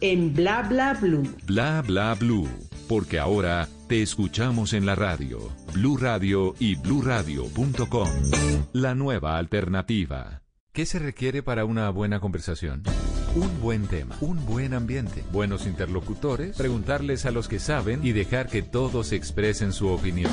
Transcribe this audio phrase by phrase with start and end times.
[0.00, 1.22] en Bla Bla Blue.
[1.46, 2.48] Bla Bla Blue,
[2.88, 8.08] porque ahora te escuchamos en la radio, Blue Radio y bluradio.com.
[8.72, 10.42] La nueva alternativa.
[10.72, 12.82] ¿Qué se requiere para una buena conversación?
[13.34, 18.48] Un buen tema, un buen ambiente, buenos interlocutores, preguntarles a los que saben y dejar
[18.48, 20.32] que todos expresen su opinión.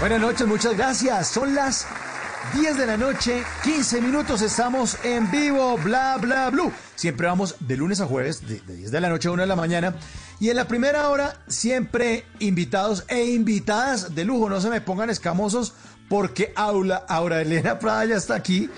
[0.00, 1.26] Buenas noches, muchas gracias.
[1.26, 1.84] Son las
[2.54, 6.72] 10 de la noche, 15 minutos, estamos en vivo, bla, bla, blue.
[6.94, 9.56] Siempre vamos de lunes a jueves, de, 10 de la noche a 1 de la
[9.56, 9.96] mañana.
[10.38, 14.48] Y en la primera hora, siempre invitados e invitadas de lujo.
[14.48, 15.74] No se me pongan escamosos
[16.08, 18.70] porque Aula, Aura Elena Prada ya está aquí.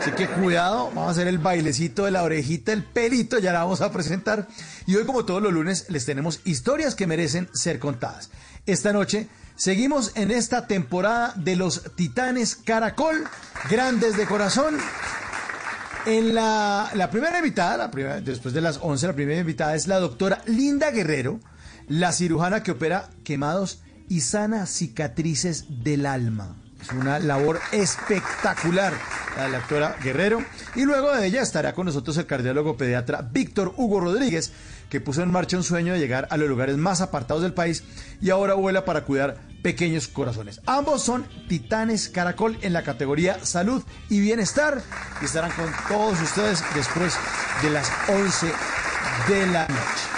[0.00, 3.60] Así que cuidado, vamos a hacer el bailecito de la orejita, el pelito, ya la
[3.60, 4.48] vamos a presentar.
[4.86, 8.30] Y hoy, como todos los lunes, les tenemos historias que merecen ser contadas.
[8.66, 13.24] Esta noche Seguimos en esta temporada de los Titanes Caracol,
[13.70, 14.76] grandes de corazón.
[16.06, 20.42] En la, primera invitada, la después de las 11, la primera invitada es la doctora
[20.46, 21.38] Linda Guerrero,
[21.86, 26.56] la cirujana que opera quemados y sana cicatrices del alma.
[26.82, 28.92] Es una labor espectacular
[29.36, 30.44] la doctora Guerrero.
[30.74, 34.52] Y luego de ella estará con nosotros el cardiólogo pediatra Víctor Hugo Rodríguez,
[34.94, 37.82] que puso en marcha un sueño de llegar a los lugares más apartados del país
[38.20, 40.60] y ahora vuela para cuidar pequeños corazones.
[40.66, 44.80] Ambos son titanes caracol en la categoría salud y bienestar
[45.20, 47.18] y estarán con todos ustedes después
[47.60, 48.46] de las 11
[49.26, 50.14] de la noche.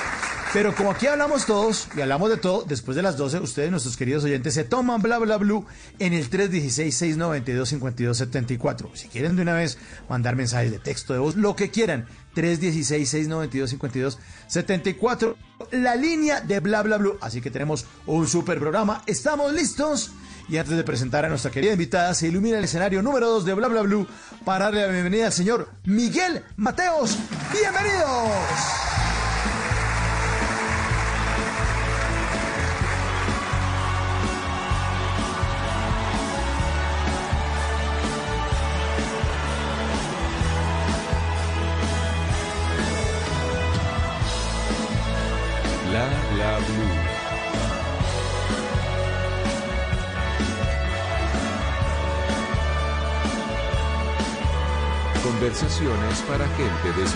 [0.53, 3.97] Pero como aquí hablamos todos y hablamos de todo, después de las 12, ustedes, nuestros
[3.97, 5.67] queridos oyentes, se toman bla bla blue
[5.99, 8.91] en el 316-692-5274.
[8.95, 9.79] Si quieren de una vez
[10.09, 12.07] mandar mensajes de texto, de voz, lo que quieran,
[12.37, 15.35] 316-692-5274,
[15.73, 17.01] la línea de bla bla.
[17.21, 19.03] Así que tenemos un super programa.
[19.07, 20.13] ¿Estamos listos?
[20.49, 23.55] Y antes de presentar a nuestra querida invitada, se ilumina el escenario número 2 de
[23.55, 24.07] Bla Bla Blue
[24.45, 27.19] para darle la bienvenida al señor Miguel Mateos.
[27.53, 28.31] ¡Bienvenidos!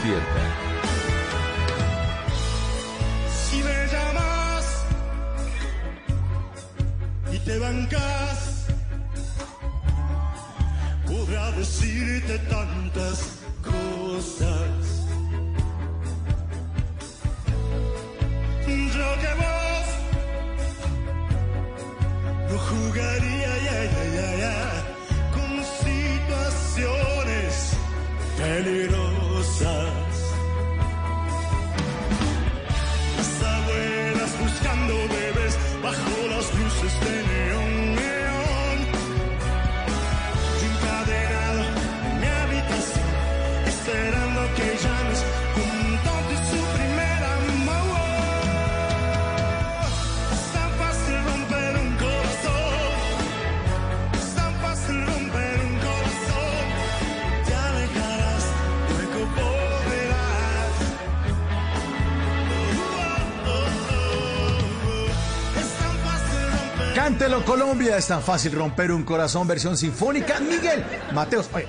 [0.01, 0.50] Despierta.
[67.45, 70.41] Colombia, es tan fácil romper un corazón, versión sinfónica.
[70.41, 71.67] Miguel Mateos, oye,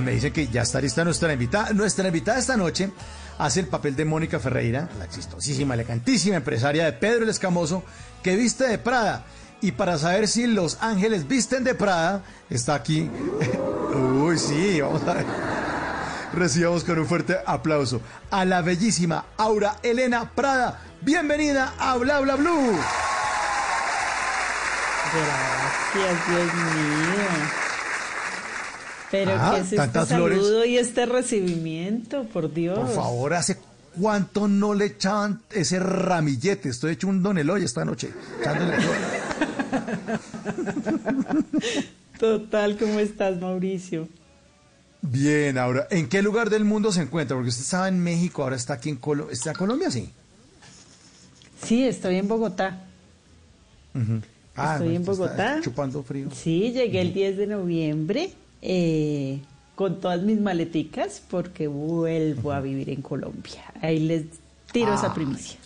[0.00, 1.72] me dicen que ya está lista nuestra invitada.
[1.72, 2.90] Nuestra invitada esta noche
[3.38, 7.82] hace el papel de Mónica Ferreira, la exitosísima, elegantísima empresaria de Pedro el Escamoso,
[8.22, 9.24] que viste de Prada.
[9.60, 13.10] Y para saber si los ángeles visten de Prada, está aquí.
[13.94, 15.26] Uy, sí, vamos a ver.
[16.34, 18.00] Recibamos con un fuerte aplauso
[18.30, 20.80] a la bellísima Aura Elena Prada.
[21.00, 22.78] Bienvenida a Bla Bla Blue.
[25.14, 27.28] Gracias, Dios mío.
[29.10, 30.38] Pero Ah, ¿qué es este flores.
[30.38, 32.24] saludo y este recibimiento?
[32.24, 32.78] Por Dios.
[32.78, 33.56] Por favor, ¿hace
[33.98, 36.68] cuánto no le echaban ese ramillete?
[36.68, 38.10] Estoy hecho un don Eloy esta noche.
[42.18, 44.08] Total, ¿cómo estás, Mauricio?
[45.00, 47.36] Bien, ahora, ¿en qué lugar del mundo se encuentra?
[47.36, 49.32] Porque usted estaba en México, ahora está aquí en Colombia.
[49.32, 49.90] ¿Está en Colombia?
[49.90, 50.12] Sí.
[51.64, 52.84] Sí, estoy en Bogotá.
[54.58, 55.60] Ah, Estoy en Bogotá.
[55.62, 56.28] Chupando frío.
[56.34, 58.32] Sí, llegué el 10 de noviembre
[58.62, 59.40] eh,
[59.74, 63.62] con todas mis maleticas porque vuelvo a vivir en Colombia.
[63.80, 64.24] Ahí les
[64.72, 65.58] tiro esa Ay, primicia.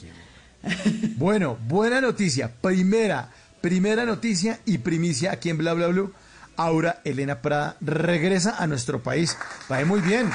[1.16, 2.50] Bueno, buena noticia.
[2.60, 3.30] Primera,
[3.60, 6.12] primera noticia y primicia aquí en Bla Bla Blue.
[6.56, 9.36] Aura Elena Prada regresa a nuestro país.
[9.70, 10.28] Va muy bien.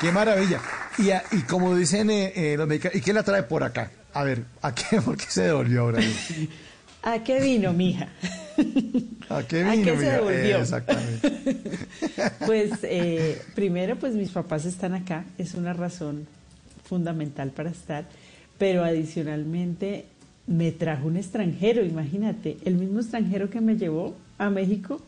[0.00, 0.60] Qué maravilla.
[0.98, 3.90] Y, a- y como dicen eh, eh, los mexicanos, ¿y qué la trae por acá?
[4.14, 5.00] A ver, ¿a qué?
[5.04, 6.00] ¿Por qué se devolvió ahora?
[7.06, 8.08] ¿A qué vino, mija?
[9.28, 9.84] ¿A qué ¿A vino?
[9.84, 10.56] qué se devolvió?
[10.56, 11.32] Eh, exactamente.
[12.46, 16.26] Pues eh, primero, pues mis papás están acá, es una razón
[16.84, 18.04] fundamental para estar,
[18.58, 20.06] pero adicionalmente
[20.46, 25.00] me trajo un extranjero, imagínate, el mismo extranjero que me llevó a México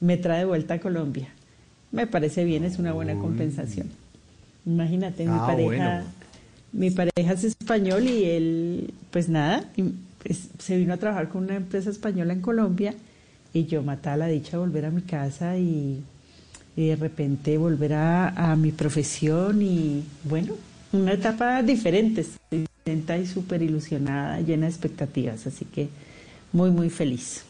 [0.00, 1.28] me trae de vuelta a Colombia.
[1.92, 3.88] Me parece bien, es una buena compensación.
[4.66, 5.66] Imagínate, mi Ah, pareja,
[5.96, 6.04] bueno.
[6.72, 9.64] mi pareja es español y él, pues nada,
[10.58, 12.94] se vino a trabajar con una empresa española en Colombia
[13.52, 16.02] y yo matada la dicha de volver a mi casa y,
[16.76, 20.54] y de repente volver a, a mi profesión y bueno,
[20.92, 25.88] una etapa diferente, contenta y súper ilusionada, llena de expectativas, así que
[26.52, 27.42] muy, muy feliz.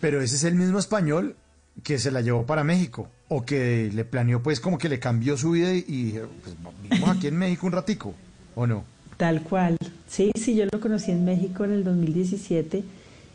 [0.00, 1.36] Pero ese es el mismo español
[1.82, 5.36] que se la llevó para México o que le planeó pues como que le cambió
[5.36, 8.14] su vida y, y pues vivimos aquí en México un ratico,
[8.54, 8.84] ¿o no?
[9.16, 9.78] Tal cual.
[10.12, 12.84] Sí, sí, yo lo conocí en México en el 2017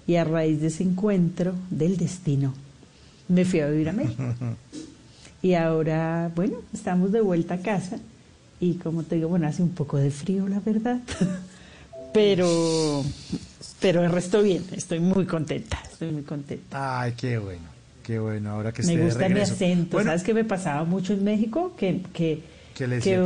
[0.05, 2.53] y a raíz de ese encuentro del destino
[3.27, 4.23] me fui a vivir a México.
[5.39, 7.99] Y ahora, bueno, estamos de vuelta a casa
[8.59, 10.99] y como te digo, bueno, hace un poco de frío, la verdad.
[12.13, 13.03] Pero,
[13.79, 17.01] pero el resto bien, estoy muy contenta, estoy muy contenta.
[17.01, 17.67] Ay, qué bueno,
[18.01, 19.97] qué bueno, ahora que esté Me de gusta mi acento.
[19.97, 21.75] Bueno, ¿Sabes qué me pasaba mucho en México?
[21.77, 22.41] Que, que,
[22.73, 23.21] ¿Qué le que?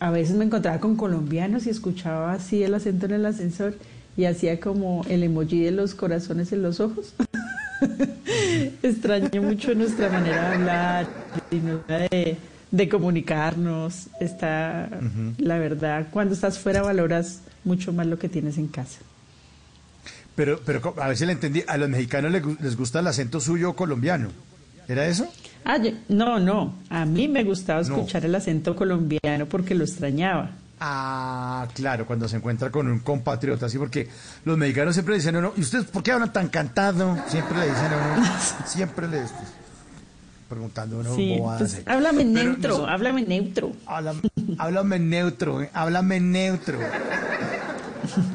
[0.00, 3.74] A veces me encontraba con colombianos y escuchaba así el acento en el ascensor
[4.16, 7.14] y hacía como el emoji de los corazones en los ojos.
[8.82, 11.06] Extraño mucho nuestra manera de hablar
[11.50, 12.38] y nuestra de,
[12.70, 14.08] de comunicarnos.
[14.20, 14.88] Está,
[15.38, 19.00] la verdad, cuando estás fuera valoras mucho más lo que tienes en casa.
[20.34, 23.74] Pero, pero a si le entendí, a los mexicanos les, les gusta el acento suyo
[23.74, 24.30] colombiano.
[24.88, 25.30] ¿Era eso?
[25.64, 26.74] Ah, yo- no, no.
[26.88, 27.94] A mí me gustaba No.
[27.96, 30.50] escuchar el acento colombiano porque lo extrañaba.
[30.80, 34.08] Ah, claro, cuando se encuentra con un compatriota, así porque
[34.44, 37.16] los mexicanos siempre dicen, no, no, ¿y ustedes por qué hablan tan cantado?
[37.28, 38.26] Siempre le dicen a uno,
[38.66, 39.20] siempre le
[40.48, 41.82] preguntando a uno Sí, pues eh.
[41.86, 43.72] háblame neutro, noso- háblame neutro.
[43.86, 44.20] Háblame,
[44.58, 46.78] háblame neutro, eh, háblame neutro.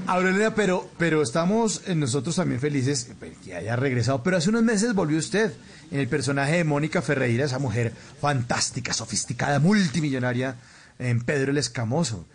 [0.07, 4.21] Aurelina, pero, pero estamos eh, nosotros también felices eh, que haya regresado.
[4.23, 5.51] Pero hace unos meses volvió usted
[5.91, 10.55] en el personaje de Mónica Ferreira, esa mujer fantástica, sofisticada, multimillonaria
[10.99, 12.25] en Pedro el Escamoso.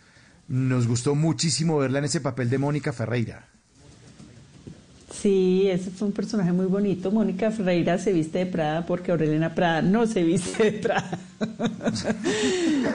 [0.48, 3.46] Nos gustó muchísimo verla en ese papel de Mónica Ferreira.
[5.12, 7.10] Sí, ese fue un personaje muy bonito.
[7.10, 11.18] Mónica Ferreira se viste de Prada porque Aurelena Prada no se viste de Prada.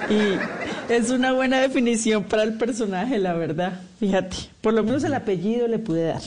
[0.09, 3.81] y es una buena definición para el personaje, la verdad.
[3.99, 6.21] Fíjate, por lo menos el apellido le pude dar.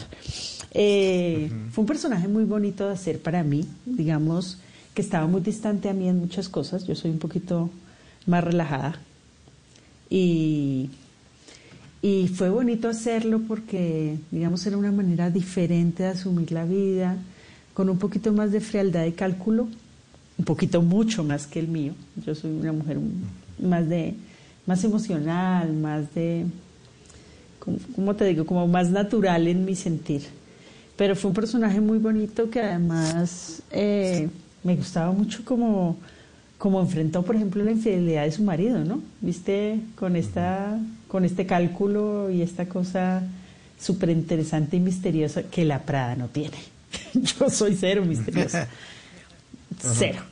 [0.72, 4.58] Eh, Fue un personaje muy bonito de hacer para mí, digamos
[4.94, 6.86] que estaba muy distante a mí en muchas cosas.
[6.86, 7.70] Yo soy un poquito
[8.26, 8.98] más relajada.
[10.10, 10.90] Y
[12.00, 17.16] y fue bonito hacerlo porque, digamos, era una manera diferente de asumir la vida,
[17.74, 19.68] con un poquito más de frialdad de cálculo,
[20.38, 21.94] un poquito mucho más que el mío.
[22.24, 22.98] Yo soy una mujer
[23.60, 24.14] más de
[24.64, 26.44] más emocional, más de,
[27.58, 28.46] ¿cómo, cómo te digo?
[28.46, 30.22] Como más natural en mi sentir.
[30.98, 34.28] Pero fue un personaje muy bonito que además eh,
[34.64, 35.96] me gustaba mucho como,
[36.58, 39.00] como enfrentó, por ejemplo, la infidelidad de su marido, ¿no?
[39.20, 40.76] Viste, con, esta,
[41.06, 43.22] con este cálculo y esta cosa
[43.80, 46.58] súper interesante y misteriosa que la Prada no tiene.
[47.14, 48.66] Yo soy cero misteriosa.
[49.78, 50.22] Cero.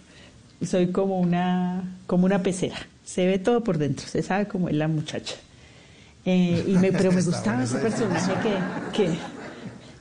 [0.66, 2.88] Soy como una, como una pecera.
[3.04, 5.36] Se ve todo por dentro, se sabe cómo es la muchacha.
[6.24, 9.16] Eh, y me, pero me gustaba ese personaje que, que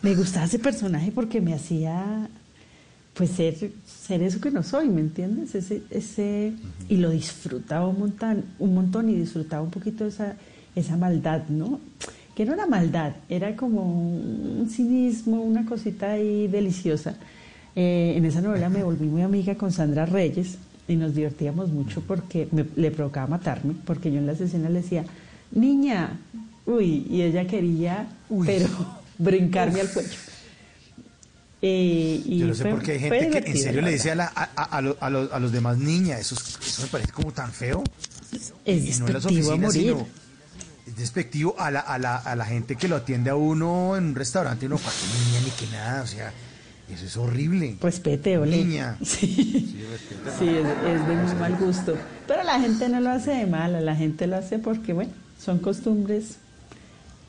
[0.06, 2.30] me gustaba ese personaje porque me hacía
[3.16, 3.56] pues ser,
[4.06, 5.56] ser eso que no soy, ¿me entiendes?
[5.56, 6.54] Ese, ese,
[6.90, 10.36] y lo disfrutaba un montón, un montón y disfrutaba un poquito esa,
[10.76, 11.80] esa maldad, ¿no?
[12.36, 13.82] Que no era maldad, era como
[14.62, 17.16] un cinismo, una cosita ahí deliciosa.
[17.76, 20.58] Eh, en esa novela me volví muy amiga con Sandra Reyes
[20.88, 24.82] y nos divertíamos mucho porque me- le provocaba matarme, porque yo en las escenas le
[24.82, 25.04] decía,
[25.52, 26.20] niña,
[26.68, 28.46] uy, y ella quería, Uy.
[28.46, 28.68] pero
[29.18, 30.10] brincarme al cuello.
[31.62, 34.12] Eh, y Yo no sé fue- por qué hay gente que en serio le dice
[34.12, 36.82] a, la- a, a- a lo- a los, a los demás niña, eso, es- eso
[36.84, 37.84] me parece como tan feo.
[38.66, 39.72] Es y no despectivo a morir.
[39.82, 40.08] sino
[40.86, 44.06] es despectivo a la, a, la, a la gente que lo atiende a uno en
[44.08, 46.32] un restaurante, no para que niña ni que nada, o sea,
[46.94, 47.78] eso es horrible.
[47.82, 48.58] Respete, ole.
[48.58, 48.98] Niña.
[49.04, 49.76] Sí,
[50.40, 51.98] sí es, es de muy mal gusto.
[52.28, 55.12] Pero la gente no lo hace de mala, la gente lo hace porque, bueno,
[55.44, 56.36] son costumbres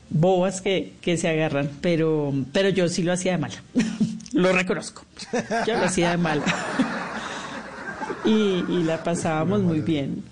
[0.09, 3.55] bobas que, que se agarran, pero, pero yo sí lo hacía de mala.
[4.33, 5.03] lo reconozco.
[5.65, 6.43] Yo lo hacía de mala.
[8.25, 10.23] y, y la pasábamos muy bien.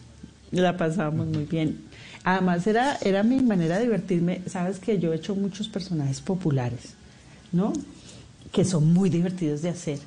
[0.51, 1.85] La pasábamos muy bien.
[2.23, 4.41] Además, era, era mi manera de divertirme.
[4.47, 6.95] Sabes que yo he hecho muchos personajes populares,
[7.51, 7.71] ¿no?
[8.51, 9.99] Que son muy divertidos de hacer.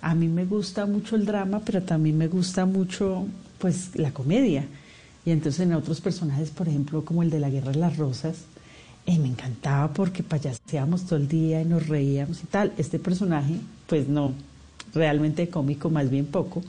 [0.00, 3.26] A mí me gusta mucho el drama, pero también me gusta mucho,
[3.58, 4.64] pues, la comedia.
[5.26, 8.36] Y entonces en otros personajes, por ejemplo, como el de la Guerra de las Rosas,
[9.06, 12.72] eh, me encantaba porque payaseábamos todo el día y nos reíamos y tal.
[12.78, 13.54] Este personaje,
[13.86, 14.32] pues no,
[14.94, 16.62] realmente cómico, más bien poco,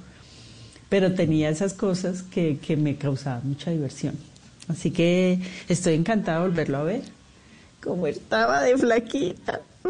[0.89, 4.15] pero tenía esas cosas que, que me causaban mucha diversión.
[4.67, 7.01] Así que estoy encantada de volverlo a ver.
[7.83, 9.61] Como estaba de flaquita.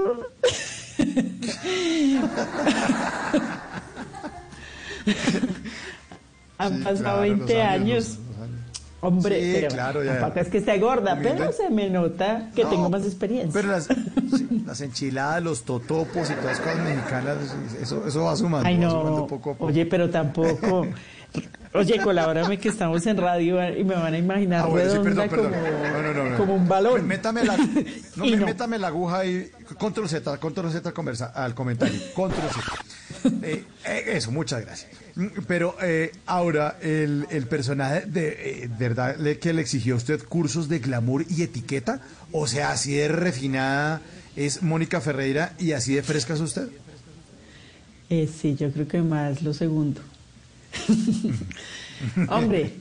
[6.57, 8.07] Han Sí, pasado claro, 20 los años.
[8.07, 8.19] los años.
[8.99, 10.19] Hombre, Sí, pero claro, ya.
[10.19, 11.35] tampoco es que esté gorda, Humilde.
[11.37, 13.51] pero se me nota que No, tengo más experiencia.
[13.53, 13.85] Pero las,
[14.35, 17.37] sí, las enchiladas, los totopos y todas las cosas mexicanas,
[17.81, 18.67] eso, eso va sumando.
[18.67, 19.27] Ay, va sumando no.
[19.27, 19.65] poco a poco.
[19.65, 20.87] Oye, pero tampoco.
[21.73, 25.29] Oye, colabórame que estamos en radio y me van a imaginar Ah, bueno, sí, perdón,
[25.29, 25.51] perdón.
[25.51, 26.37] como, No, no, no, no.
[26.37, 27.05] como un balón.
[27.07, 27.57] Métame la,
[28.15, 29.51] no, Y me- métame la aguja ahí.
[29.77, 31.99] Control Z, control Z al, conversa, al comentario.
[32.15, 33.37] Control Z.
[33.43, 34.89] Eh, eh, eso, muchas gracias.
[35.15, 39.97] Mm, Pero eh, ahora, el, el personaje, de eh, verdad le- que le exigió a
[39.97, 41.99] usted cursos de glamour y etiqueta?
[42.31, 44.01] O sea, así de refinada
[44.35, 46.69] es Mónica Ferreira y así de fresca es usted.
[48.09, 50.01] Eh, sí, yo creo que más lo segundo.
[52.29, 52.71] Hombre,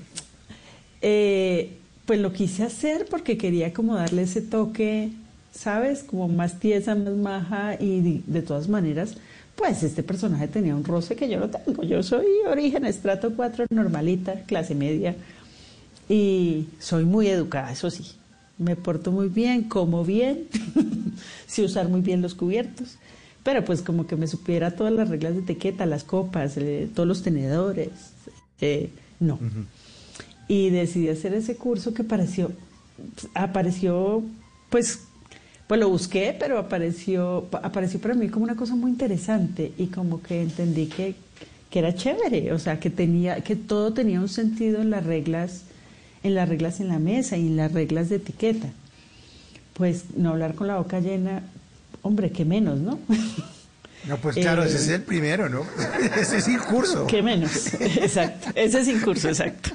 [1.02, 1.76] eh,
[2.06, 5.10] pues lo quise hacer porque quería como darle ese toque,
[5.52, 6.02] ¿sabes?
[6.02, 9.16] Como más tiesa, más maja y de, todas maneras,
[9.56, 11.82] pues este personaje tenía un roce que yo no tengo.
[11.82, 15.16] Yo soy origen estrato 4 normalita, clase media
[16.08, 18.04] y soy muy educada, eso sí.
[18.58, 20.46] Me porto muy bien, como bien,
[21.46, 22.96] sé usar muy bien los cubiertos,
[23.46, 27.06] pero pues como que me supiera todas las reglas de etiqueta, las copas, eh, todos
[27.06, 27.90] los tenedores,
[28.60, 29.38] eh, no.
[30.48, 32.50] Y decidí hacer ese curso que pareció,
[33.34, 34.24] apareció,
[34.68, 34.98] pues,
[35.68, 40.20] pues lo busqué, pero apareció, apareció para mí como una cosa muy interesante y como
[40.20, 41.14] que entendí que,
[41.70, 45.62] que era chévere, o sea, que tenía, que todo tenía un sentido en las reglas,
[46.24, 48.72] en las reglas en la mesa y en las reglas de etiqueta.
[49.74, 51.44] Pues no hablar con la boca llena,
[52.02, 52.98] hombre, qué menos, ¿no?
[54.08, 55.66] No, pues claro, Eh, ese es el primero, ¿no?
[56.20, 57.06] ese es el curso.
[57.06, 57.74] ¿Qué menos?
[57.80, 58.48] Exacto.
[58.54, 59.70] Ese es incurso, exacto.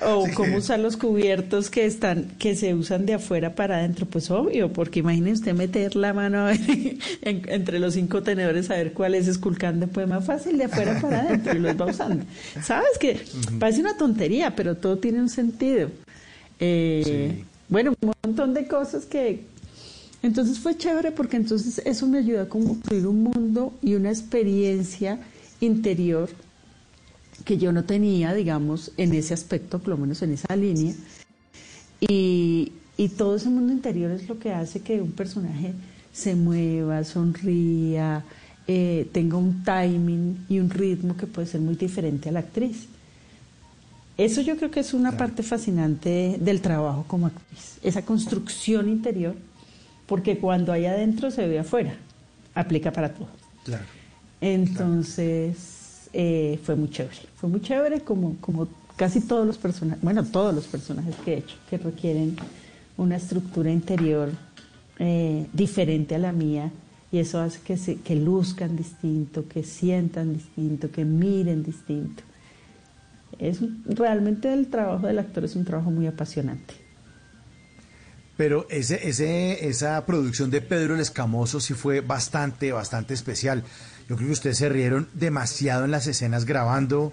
[0.00, 0.32] O Sí.
[0.34, 4.72] cómo usar los cubiertos que están, que se usan de afuera para adentro, pues obvio,
[4.72, 6.60] porque imagine usted meter la mano a ver,
[7.22, 11.00] en- entre los cinco tenedores a ver cuál es esculcando, pues más fácil de afuera
[11.00, 12.24] para adentro y los va usando.
[12.62, 13.20] Sabes que
[13.58, 15.90] parece una tontería, pero todo tiene un sentido.
[16.60, 17.44] Eh, Sí.
[17.68, 19.42] Bueno, un montón de cosas que,
[20.22, 25.18] entonces fue chévere porque entonces eso me ayudó a construir un mundo y una experiencia
[25.60, 26.28] interior
[27.44, 30.94] que yo no tenía, digamos, en ese aspecto, por lo menos en esa línea.
[32.00, 35.72] Y, y todo ese mundo interior es lo que hace que un personaje
[36.12, 38.24] se mueva, sonría,
[38.66, 42.86] eh, tenga un timing y un ritmo que puede ser muy diferente a la actriz.
[44.18, 49.36] Eso yo creo que es una parte fascinante del trabajo como actriz, esa construcción interior,
[50.08, 51.94] porque cuando hay adentro se ve afuera,
[52.54, 53.28] aplica para todo.
[53.64, 53.84] Claro.
[54.40, 60.24] Entonces eh, fue muy chévere, fue muy chévere como, como casi todos los personajes, bueno,
[60.24, 62.36] todos los personajes que he hecho, que requieren
[62.96, 64.30] una estructura interior
[64.98, 66.72] eh, diferente a la mía
[67.12, 72.22] y eso hace que, se, que luzcan distinto, que sientan distinto, que miren distinto.
[73.38, 76.87] Es realmente el trabajo del actor es un trabajo muy apasionante.
[78.38, 83.64] Pero ese, ese, esa producción de Pedro el Escamoso sí fue bastante, bastante especial.
[84.08, 87.12] Yo creo que ustedes se rieron demasiado en las escenas grabando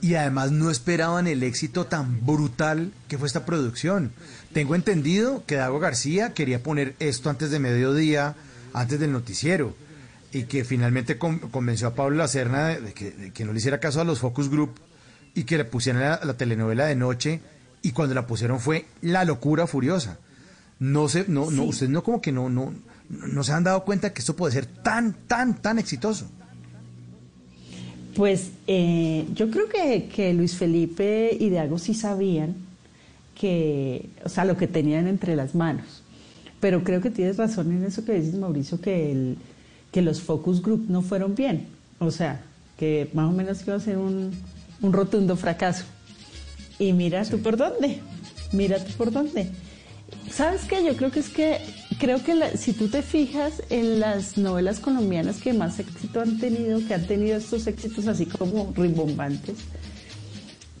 [0.00, 4.12] y además no esperaban el éxito tan brutal que fue esta producción.
[4.52, 8.34] Tengo entendido que Dago García quería poner esto antes de mediodía,
[8.72, 9.76] antes del noticiero,
[10.32, 13.78] y que finalmente con- convenció a Pablo Lacerna de, que, de que no le hiciera
[13.78, 14.80] caso a los Focus Group
[15.34, 17.40] y que le pusieran la telenovela de noche,
[17.82, 20.18] y cuando la pusieron fue la locura furiosa.
[20.82, 22.74] No sé, no, no, ustedes no como que no, no,
[23.08, 26.26] no se han dado cuenta que esto puede ser tan, tan, tan exitoso.
[28.16, 32.56] Pues eh, yo creo que, que Luis Felipe y Dago sí sabían
[33.36, 36.02] que, o sea, lo que tenían entre las manos.
[36.58, 39.36] Pero creo que tienes razón en eso que dices, Mauricio, que, el,
[39.92, 41.68] que los focus group no fueron bien.
[42.00, 42.42] O sea,
[42.76, 44.32] que más o menos iba a ser un,
[44.80, 45.84] un rotundo fracaso.
[46.80, 48.00] Y mira tú por dónde,
[48.50, 49.48] mira tú por dónde.
[50.30, 50.84] ¿Sabes qué?
[50.84, 51.58] Yo creo que es que,
[51.98, 56.80] creo que si tú te fijas en las novelas colombianas que más éxito han tenido,
[56.86, 59.56] que han tenido estos éxitos así como rimbombantes,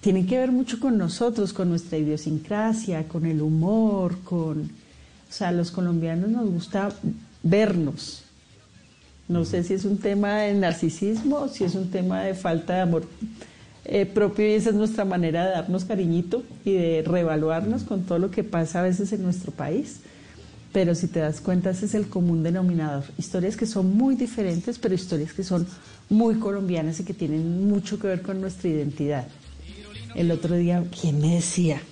[0.00, 4.62] tienen que ver mucho con nosotros, con nuestra idiosincrasia, con el humor, con...
[4.62, 6.90] O sea, los colombianos nos gusta
[7.42, 8.24] vernos.
[9.28, 12.80] No sé si es un tema de narcisismo si es un tema de falta de
[12.80, 13.06] amor
[13.84, 18.18] eh, propio y esa es nuestra manera de darnos cariñito y de reevaluarnos con todo
[18.18, 20.00] lo que pasa a veces en nuestro país.
[20.72, 23.04] Pero si te das cuenta, ese es el común denominador.
[23.18, 25.66] Historias que son muy diferentes, pero historias que son
[26.08, 29.26] muy colombianas y que tienen mucho que ver con nuestra identidad.
[30.14, 31.82] El otro día, ¿quién me decía?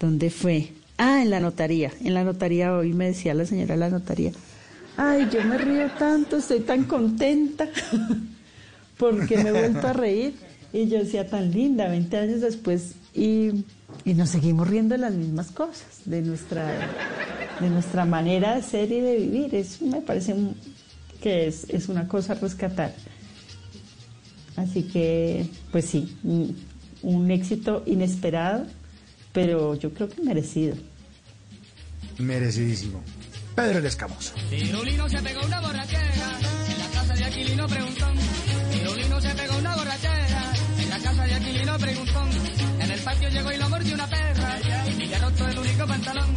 [0.00, 0.72] ¿Dónde fue?
[0.98, 1.92] Ah, en la notaría.
[2.02, 4.32] En la notaría hoy me decía la señora de la notaría.
[4.96, 7.68] Ay, yo me río tanto, estoy tan contenta
[8.98, 10.34] porque me he vuelto a reír.
[10.74, 13.64] Y yo decía, tan linda, 20 años después, y,
[14.04, 16.66] y nos seguimos riendo de las mismas cosas, de nuestra,
[17.60, 19.54] de nuestra manera de ser y de vivir.
[19.54, 20.34] Eso me parece
[21.22, 22.92] que es, es una cosa a rescatar.
[24.56, 26.56] Así que, pues sí, un,
[27.02, 28.66] un éxito inesperado,
[29.32, 30.74] pero yo creo que merecido.
[32.18, 33.00] Merecidísimo.
[33.54, 34.34] Pedro el Escamoso.
[34.50, 36.38] Tirolino se pegó una borrachera
[36.68, 38.16] en la casa de Aquilino Preguntón.
[38.72, 40.33] Tirolino se pegó una borrachera
[41.34, 42.28] de Aquilino Preguntón.
[42.80, 44.58] En el patio llegó y lo mordió una perra
[44.98, 46.36] y ya roto el único pantalón.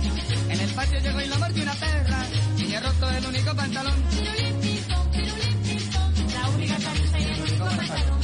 [0.50, 2.26] En el patio llegó y lo mordió una perra
[2.58, 3.94] y ya roto el único pantalón.
[6.34, 8.22] La única camisa y el único pantalón.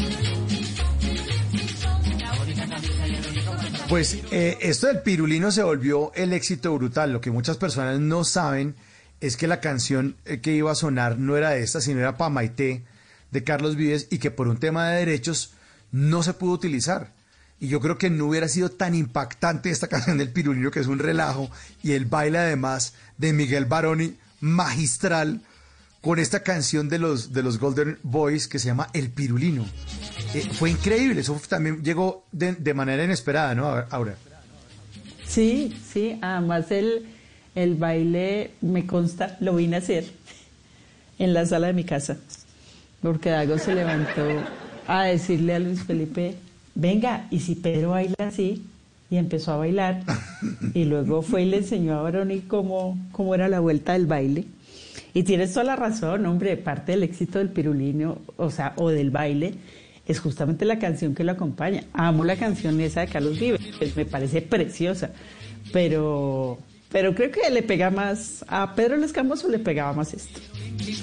[2.20, 3.88] La única camisa y el único pantalón.
[3.89, 7.13] Pues eh, esto del pirulino se volvió el éxito brutal.
[7.13, 8.75] Lo que muchas personas no saben
[9.22, 12.29] es que la canción eh, que iba a sonar no era esta, sino era Pa'
[12.29, 12.83] Maite
[13.31, 15.53] de Carlos Vives y que por un tema de derechos
[15.94, 17.14] no se pudo utilizar.
[17.62, 20.88] Y yo creo que no hubiera sido tan impactante esta canción del pirulino, que es
[20.88, 21.50] un relajo,
[21.82, 25.40] y el baile además de Miguel Baroni, magistral,
[26.01, 29.66] con esta canción de los, de los Golden Boys que se llama El Pirulino.
[30.34, 34.18] Eh, fue increíble, eso también llegó de, manera inesperada, ¿no, Aura?
[35.25, 37.06] Sí, sí, además el,
[37.56, 40.12] el baile, me consta, lo vine a hacer
[41.20, 42.18] en la sala de mi casa,
[43.01, 44.27] porque Dago se levantó
[44.87, 46.35] a decirle a Luis Felipe,
[46.75, 48.63] venga, y si Pedro baila así,
[49.09, 50.03] y empezó a bailar,
[50.74, 54.46] y luego fue y le enseñó a Baroni cómo, cómo era la vuelta del baile.
[55.13, 59.11] Y tienes toda la razón, hombre, parte del éxito del pirulino, o sea, o del
[59.11, 59.53] baile,
[60.07, 61.83] es justamente la canción que lo acompaña.
[61.93, 63.61] Amo la canción esa de Carlos Vives,
[63.96, 65.11] me parece preciosa,
[65.72, 66.57] pero,
[66.91, 70.39] pero creo que le pega más, a Pedro El Escamoso le pegaba más esto.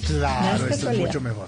[0.06, 1.46] Claro, esto es mucho mejor.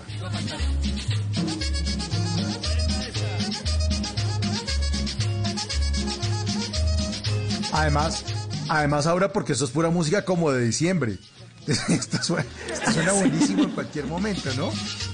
[7.73, 8.25] Además,
[8.69, 11.19] además ahora porque esto es pura música como de diciembre.
[11.89, 14.71] Esto suena, esto suena buenísimo en cualquier momento, ¿no?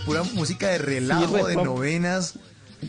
[0.06, 2.34] Pura música de relajo, de novenas.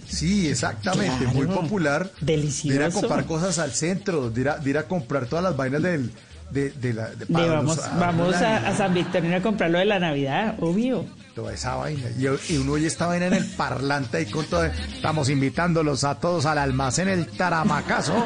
[0.07, 1.33] Sí, exactamente, Claro.
[1.37, 2.09] muy popular.
[2.21, 2.69] Delicioso.
[2.69, 5.43] De ir a comprar cosas al centro, de ir a, de ir a comprar todas
[5.43, 6.09] las vainas del,
[6.51, 7.07] de, de la...
[7.09, 11.05] de- vamos los- vamos a, a San Victorino a comprar lo de la Navidad, obvio.
[11.35, 12.07] toda esa vaina.
[12.17, 14.63] Y, y uno oye esta vaina en el parlante ahí con todo.
[14.63, 18.23] Estamos invitándolos a todos al almacén El Taramacazo.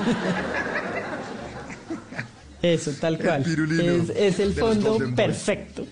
[2.63, 3.43] Eso, tal cual.
[3.45, 5.85] Es, es el fondo perfecto.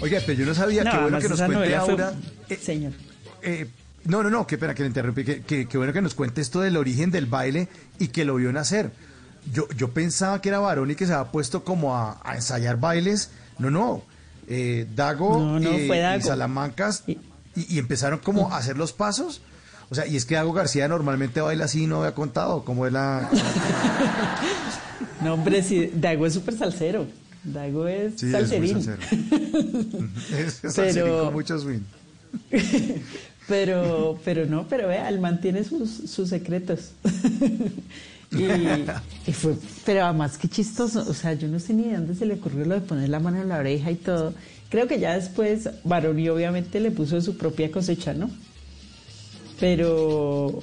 [0.00, 2.14] Oiga, pero yo no sabía, No, qué bueno que nos cuente fue- Aura.
[2.48, 2.92] eh, Señor.
[3.42, 3.66] eh,
[4.04, 5.24] no, no, no, qué pena que le interrumpí.
[5.24, 7.68] Qué que bueno que nos cuente esto del origen del baile
[7.98, 8.90] y que lo vio nacer.
[9.52, 12.78] Yo, yo pensaba que era varón y que se había puesto como a, a ensayar
[12.78, 13.30] bailes.
[13.58, 14.02] No, no.
[14.48, 16.22] Eh, Dago, No, no, eh, y.
[16.22, 17.04] Salamancas
[17.54, 19.42] y empezaron como a hacer los pasos.
[19.92, 22.92] O sea, y es que Dago García normalmente baila así, no había contado cómo es
[22.94, 23.28] la...
[25.22, 27.06] No, hombre, sí, Dago es súper salsero.
[27.44, 28.82] Dago es Sí, es salserín.
[28.82, 29.02] salsero.
[30.36, 31.80] es es salserín Pero- con mucho swing.
[33.48, 36.92] pero, pero no, pero vea, él mantiene sus, sus secretos.
[38.32, 38.44] y,
[39.28, 42.24] y fue, pero además qué chistoso, o sea, yo no sé ni de dónde se
[42.26, 44.32] le ocurrió lo de poner la mano en la oreja y todo.
[44.70, 48.30] Creo que ya después Baroni obviamente le puso de su propia cosecha, ¿no?
[49.62, 50.60] Pero,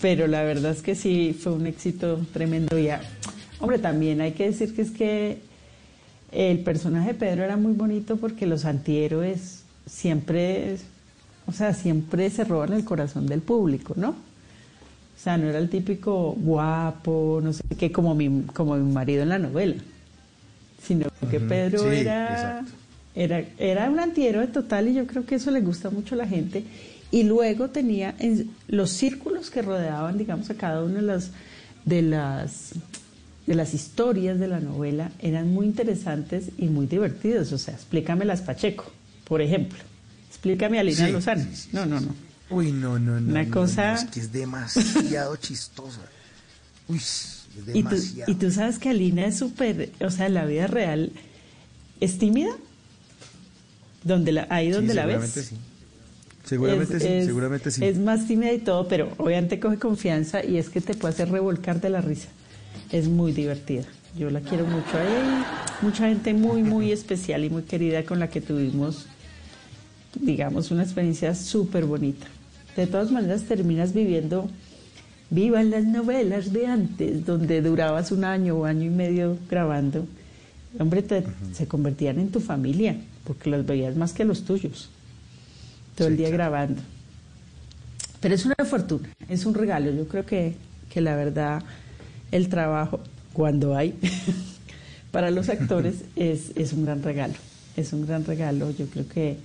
[0.00, 2.78] pero la verdad es que sí fue un éxito tremendo.
[2.78, 3.00] Y, ah,
[3.58, 5.38] hombre, también hay que decir que es que
[6.30, 10.76] el personaje de Pedro era muy bonito porque los antihéroes siempre,
[11.48, 14.10] o sea, siempre se roban el corazón del público, ¿no?
[14.10, 19.24] O sea, no era el típico guapo, no sé qué, como mi, como mi marido
[19.24, 19.74] en la novela.
[20.80, 22.64] Sino que Pedro Sí, era,
[23.12, 26.28] era, era un antihéroe total y yo creo que eso le gusta mucho a la
[26.28, 26.62] gente.
[27.10, 31.30] Y luego tenía en- los círculos que rodeaban, digamos, a cada una de las,
[31.84, 32.72] de las
[33.46, 37.52] de las historias de la novela eran muy interesantes y muy divertidos.
[37.52, 38.90] O sea, explícame las Pacheco,
[39.22, 39.78] por ejemplo.
[40.28, 41.44] Explícame a Lina Sí, Lozano.
[41.44, 42.08] sí, sí, no, no, no.
[42.50, 43.30] Uy, no, no, no.
[43.30, 46.00] Una no, cosa- no, es que es demasiado chistosa.
[46.88, 48.32] Uy, es Y tú, demasiado.
[48.32, 51.12] y tú sabes que Alina es súper, o sea, en la vida real
[52.00, 52.50] es tímida.
[54.02, 55.30] Donde la, ahí donde la ves.
[55.30, 55.56] sí.
[56.46, 57.84] Seguramente Es- sí, es- seguramente sí.
[57.84, 61.30] Es más tímida y todo, pero obviamente coge confianza y es que te puede hacer
[61.30, 62.28] revolcar de la risa.
[62.92, 63.82] Es muy divertida.
[64.16, 64.96] Yo la quiero mucho.
[64.96, 65.44] Hay
[65.82, 69.06] mucha gente muy, muy especial y muy querida con la que tuvimos,
[70.20, 72.26] digamos, una experiencia súper bonita.
[72.76, 74.48] De todas maneras, terminas viviendo,
[75.30, 80.06] vivan las novelas de antes, donde durabas un año o año y medio grabando.
[80.78, 84.90] Hombre, te- se convertían en tu familia, porque las veías más que los tuyos
[85.96, 86.52] todo el día claro.
[86.52, 86.82] grabando.
[88.20, 89.90] Pero es una fortuna, es un regalo.
[89.90, 90.54] Yo creo que,
[90.90, 91.62] que la verdad,
[92.30, 93.00] el trabajo,
[93.32, 93.94] cuando hay,
[95.10, 97.34] para los actores es, es un gran regalo.
[97.76, 98.70] Es un gran regalo.
[98.70, 99.36] Yo creo que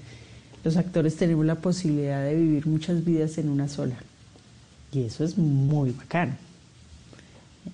[0.64, 3.96] los actores tenemos la posibilidad de vivir muchas vidas en una sola.
[4.94, 6.34] Y eso es muy bacano.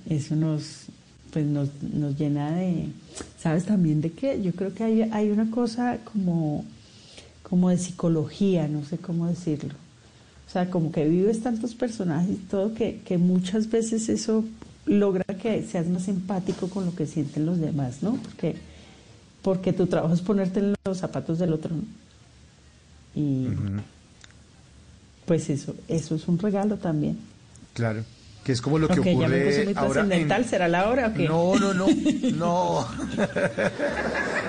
[0.10, 0.86] Eso nos,
[1.32, 2.88] pues nos, nos llena de...
[3.40, 4.42] ¿Sabes también de qué?
[4.42, 6.66] Yo creo que hay, hay una cosa como
[7.50, 9.74] como de psicología, no sé cómo decirlo.
[10.48, 14.44] O sea, como que vives tantos personajes y todo que, que muchas veces eso
[14.86, 18.16] logra que seas más empático con lo que sienten los demás, ¿no?
[18.16, 18.56] Porque,
[19.42, 21.84] porque tu trabajo es ponerte en los zapatos del otro, ¿no?
[23.16, 23.48] Y
[25.26, 27.18] pues eso, eso es un regalo también.
[27.74, 28.04] Claro.
[28.48, 29.92] Que es como lo que Ok, ya me ocurre ahora.
[29.94, 31.28] trascendental, ¿será la hora o qué?
[31.28, 31.86] No, no, no,
[32.34, 32.88] no.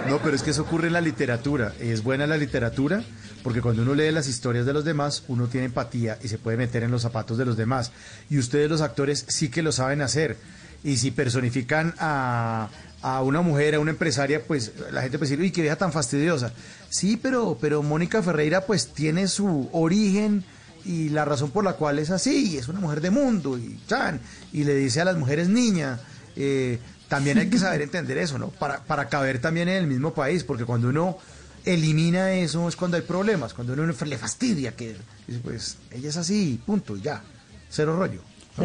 [0.09, 1.73] No, pero es que eso ocurre en la literatura.
[1.81, 3.03] Es buena la literatura
[3.43, 6.57] porque cuando uno lee las historias de los demás, uno tiene empatía y se puede
[6.57, 7.91] meter en los zapatos de los demás.
[8.31, 10.37] Y ustedes los actores sí que lo saben hacer.
[10.85, 12.69] Y si personifican a,
[13.03, 15.91] a una mujer, a una empresaria, pues la gente puede decir, uy, qué vieja tan
[15.93, 16.53] fastidiosa.
[16.89, 20.45] Sí, pero, pero Mónica Ferreira pues tiene su origen
[20.89, 23.79] y la razón por la cual es así, y es una mujer de mundo, y
[23.87, 24.21] chan,
[24.55, 26.01] y le dice a las mujeres niña,
[26.35, 28.49] eh, también hay que saber entender eso, ¿no?
[28.49, 31.19] Para, para caber también en el mismo país, porque cuando uno
[31.67, 34.97] elimina eso es cuando hay problemas, cuando uno le fastidia que,
[35.27, 37.23] dice, pues, ella es así, punto, y ya,
[37.69, 38.23] cero rollo.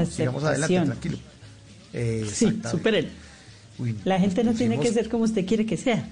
[0.10, 1.18] Sigamos adelante, tranquilo.
[1.92, 3.10] Eh, Sí, superen.
[3.78, 6.08] Uy, La gente no tiene que ser como usted quiere que sea.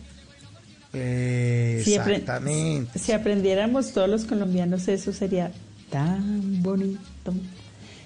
[0.93, 2.99] Eh, Si, exactamente.
[2.99, 5.51] si aprendiéramos todos los colombianos eso sería
[5.91, 6.99] tan bonito.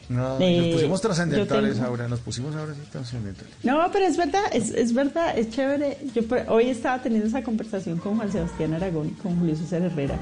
[0.09, 3.51] No, Eh, nos pusimos yo trascendentales tengo- ahora, nos pusimos ahora sí trascendentales.
[3.63, 5.97] No, pero es verdad, es, es verdad, es chévere.
[6.13, 9.81] Yo por- hoy estaba teniendo esa conversación con Juan Sebastián Aragón y con Julio César
[9.81, 10.17] Herrera,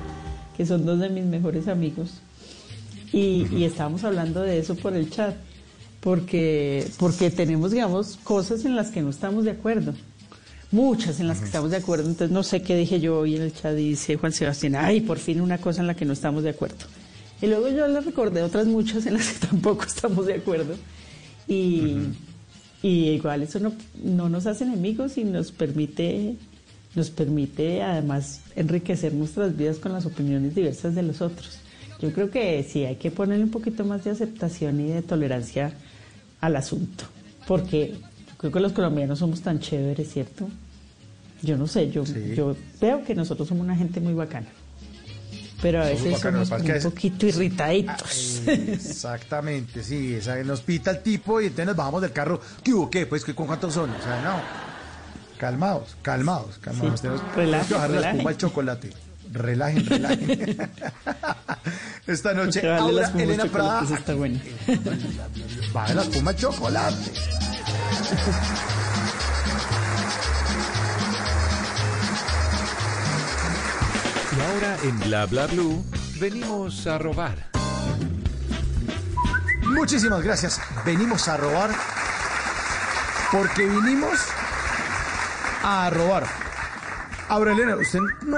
[0.56, 2.12] que son dos de mis mejores amigos.
[3.12, 5.36] Y, y estábamos hablando de eso por el chat,
[6.00, 9.94] porque, porque tenemos, digamos, cosas en las que no estamos de acuerdo.
[10.72, 12.10] Muchas en las que estamos de acuerdo.
[12.10, 15.02] Entonces, no sé qué dije yo hoy en el chat y dice Juan Sebastián, ay,
[15.02, 16.86] por fin una cosa en la que no estamos de acuerdo.
[17.44, 20.76] Y luego yo le recordé otras muchas en las que tampoco estamos de acuerdo.
[21.48, 21.98] Y,
[22.82, 26.36] y igual eso no, no nos hace enemigos y nos permite,
[26.96, 31.60] nos permite además enriquecer nuestras vidas con las opiniones diversas de los otros.
[32.02, 35.74] Yo creo que sí hay que ponerle un poquito más de aceptación y de tolerancia
[36.40, 37.04] al asunto,
[37.46, 37.94] porque
[38.38, 40.48] creo que los colombianos somos tan chéveres, ¿cierto?
[41.42, 42.34] Yo no sé, yo, Sí.
[42.36, 44.48] yo veo que nosotros somos una gente muy bacana,
[45.64, 48.42] pero a veces somos un poquito irritaditos.
[48.46, 52.42] Eh, Exactamente, sí, nos pita el tipo y entonces nos bajamos del carro.
[52.62, 52.90] ¿Qué hubo?
[52.90, 53.06] ¿Qué?
[53.06, 53.90] Pues, ¿qué, ¿con cuántos son?
[53.90, 54.42] O sea, no.
[55.40, 57.00] Calmados, calmados, calmados.
[57.00, 58.90] Sí, Tenemos relajen, tenemos que bajar la espuma al chocolate.
[59.32, 60.72] Relajen, relajen.
[62.08, 63.84] Esta noche, espuma Elena Prada.
[63.96, 64.40] está bueno.
[65.74, 67.12] Baja la espuma al chocolate.
[74.52, 75.84] Ahora en Bla Bla Blue
[76.20, 77.50] venimos a robar.
[79.64, 80.60] Muchísimas gracias.
[80.86, 81.72] Venimos a robar.
[83.32, 84.20] Porque vinimos
[85.64, 86.28] a robar.
[87.30, 88.38] Ahora, Elena, usted no,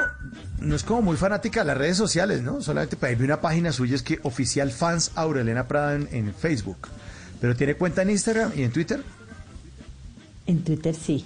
[0.59, 2.61] no es como muy fanática de las redes sociales, ¿no?
[2.61, 6.87] Solamente para vi una página suya, es que oficial fans Aurelena Prada en, en Facebook.
[7.41, 9.03] Pero tiene cuenta en Instagram y en Twitter.
[10.47, 11.25] En Twitter sí.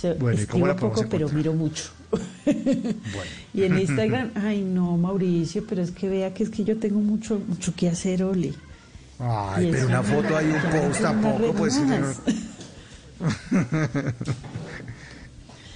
[0.00, 1.90] So- Bueno, ¿y cómo la poco, pero miro mucho.
[3.54, 6.98] Y en Instagram, ay no, Mauricio, pero es que vea que es que yo tengo
[7.00, 8.52] mucho, mucho que hacer, Oli.
[9.20, 11.80] Ay, Y pero una foto hay un post tampoco, pues.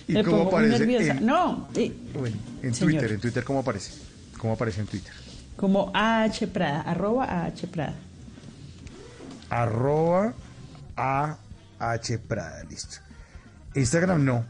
[0.09, 0.79] ¿Y Me cómo pongo muy aparece?
[0.79, 1.13] nerviosa.
[1.19, 2.93] En, No, eh, bueno, en Señor.
[2.93, 3.93] Twitter, en Twitter, ¿cómo aparece?
[4.39, 5.13] ¿Cómo aparece en Twitter?
[5.57, 7.95] como AH Prada, arroba AH Prada.
[9.51, 10.33] Arroba
[10.97, 12.99] AH Prada, listo.
[13.75, 14.45] Instagram no.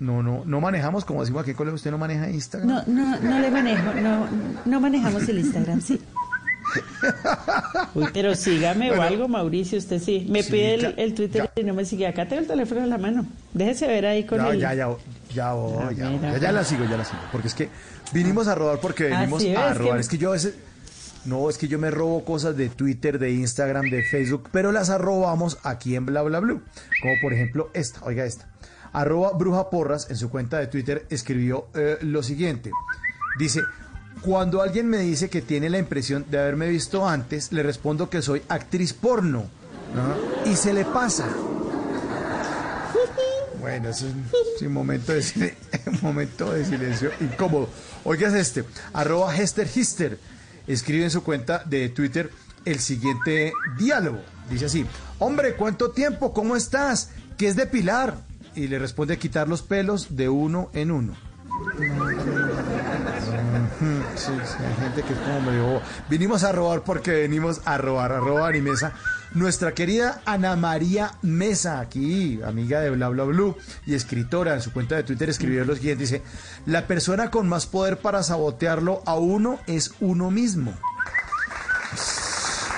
[0.00, 2.68] No, no, no manejamos, como decimos aquí en Colombia, usted no maneja Instagram.
[2.68, 4.26] No, no, no le manejo, no,
[4.64, 6.00] no manejamos el Instagram, sí.
[7.94, 9.02] Uy, pero sígame Bueno.
[9.02, 10.26] o algo, Mauricio, usted sí.
[10.28, 11.62] Me Sí, pide el, el Twitter ya.
[11.62, 12.06] y no me sigue.
[12.06, 13.26] Acá tengo el teléfono en la mano.
[13.54, 14.60] Déjese ver ahí con Ya, el...
[14.60, 14.88] ya, ya,
[15.34, 16.30] ya voy, A ya, ver, voy.
[16.32, 17.18] ya, ya la sigo, ya la sigo.
[17.32, 17.68] Porque es que
[18.12, 19.98] vinimos a robar porque Ah, venimos sí, a que- robar.
[20.00, 20.54] Es que yo a veces.
[21.24, 24.88] No, es que yo me robo cosas de Twitter, de Instagram, de Facebook, pero las
[24.88, 26.62] arrobamos aquí en Bla Bla Blue.
[27.02, 28.46] Como por ejemplo esta, oiga esta.
[28.92, 32.70] Arroba Bruja Porras en su cuenta de Twitter escribió eh, lo siguiente.
[33.38, 33.62] Dice,
[34.22, 38.22] cuando alguien me dice que tiene la impresión de haberme visto antes, le respondo que
[38.22, 39.46] soy actriz porno.
[39.94, 40.50] ¿no?
[40.50, 41.28] Y se le pasa.
[43.60, 44.24] Bueno, es un,
[44.58, 47.68] sí, un momento de silencio, un momento de silencio incómodo.
[48.04, 50.18] Oigas este, arroba Hester Hister,
[50.66, 52.30] escribe en su cuenta de Twitter
[52.64, 54.20] el siguiente diálogo.
[54.50, 54.86] Dice así,
[55.18, 56.32] hombre, ¿cuánto tiempo?
[56.32, 57.10] ¿Cómo estás?
[57.36, 58.16] ¿Qué es depilar?
[58.58, 61.14] Y le responde quitar los pelos de uno en uno.
[64.16, 65.80] Sí, hay gente que es como medio.
[66.10, 68.94] Vinimos a robar porque venimos a robar, a robar y mesa.
[69.32, 74.72] Nuestra querida Ana María Mesa, aquí, amiga de Bla Bla Blue y escritora en su
[74.72, 76.22] cuenta de Twitter, escribió lo siguiente: dice,
[76.66, 80.74] la persona con más poder para sabotearlo a uno es uno mismo.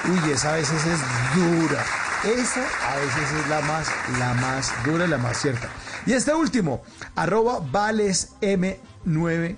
[0.05, 1.01] Uy, esa a veces es
[1.35, 1.83] dura.
[2.25, 5.71] Esa a veces es la más, la más dura y la más cierta.
[6.05, 6.83] Y este último,
[7.17, 9.57] arroba valesm9,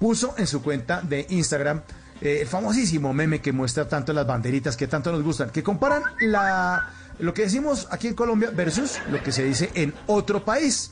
[0.00, 1.82] puso en su cuenta de Instagram
[2.20, 6.02] eh, el famosísimo meme que muestra tanto las banderitas que tanto nos gustan, que comparan
[6.20, 10.90] la, lo que decimos aquí en Colombia versus lo que se dice en otro país.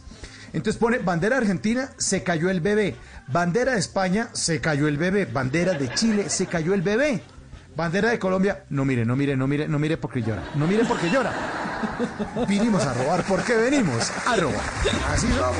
[0.53, 2.95] Entonces pone bandera argentina, se cayó el bebé.
[3.27, 5.25] Bandera de España, se cayó el bebé.
[5.25, 7.23] Bandera de Chile, se cayó el bebé.
[7.81, 10.43] Bandera de Colombia, no mire, no mire, no mire, no mire porque llora.
[10.55, 11.33] No mire porque llora.
[12.47, 14.61] Vinimos a robar porque venimos a robar.
[15.09, 15.57] Así somos.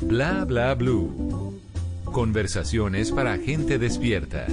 [0.00, 1.60] Bla bla blue.
[2.06, 4.46] Conversaciones para gente despierta.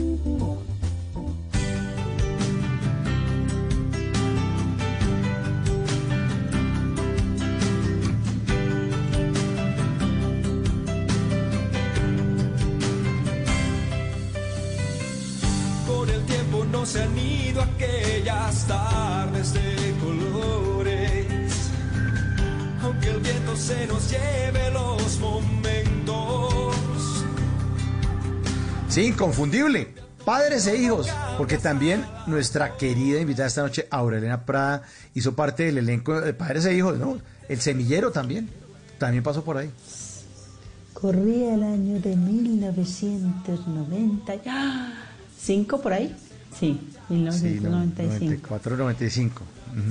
[23.87, 26.75] Nos lleve los momentos.
[28.89, 29.93] Sí, inconfundible.
[30.23, 34.81] Padres e hijos, porque también nuestra querida invitada esta noche, Aurelena Prada,
[35.13, 37.19] hizo parte del elenco de Padres e Hijos, ¿no?
[37.47, 38.49] El semillero también,
[38.97, 39.69] también pasó por ahí.
[40.93, 44.33] Corría el año de 1990.
[44.47, 44.93] ¡Ah!
[45.39, 46.15] ¿Cinco por ahí?
[46.59, 48.07] Sí, Sí, 1995.
[48.07, 49.43] 94, 95.
[49.73, 49.81] Ujú.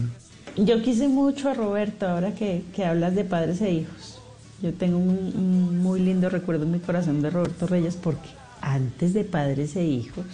[0.57, 4.19] Yo quise mucho a Roberto, ahora que, que hablas de padres e hijos.
[4.63, 8.29] Yo tengo un, un muy lindo recuerdo en mi corazón de Roberto Reyes porque
[8.61, 10.25] antes de padres e hijos,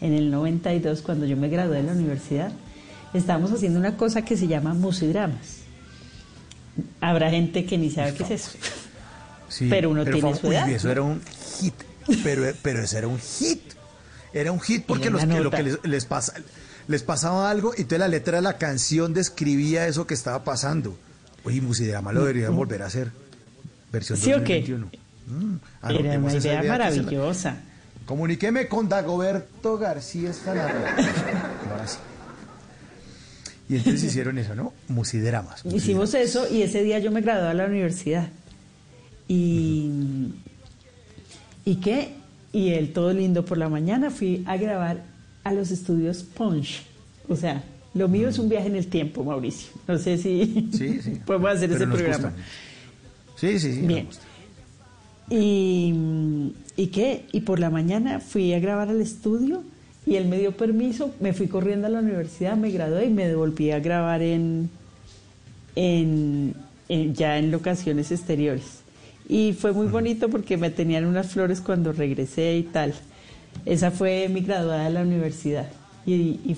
[0.00, 2.50] en el 92, cuando yo me gradué de la universidad,
[3.14, 5.58] estábamos haciendo una cosa que se llama musidramas.
[7.00, 8.50] Habrá gente que ni sabe qué es eso.
[9.48, 11.20] Sí, Pero uno tiene fue- su uy, edad, eso era un
[11.60, 11.74] hit,
[12.24, 13.60] pero, pero eso era un hit.
[14.32, 16.32] Era un hit porque los que, lo que les, les pasa,
[16.88, 20.96] les pasaba algo y entonces la letra de la canción describía eso que estaba pasando.
[21.44, 23.10] Oye, Musidrama lo deberían volver a hacer.
[23.92, 24.60] Versión ¿Sí o qué?
[24.60, 24.86] 2021.
[25.26, 27.56] Mm, Era anotemos una idea la- maravillosa.
[28.06, 30.96] Comuníqueme con Dagoberto García Escalada.
[31.70, 31.98] Ahora sí.
[33.68, 34.72] Y entonces hicieron eso, ¿no?
[34.88, 35.64] Musidramas.
[35.64, 38.28] Hicimos eso y ese día yo me gradué a la universidad.
[39.28, 40.32] Y,
[41.64, 42.14] ¿y qué?
[42.52, 45.04] Y el todo lindo por la mañana fui a grabar
[45.44, 46.82] a los estudios Punch.
[47.28, 47.62] O sea,
[47.94, 49.70] lo mío es un viaje en el tiempo, Mauricio.
[49.88, 51.10] No sé si Sí, sí.
[51.26, 52.32] podemos hacer Pero ese nos programa.
[53.36, 53.78] Sí, sí, sí.
[53.80, 54.06] nos Bien.
[54.06, 54.22] gusta.
[55.30, 55.94] Y,
[56.76, 57.24] ¿Y qué?
[57.32, 59.62] Y por la mañana fui a grabar al estudio
[60.06, 63.28] y él me dio permiso, me fui corriendo a la universidad, me gradué y me
[63.28, 64.68] devolví a grabar en,
[65.76, 66.54] en,
[66.88, 68.80] en- ya en locaciones exteriores.
[69.28, 72.92] Y fue muy bonito porque me tenían unas flores cuando regresé y tal.
[73.64, 75.68] Esa fue mi graduada de la universidad.
[76.06, 76.56] Y,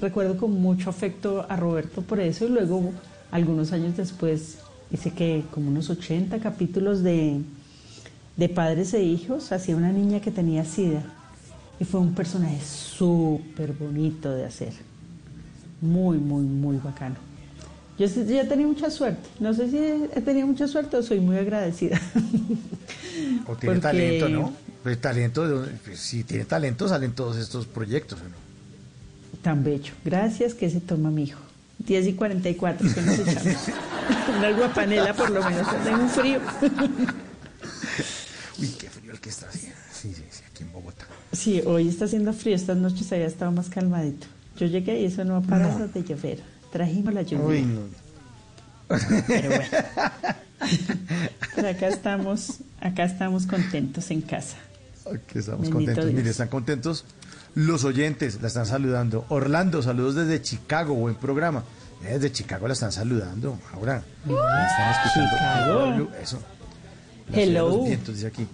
[0.00, 2.92] recuerdo con mucho afecto a Roberto por eso y luego,
[3.30, 4.58] algunos años después,
[4.90, 7.40] hice que como unos 80 capítulos de,
[8.36, 11.02] de padres e hijos hacía una niña que tenía sida.
[11.78, 14.72] Y fue un personaje súper bonito de hacer.
[15.80, 17.16] Muy, muy, muy bacano.
[17.98, 19.28] Yo, he tenido mucha suerte.
[19.38, 22.00] No sé si he tenido mucha suerte o soy muy agradecida.
[23.46, 24.52] O tiene talento, ¿no?
[24.84, 28.36] Pues talento, pues, si tiene talento salen todos estos proyectos, ¿o ¿no?
[29.40, 29.94] Tan bello.
[30.04, 31.40] Gracias que se toma mi hijo.
[31.78, 33.56] 10 y 44 que nos echamos.
[34.38, 35.66] Una guapanela por lo menos.
[35.84, 36.38] Tengo un frío.
[38.58, 39.78] Uy, qué frío el que está haciendo.
[39.90, 41.06] Sí, sí, sí, aquí en Bogotá.
[41.32, 42.54] Sí, hoy está haciendo frío.
[42.54, 44.26] Estas noches había estado más calmadito.
[44.58, 46.42] Yo llegué y eso no ha parado de llover.
[46.70, 47.46] Trajimos la lluvia.
[47.46, 47.80] Uy, no.
[49.26, 49.64] Pero bueno.
[51.56, 54.58] Pero acá estamos, acá estamos contentos en casa.
[55.06, 56.04] Aquí estamos Bendito contentos.
[56.04, 56.14] Dios.
[56.16, 57.04] Mire, están contentos
[57.54, 59.24] los oyentes, la están saludando.
[59.28, 61.62] Orlando, saludos desde Chicago, buen programa.
[62.02, 63.58] Eh, Desde Chicago la están saludando.
[63.72, 65.30] Ahora, la están escuchando.
[65.36, 66.08] Chicago.
[66.20, 66.38] Eso.
[67.30, 67.84] La Hello.
[67.84, 68.46] vientos, dice aquí.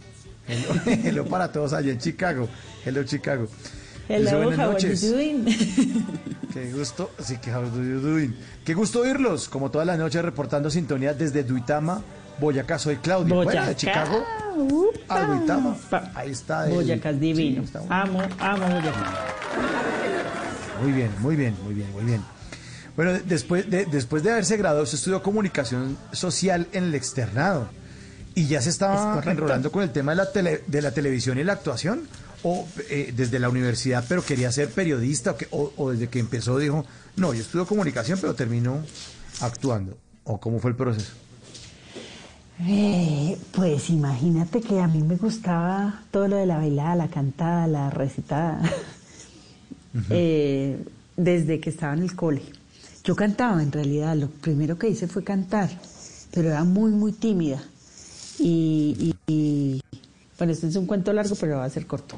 [0.47, 2.49] Hello, hello para todos allá en Chicago.
[2.85, 3.49] Hello, Chicago.
[4.09, 5.03] Hello, buenas how are noches.
[5.03, 5.45] you doing?
[6.53, 8.35] Qué gusto, sí que how do you doing?
[8.65, 12.03] Qué gusto oírlos, como toda la noche reportando sintonía desde Duitama,
[12.41, 12.79] Boyacá.
[12.79, 13.35] Soy Claudio.
[13.35, 13.69] Bueno, Boyacá.
[13.69, 14.25] de Chicago
[14.57, 15.15] Upa.
[15.15, 15.77] a Duitama.
[15.91, 16.67] Pa- Ahí está.
[16.67, 17.63] el- Boyacá es divino.
[17.63, 19.27] sí, está amo, amo Boyacá.
[20.83, 22.23] Muy bien, muy bien, muy bien, muy bien.
[22.97, 27.69] Bueno, de- después de, después de haberse graduado, usted estudió comunicación social en el externado
[28.35, 31.39] y ya se Es estaba enrolando con el tema de la, tele- de la televisión
[31.39, 32.03] y la actuación
[32.43, 36.19] o eh, desde la universidad, pero quería ser periodista o, que- o- o desde que
[36.19, 38.83] empezó dijo, no, yo estudio comunicación, pero termino
[39.41, 39.97] actuando.
[40.25, 41.13] ¿O cómo fue el proceso?
[42.63, 47.67] Eh, pues imagínate que a mí me gustaba todo lo de la bailada, la cantada,
[47.67, 48.61] la recitada,
[50.11, 50.85] Eh,
[51.17, 52.43] desde que estaba en el cole.
[53.03, 55.69] Yo cantaba en realidad, lo primero que hice fue cantar,
[56.33, 57.61] pero era muy, muy tímida.
[58.39, 59.81] Y, y- y,
[60.39, 62.17] bueno, este es un cuento largo, pero va a ser corto.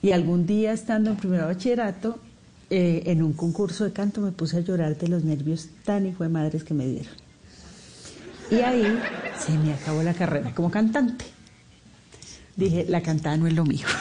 [0.00, 2.18] Y algún día estando en primer bachillerato,
[2.70, 6.22] eh, en un concurso de canto me puse a llorar de los nervios tan hijo
[6.24, 7.21] de madres que me dieron.
[8.50, 8.98] Y ahí
[9.38, 11.24] se me acabó la carrera como cantante.
[12.56, 13.86] Dije, la cantada no es lo mío.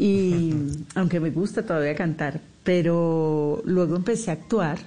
[0.00, 0.54] Y
[0.94, 4.78] aunque me gusta todavía cantar, pero luego empecé a actuar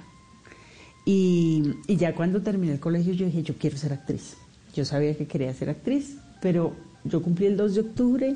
[1.05, 4.35] y, ya cuando terminé el colegio yo dije, yo quiero ser actriz.
[4.73, 8.35] Yo sabía que quería ser actriz, pero yo cumplí el 2 de octubre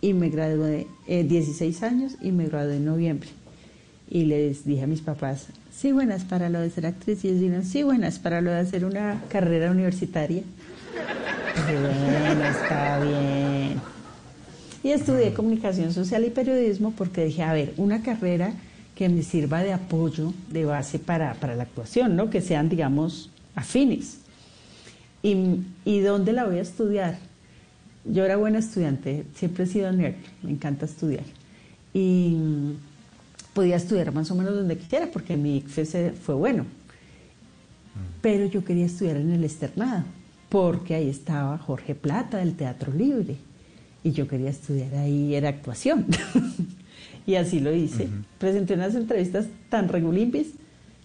[0.00, 3.28] y me gradué, eh, 16 años y me gradué en noviembre.
[4.08, 5.48] Y les dije a mis papás,
[5.80, 7.24] sí, buenas para lo de ser actriz.
[7.24, 10.42] Y ellos dijeron, sí, buenas para lo de hacer una carrera universitaria.
[11.66, 13.80] Bueno, está bien.
[14.82, 18.52] Y estudié comunicación social y periodismo porque dije, a ver, una carrera
[18.94, 22.28] que me sirva de apoyo, de base para, para la actuación, ¿no?
[22.28, 24.18] Que sean, digamos, afines.
[25.22, 27.18] ¿Y, ¿Y dónde la voy a estudiar?
[28.04, 31.24] Yo era buena estudiante, siempre he sido nerd, me encanta estudiar.
[31.92, 32.36] Y
[33.52, 36.64] podía estudiar más o menos donde quisiera porque mi ICFES fue bueno.
[38.22, 40.04] Pero yo quería estudiar en el externado
[40.48, 43.36] porque ahí estaba Jorge Plata del Teatro Libre
[44.02, 46.06] y yo quería estudiar ahí, era actuación.
[47.26, 48.08] y así lo hice.
[48.38, 50.48] Presenté unas entrevistas tan regulimpis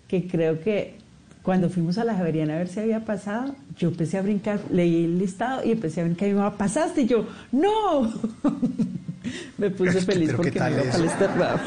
[0.08, 0.96] que creo que
[1.44, 5.06] cuando fuimos a la Javeriana a ver si había pasado, yo empecé a brincar, leí
[5.06, 7.04] el listado y empecé a brincar y mi mamá, ¿pasaste?
[7.04, 8.12] Y yo, ¡no!
[9.58, 11.60] me puse feliz Pero ¿qué porque me iba para el externado.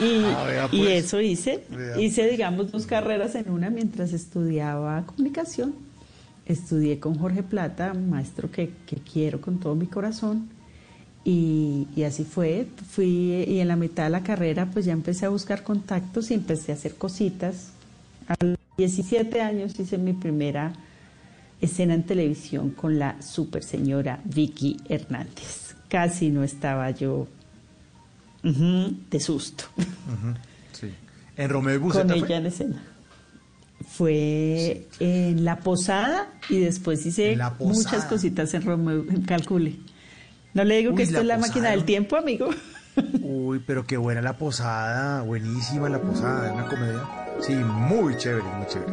[0.00, 1.04] y, Ah, vea, y pues.
[1.04, 1.64] eso hice.
[1.70, 2.00] Vea.
[2.00, 5.74] Hice, digamos, dos carreras en una mientras estudiaba comunicación.
[6.46, 10.48] Estudié con Jorge Plata, maestro que, que quiero con todo mi corazón.
[11.24, 12.66] Y, y así fue.
[12.88, 16.34] Fui, y en la mitad de la carrera, pues ya empecé a buscar contactos y
[16.34, 17.70] empecé a hacer cositas.
[18.28, 20.72] A los 17 años hice mi primera
[21.60, 25.74] escena en televisión con la super señora Vicky Hernández.
[25.88, 27.28] Casi no estaba yo
[28.42, 29.64] de susto
[30.72, 30.92] Sí.
[31.36, 32.36] En Romeo y con Buceta ella fue?
[32.36, 32.82] en escena.
[33.88, 39.76] Fue en La Posada y después hice muchas cositas en Romeo, en Calcule.
[40.54, 41.48] No le digo Uy, que esto es la Posada.
[41.48, 42.48] máquina del tiempo, amigo.
[43.20, 47.02] Uy, pero qué buena la posada, buenísima la posada, una comedia.
[47.40, 48.92] Sí, muy chévere, muy chévere.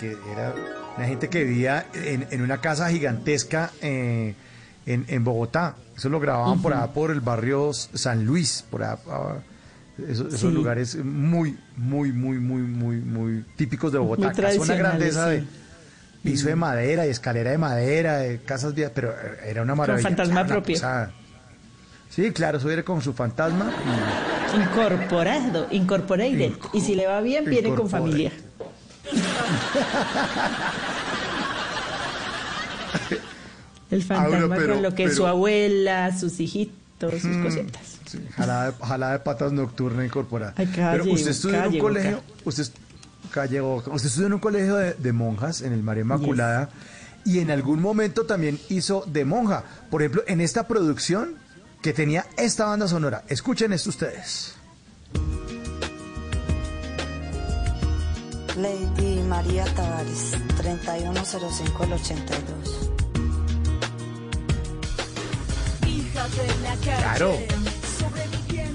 [0.00, 0.52] Que era
[0.98, 4.34] la gente que vivía en, en una casa gigantesca eh,
[4.86, 5.76] en, en Bogotá.
[5.96, 9.36] Eso lo grababan por allá por el barrio San Luis, por allá, ah,
[10.08, 14.32] esos, lugares muy, muy, muy, muy, muy, muy típicos de Bogotá.
[14.32, 15.36] Casa, una grandeza sí.
[15.36, 15.44] de
[16.22, 19.14] piso de madera y escalera de madera, de casas viejas, pero
[19.44, 20.08] era una maravilla.
[20.08, 20.74] fantasma Claro, la propio.
[20.76, 21.12] posada.
[22.08, 26.52] Sí, claro, eso era con su fantasma y Incorporado, incorporated.
[26.72, 28.32] Y si le va bien, viene con familia.
[33.90, 37.82] El fantasma Ahora, pero- con lo que su abuela, sus hijitos, sus cositas.
[38.06, 40.54] Sí, jalada, de- jalada de patas nocturna incorporada.
[40.56, 42.26] Ay, calle, Pero usted estudió en un colegio, Boca.
[42.44, 42.64] usted,
[43.30, 43.90] calle Boca.
[43.92, 46.70] usted estudió en un colegio de, de monjas en el María Inmaculada
[47.24, 49.64] y en algún momento también hizo de monja.
[49.90, 51.36] Por ejemplo, en esta producción
[51.82, 53.22] que tenía esta banda sonora.
[53.28, 54.54] Escuchen esto ustedes.
[58.60, 62.90] Lady María Tavares, 3105 el 82.
[66.84, 67.38] Claro.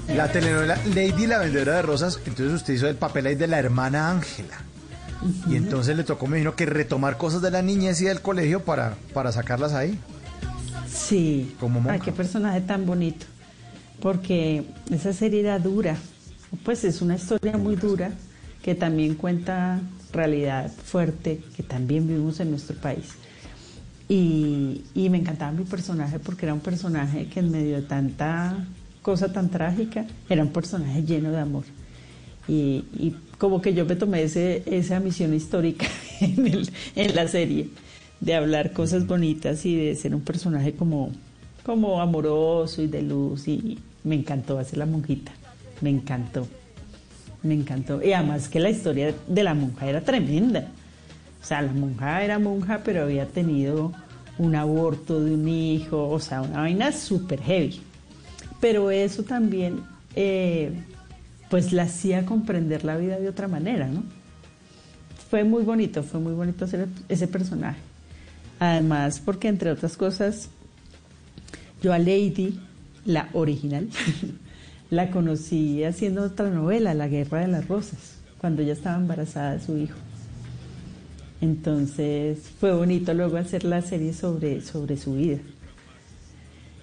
[0.08, 3.60] La telenovela Lady la vendedora de rosas, entonces usted hizo el papel ahí de la
[3.60, 4.56] hermana Ángela.
[5.48, 8.64] Y entonces le tocó, me imagino, que retomar cosas de la niñez y del colegio
[8.64, 9.98] para, para sacarlas ahí.
[10.92, 11.54] Sí.
[11.60, 11.92] Como monja.
[11.92, 13.26] Ay, qué personaje tan bonito.
[14.00, 15.96] Porque esa serie era dura.
[16.64, 18.10] Pues es una historia muy dura
[18.66, 19.80] que también cuenta
[20.12, 23.12] realidad fuerte que también vivimos en nuestro país.
[24.08, 28.66] Y, y me encantaba mi personaje porque era un personaje que en medio de tanta
[29.02, 31.62] cosa tan trágica era un personaje lleno de amor.
[32.48, 35.86] Y, y como que yo me tomé ese, esa misión histórica
[36.20, 37.68] en, la serie,
[38.18, 41.12] de hablar cosas bonitas y de ser un personaje como,
[41.64, 43.46] como amoroso y de luz.
[43.46, 45.30] Y me encantó hacer la monjita,
[45.82, 46.48] me encantó,
[47.46, 48.02] me encantó.
[48.02, 50.68] Y además que la historia de la monja era tremenda.
[51.42, 53.92] O sea, la monja era monja, pero había tenido
[54.38, 57.80] un aborto de un hijo, o sea, una vaina súper heavy.
[58.60, 59.80] Pero eso también,
[60.14, 60.72] eh,
[61.48, 64.02] pues la hacía comprender la vida de otra manera, ¿no?
[65.30, 67.78] Fue muy bonito, fue muy bonito hacer ese personaje.
[68.58, 70.48] Además, porque entre otras cosas,
[71.82, 72.58] yo a Lady,
[73.04, 73.88] la original,
[74.90, 79.60] la conocí haciendo otra novela, La Guerra de las Rosas, cuando ella estaba embarazada de
[79.64, 79.96] su hijo.
[81.40, 85.38] Entonces fue bonito luego hacer la serie sobre, sobre su vida.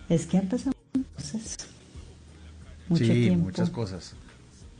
[0.10, 0.76] Es que han pasado
[1.16, 1.58] cosas.
[2.90, 3.46] Mucho sí, tiempo.
[3.46, 4.14] muchas cosas.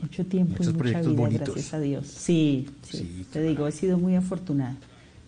[0.00, 1.48] Mucho tiempo Muchos y mucha vida, bonitos.
[1.54, 2.06] gracias a Dios.
[2.06, 4.76] Sí, sí, Sí, te digo, he sido muy afortunada.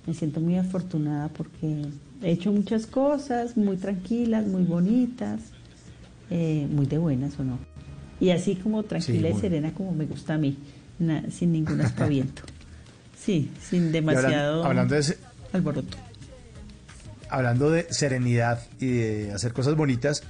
[0.07, 1.87] Me siento muy afortunada porque
[2.23, 5.41] he hecho muchas cosas muy tranquilas, muy bonitas,
[6.31, 7.59] eh, muy de buenas o no.
[8.21, 10.57] Y así como tranquila y serena como me gusta a mí,
[10.99, 12.43] na- sin ningún aspaviento.
[13.19, 15.19] Sí, sin hablan- demasiado hablando de ese-
[15.53, 15.97] alboroto.
[17.29, 20.23] hablando de serenidad y de hacer cosas bonitas,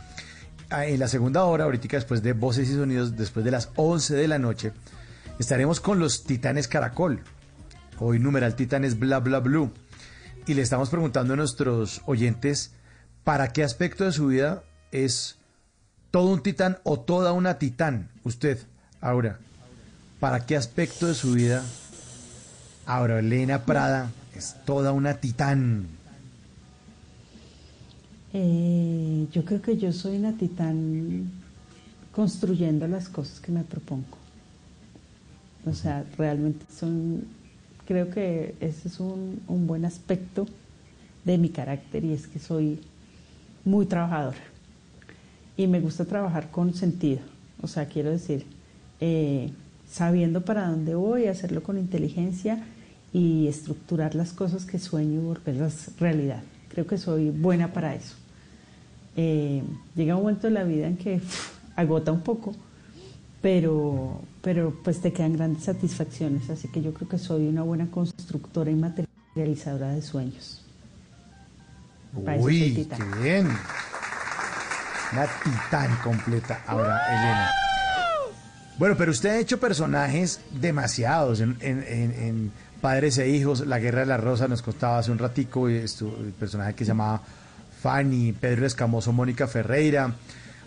[0.71, 4.15] ah, en la segunda hora, ahorita después de Voces y Sonidos, después de las 11
[4.15, 4.73] de la noche,
[5.39, 7.21] estaremos con los Titanes Caracol.
[7.99, 9.71] Hoy numeral Titanes Bla Bla Blue.
[10.47, 12.73] Y le estamos preguntando a nuestros oyentes
[13.25, 15.37] para qué aspecto de su vida es
[16.17, 18.09] todo un titán o toda una titán.
[18.25, 18.59] Usted,
[19.03, 19.39] Aura,
[20.19, 21.63] ¿para qué aspecto de su vida
[22.87, 25.87] Aura Elena Prada es toda una titán?
[28.33, 31.31] Eh, yo creo que yo soy una titán
[32.13, 34.17] construyendo las cosas que me propongo.
[35.67, 37.27] O sea, realmente son,
[37.87, 40.47] creo que ese es un, un buen aspecto
[41.27, 42.81] de mi carácter y es que soy
[43.67, 44.56] muy trabajadora
[45.57, 47.21] y me gusta trabajar con sentido.
[47.63, 48.47] O sea, quiero decir,
[49.01, 49.51] eh,
[49.89, 52.65] sabiendo para dónde voy, hacerlo con inteligencia
[53.13, 56.43] y estructurar las cosas que sueño y volverlas realidad.
[56.69, 58.15] Creo que soy buena para eso.
[59.17, 59.63] Eh,
[59.95, 61.21] llega un momento de la vida en que
[61.77, 62.55] agota un poco,
[63.41, 66.51] pero, pero pues te quedan grandes satisfacciones.
[66.51, 70.63] Así que yo creo que soy una buena constructora y materializadora de sueños.
[72.25, 73.49] Para Uy, qué bien.
[75.13, 76.61] Una titán completa.
[76.67, 77.51] Ahora, Elena.
[78.79, 83.79] Bueno, pero usted ha hecho personajes demasiados en, en- en- en Padres e Hijos, La
[83.79, 85.89] Guerra de la Rosa nos contaba hace un ratico, el
[86.39, 87.23] personaje que se llamaba
[87.83, 90.13] Fanny, Pedro Escamoso, Mónica Ferreira,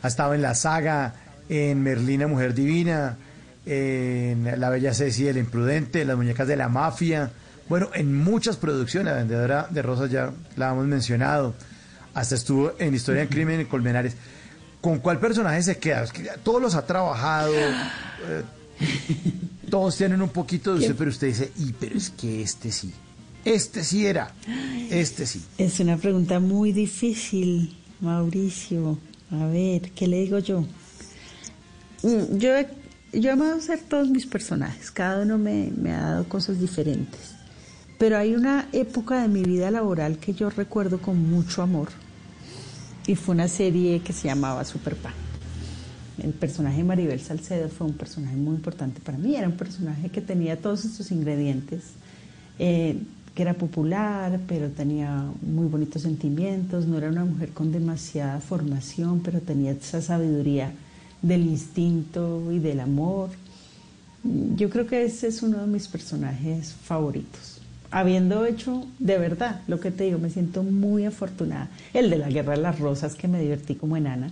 [0.02, 1.14] ha estado en la saga,
[1.50, 3.16] en Merlina Mujer Divina,
[3.66, 7.30] en La Bella Ceci el Imprudente, Las Muñecas de la Mafia,
[7.70, 11.54] bueno, en muchas producciones, La Vendedora de Rosas ya la hemos mencionado,
[12.14, 14.16] hasta estuvo en Historia del Crimen en Colmenares.
[14.82, 16.04] ¿Con cuál personaje se queda?
[16.04, 18.44] Es que ya todos los ha trabajado, eh,
[19.70, 22.94] todos tienen un poquito de usted, pero usted dice, y pero es que este sí,
[23.44, 24.32] este sí era,
[24.90, 25.44] este sí.
[25.58, 28.98] Es una pregunta muy difícil, Mauricio.
[29.32, 30.62] A ver, ¿qué le digo yo?
[32.04, 32.68] Mm, Yo he,
[33.14, 37.36] yo he amado hacer todos mis personajes, cada uno me, me ha dado cosas diferentes.
[38.00, 41.90] Pero hay una época de mi vida laboral que yo recuerdo con mucho amor.
[43.06, 45.14] Y fue una serie que se llamaba Super Pan.
[46.24, 49.36] El personaje de Maribel Salcedo fue un personaje muy importante para mí.
[49.36, 51.84] Era un personaje que tenía todos estos ingredientes
[52.58, 52.98] eh,
[53.36, 59.20] que era popular, pero tenía muy bonitos sentimientos, no era una mujer con demasiada formación,
[59.20, 60.72] pero tenía esa sabiduría
[61.22, 63.30] del instinto y del amor.
[64.56, 67.49] Yo creo que ese es uno de mis personajes favoritos.
[67.92, 71.70] Habiendo hecho de verdad lo que te digo, me siento muy afortunada.
[71.94, 74.32] El de la Guerra de las Rosas, que me divertí como enana,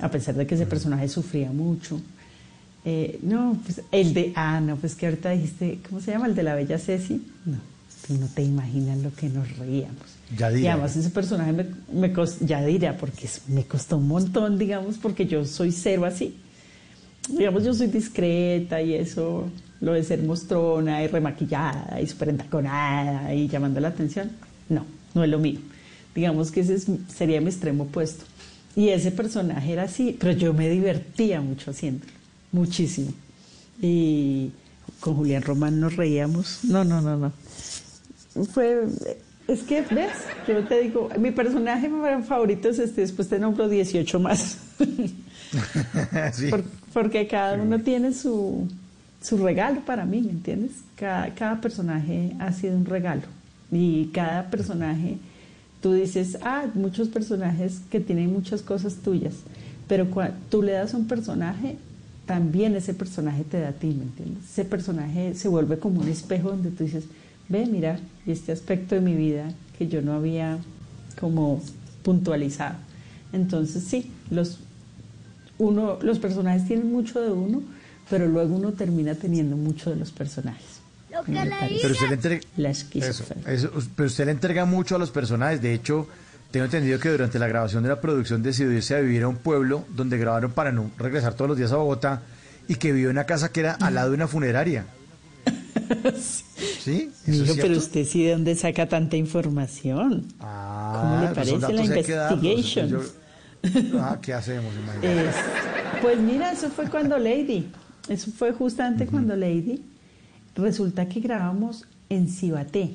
[0.00, 2.00] a pesar de que ese personaje sufría mucho.
[2.84, 6.26] Eh, no, pues el de, ah, no, pues que ahorita dijiste, ¿cómo se llama?
[6.26, 7.22] El de la Bella Ceci.
[7.44, 7.58] No,
[8.06, 10.06] tú no te imaginas lo que nos reíamos.
[10.36, 10.64] Yadira.
[10.64, 15.26] Y además ese personaje me, me costó, Yadira, porque me costó un montón, digamos, porque
[15.26, 16.34] yo soy cero así.
[17.28, 19.48] Digamos, yo soy discreta y eso,
[19.80, 24.30] lo de ser mostrona y remaquillada y súper entaconada y llamando la atención,
[24.68, 25.58] no, no es lo mío.
[26.14, 28.24] Digamos que ese es- sería mi extremo opuesto.
[28.76, 32.12] Y ese personaje era así, pero yo me divertía mucho haciéndolo,
[32.52, 33.12] muchísimo.
[33.80, 34.50] Y
[35.00, 36.60] con Julián Román nos reíamos.
[36.64, 37.32] No, no, no, no.
[38.52, 38.84] Fue,
[39.48, 40.12] es que, ¿ves?
[40.46, 41.90] Yo te digo, mi personaje
[42.28, 44.58] favorito es este, después te nombro 18 más.
[46.32, 46.46] Sí.
[46.48, 46.62] Por-
[46.92, 48.68] porque cada uno tiene su,
[49.20, 50.72] su regalo para mí, ¿me entiendes?
[50.96, 53.22] Cada, cada personaje ha sido un regalo.
[53.70, 55.18] Y cada personaje,
[55.80, 59.34] tú dices, ah, muchos personajes que tienen muchas cosas tuyas.
[59.86, 61.76] Pero cuando tú le das a un personaje,
[62.26, 64.44] también ese personaje te da a ti, ¿me entiendes?
[64.44, 67.04] Ese personaje se vuelve como un espejo donde tú dices,
[67.48, 70.58] ve, mira, y este aspecto de mi vida que yo no había
[71.20, 71.60] como
[72.02, 72.76] puntualizado.
[73.32, 74.58] Entonces sí, los,
[75.58, 77.62] uno, los personajes tienen mucho de uno,
[78.10, 80.80] pero luego uno termina teniendo mucho de los personajes.
[81.26, 81.78] Me parece.
[81.82, 82.40] Pero usted le entrega...
[82.56, 83.52] La Eso, esquizofrenia.
[83.52, 85.60] eso, pero usted le entrega mucho a los personajes.
[85.62, 86.06] De hecho,
[86.50, 89.36] tengo entendido que durante la grabación de la producción decidió irse a vivir a un
[89.36, 92.22] pueblo donde grabaron para no regresar todos los días a Bogotá
[92.68, 94.86] y que vivió en una casa que era al lado de una funeraria.
[96.80, 97.10] ¿Sí?
[97.26, 100.26] ¿Eso es Mijo, pero usted sí de dónde saca tanta información.
[100.40, 102.88] Ah, ¿Cómo le pues parece la que que investigation?
[102.88, 104.72] Yo- ah, ¿qué hacemos?
[104.82, 105.28] Imagínate.
[105.28, 105.34] Es-
[106.02, 107.68] pues mira, eso fue cuando Lady,
[108.10, 109.82] eso fue justamente cuando Lady,
[110.54, 112.90] resulta que grabamos en Cibaté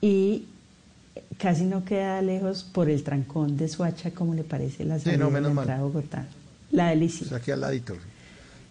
[0.00, 0.46] y
[1.38, 5.26] casi no queda lejos por el trancón de Suacha, como le parece la Sí, salida
[5.30, 5.80] de mal.
[5.80, 6.26] Bogotá.
[6.70, 7.26] La delicia.
[7.28, 7.94] Pues aquí al ladito.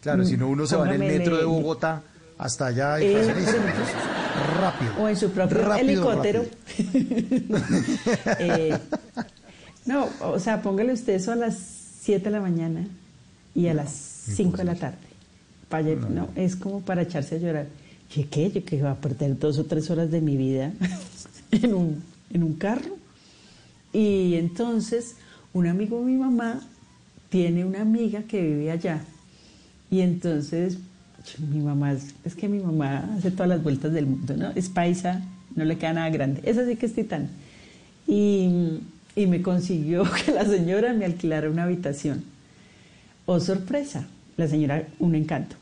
[0.02, 2.02] Claro, si no uno se va en el metro de Bogotá
[2.38, 3.34] hasta allá y Eh,
[4.60, 4.92] rápido.
[5.00, 5.80] O en su propio Rápido,
[6.12, 6.44] helicóptero.
[6.44, 7.60] rápido.
[8.40, 8.78] Eh,
[9.86, 11.58] no, o sea, póngale usted eso a las
[12.02, 12.86] 7 de la mañana
[13.56, 14.98] y a las 5 de la tarde.
[15.70, 17.68] Pa' lle- no, es como para echarse a llorar.
[18.14, 18.52] ¿Qué qué?
[18.52, 20.72] Yo que iba a perder dos o tres horas de mi vida
[21.52, 22.96] en un, en un carro.
[23.92, 25.16] Y entonces,
[25.54, 26.62] un amigo de mi mamá
[27.30, 29.02] tiene una amiga que vive allá.
[29.92, 30.78] Y entonces,
[31.52, 34.52] mi mamá, es, es que mi mamá hace todas las vueltas del mundo, ¿no?
[34.52, 35.22] Es paisa,
[35.56, 36.42] no le queda nada grande.
[36.44, 37.30] Esa sí que es titán.
[38.08, 38.80] Y,
[39.16, 42.24] y me consiguió que la señora me alquilara una habitación.
[43.26, 44.06] Oh, sorpresa,
[44.38, 45.56] la señora, un encanto.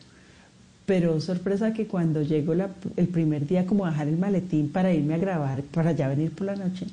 [0.85, 5.13] Pero sorpresa que cuando llego el primer día como a dejar el maletín para irme
[5.13, 6.87] a grabar, para ya venir por la noche,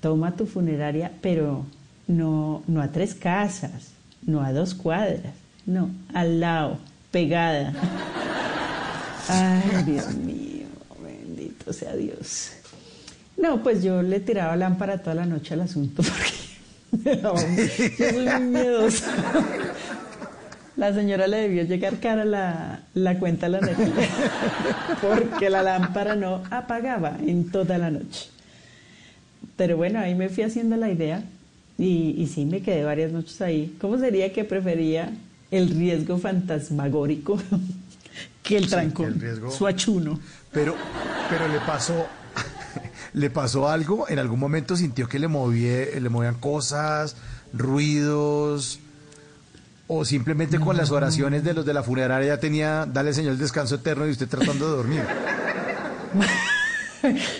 [0.00, 1.66] toma tu funeraria, pero
[2.06, 3.92] no, no a tres casas,
[4.24, 5.34] no a dos cuadras,
[5.66, 6.78] no, al lado,
[7.10, 7.72] pegada.
[9.28, 10.66] Ay, Dios mío,
[11.02, 12.52] bendito sea Dios.
[13.36, 16.02] No, pues yo le tiraba lámpara toda la noche al asunto
[16.92, 19.12] porque me daba muy miedosa.
[20.76, 24.08] La señora le debió llegar cara la, la cuenta de la energía
[25.00, 28.28] porque la lámpara no apagaba en toda la noche.
[29.56, 31.22] Pero bueno, ahí me fui haciendo la idea
[31.78, 33.76] y, y sí me quedé varias noches ahí.
[33.80, 35.12] ¿Cómo sería que prefería
[35.52, 37.40] el riesgo fantasmagórico
[38.42, 39.06] que el Sí, trancón?
[39.06, 40.18] el riesgo- Suachuno.
[40.52, 40.74] Pero,
[41.30, 42.06] pero le pasó,
[43.12, 44.08] le pasó algo.
[44.08, 47.14] En algún momento sintió que le movía, le movían cosas,
[47.52, 48.80] ruidos,
[49.86, 53.38] o simplemente con las oraciones de los de la funeraria ya tenía, dale señor el
[53.38, 55.02] descanso eterno y usted tratando de dormir.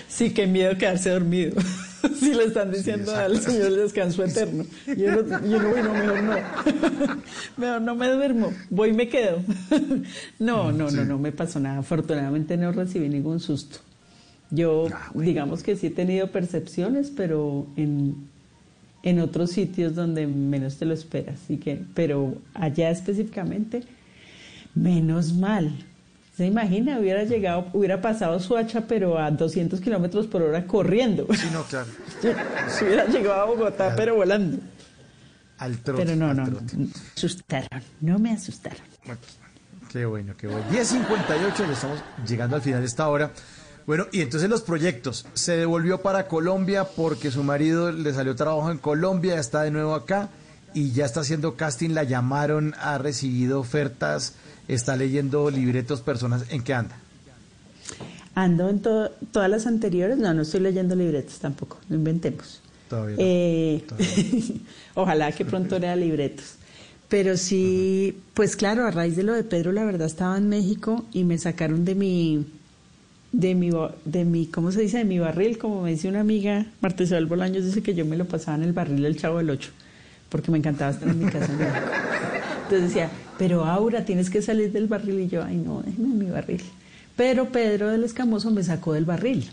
[0.07, 1.59] Sí, qué miedo quedarse dormido.
[2.19, 3.33] Si le están diciendo exacto.
[3.33, 4.63] al Señor el descanso eterno.
[4.85, 6.35] Yo no, yo no, voy, no, mejor no.
[7.57, 9.41] Mejor no me duermo, voy y me quedo.
[10.37, 11.79] No, no, no, no me pasó nada.
[11.79, 13.79] Afortunadamente no recibí ningún susto.
[14.51, 18.29] Yo, digamos que sí he tenido percepciones, pero en,
[19.05, 21.39] en otros sitios donde menos te lo esperas.
[21.43, 23.83] Así que, pero allá específicamente,
[24.73, 25.71] menos mal.
[26.35, 26.99] ¿Se imagina?
[26.99, 31.27] Hubiera llegado, hubiera pasado Suacha, pero a 200 kilómetros por hora corriendo.
[31.33, 31.87] Sí, no, claro.
[32.67, 34.57] Se hubiera llegado a Bogotá, pero volando.
[35.59, 36.03] Al trote.
[36.03, 36.57] Pero no, al no, no.
[36.57, 36.75] trote.
[36.75, 37.83] Me asustaron.
[38.01, 38.81] No me asustaron.
[39.93, 40.65] Qué bueno, qué bueno.
[40.71, 43.31] 10.58, ya estamos llegando al final de esta hora.
[43.87, 45.25] Bueno, y entonces los proyectos.
[45.35, 49.93] Se devolvió para Colombia porque su marido le salió trabajo en Colombia, está de nuevo
[49.93, 50.29] acá
[50.73, 54.33] y ya está haciendo casting, la llamaron, ha recibido ofertas,
[54.67, 56.45] está leyendo libretos, personas.
[56.49, 56.97] ¿En qué anda?
[58.33, 62.61] Ando en to- todas las anteriores, no, no estoy leyendo libretos tampoco, no inventemos.
[62.89, 63.83] Todavía no, Eh,
[64.95, 66.55] ojalá que pronto lea libretos.
[67.07, 71.05] Pero sí, pues claro, a raíz de lo de Pedro, la verdad estaba en México
[71.13, 72.45] y me sacaron de mi,
[73.37, 73.69] de mi,
[74.05, 74.99] de mi, ¿cómo se dice?
[74.99, 78.15] De mi barril, como me dice una amiga, Marta Isabel Bolaños dice que yo me
[78.15, 79.71] lo pasaba en el barril del Chavo del Ocho,
[80.29, 81.51] porque me encantaba estar en mi casa.
[82.63, 85.19] Entonces decía, pero Aura, tienes que salir del barril.
[85.19, 86.61] Y yo, ay no, déjeme en mi barril.
[87.17, 89.49] Pero Pedro del Escamoso me sacó del barril.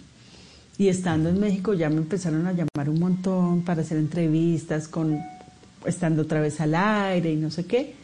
[0.78, 5.20] Y estando en México ya me empezaron a llamar un montón para hacer entrevistas, con
[5.84, 7.94] estando otra vez al aire y no sé qué.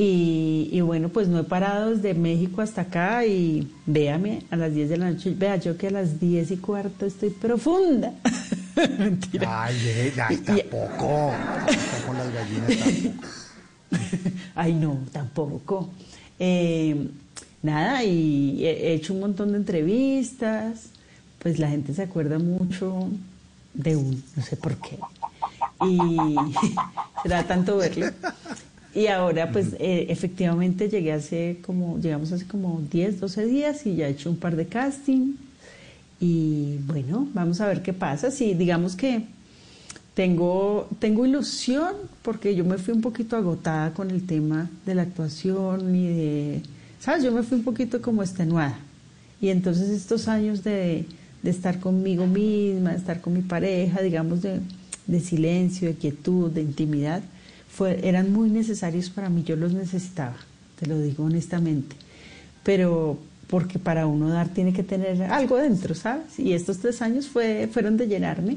[0.00, 4.72] Y, y bueno, pues no he parado desde México hasta acá y véame a las
[4.72, 5.34] 10 de la noche.
[5.36, 8.12] Vea, yo que a las 10 y cuarto estoy profunda.
[8.98, 9.64] Mentira.
[9.64, 11.32] Ay, ay, tampoco.
[12.06, 13.24] Con las gallinas tampoco.
[14.54, 15.90] Ay, no, tampoco.
[16.38, 17.08] Eh,
[17.62, 20.90] nada, y he he hecho un montón de entrevistas,
[21.40, 23.08] pues la gente se acuerda mucho
[23.74, 24.96] de uno, no sé por qué.
[25.84, 25.98] Y
[27.24, 28.06] será tanto verlo.
[28.98, 33.94] Y ahora, pues eh, efectivamente llegué hace como, llegamos hace como 10, 12 días y
[33.94, 35.34] ya he hecho un par de casting.
[36.18, 38.32] Y bueno, vamos a ver qué pasa.
[38.32, 39.22] Si digamos que
[40.14, 45.02] tengo, tengo ilusión porque yo me fui un poquito agotada con el tema de la
[45.02, 46.62] actuación y de,
[46.98, 47.22] ¿sabes?
[47.22, 48.80] Yo me fui un poquito como extenuada.
[49.40, 51.04] Y entonces estos años de,
[51.44, 54.58] de estar conmigo misma, de estar con mi pareja, digamos, de,
[55.06, 57.22] de silencio, de quietud, de intimidad,
[57.78, 60.34] fue, eran muy necesarios para mí, yo los necesitaba,
[60.80, 61.94] te lo digo honestamente.
[62.64, 66.40] Pero porque para uno dar tiene que tener algo dentro, ¿sabes?
[66.40, 68.56] Y estos tres años fue, fueron de llenarme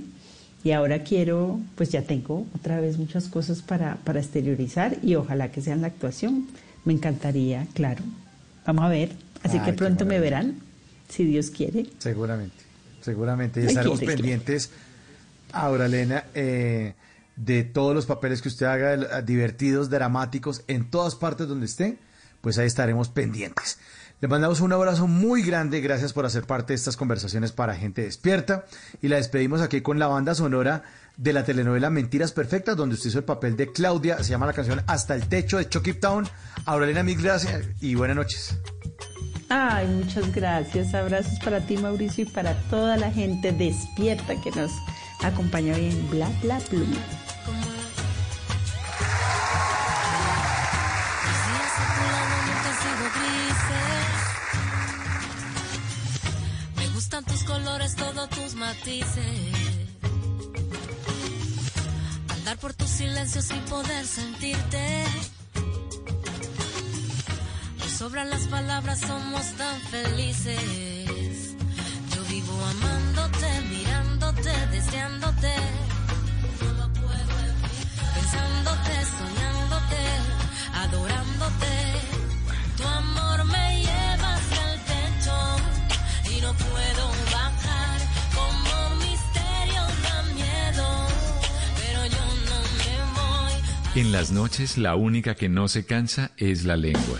[0.63, 5.51] y ahora quiero, pues ya tengo otra vez muchas cosas para, para exteriorizar y ojalá
[5.51, 6.47] que sean la actuación.
[6.83, 8.03] Me encantaría, claro.
[8.65, 9.11] Vamos a ver.
[9.43, 10.55] Así Ay, que pronto me verán,
[11.09, 11.85] si Dios quiere.
[11.99, 12.63] Seguramente,
[13.01, 13.61] seguramente.
[13.61, 14.71] Y estaremos quiere, pendientes,
[15.51, 16.93] ahora Elena, eh,
[17.43, 21.97] de todos los papeles que usted haga, eh, divertidos, dramáticos, en todas partes donde esté,
[22.41, 23.79] pues ahí estaremos pendientes.
[24.19, 28.03] Le mandamos un abrazo muy grande, gracias por hacer parte de estas conversaciones para gente
[28.03, 28.65] despierta.
[29.01, 30.83] Y la despedimos aquí con la banda sonora
[31.17, 34.53] de la telenovela Mentiras Perfectas, donde usted hizo el papel de Claudia, se llama la
[34.53, 36.27] canción Hasta el Techo de Chucky Town.
[36.65, 38.55] Aurelena, mil gracias y buenas noches.
[39.49, 40.93] Ay, muchas gracias.
[40.93, 44.71] Abrazos para ti, Mauricio, y para toda la gente despierta que nos
[45.23, 46.85] acompaña hoy en Bla Bla Blue.
[57.27, 59.53] Tus colores, todos tus matices.
[62.29, 65.03] Andar por tus silencios sin poder sentirte.
[67.77, 71.55] Nos sobran las palabras, somos tan felices.
[72.15, 75.53] Yo vivo amándote, mirándote, deseándote.
[78.31, 80.01] Pensándote, soñándote,
[80.73, 81.73] adorándote.
[82.77, 85.35] Tu amor me lleva hacia el techo
[86.31, 87.99] y no puedo bajar.
[88.33, 90.87] Como misterio da miedo,
[91.75, 94.01] pero yo no me voy.
[94.01, 97.19] En las noches la única que no se cansa es la lengua.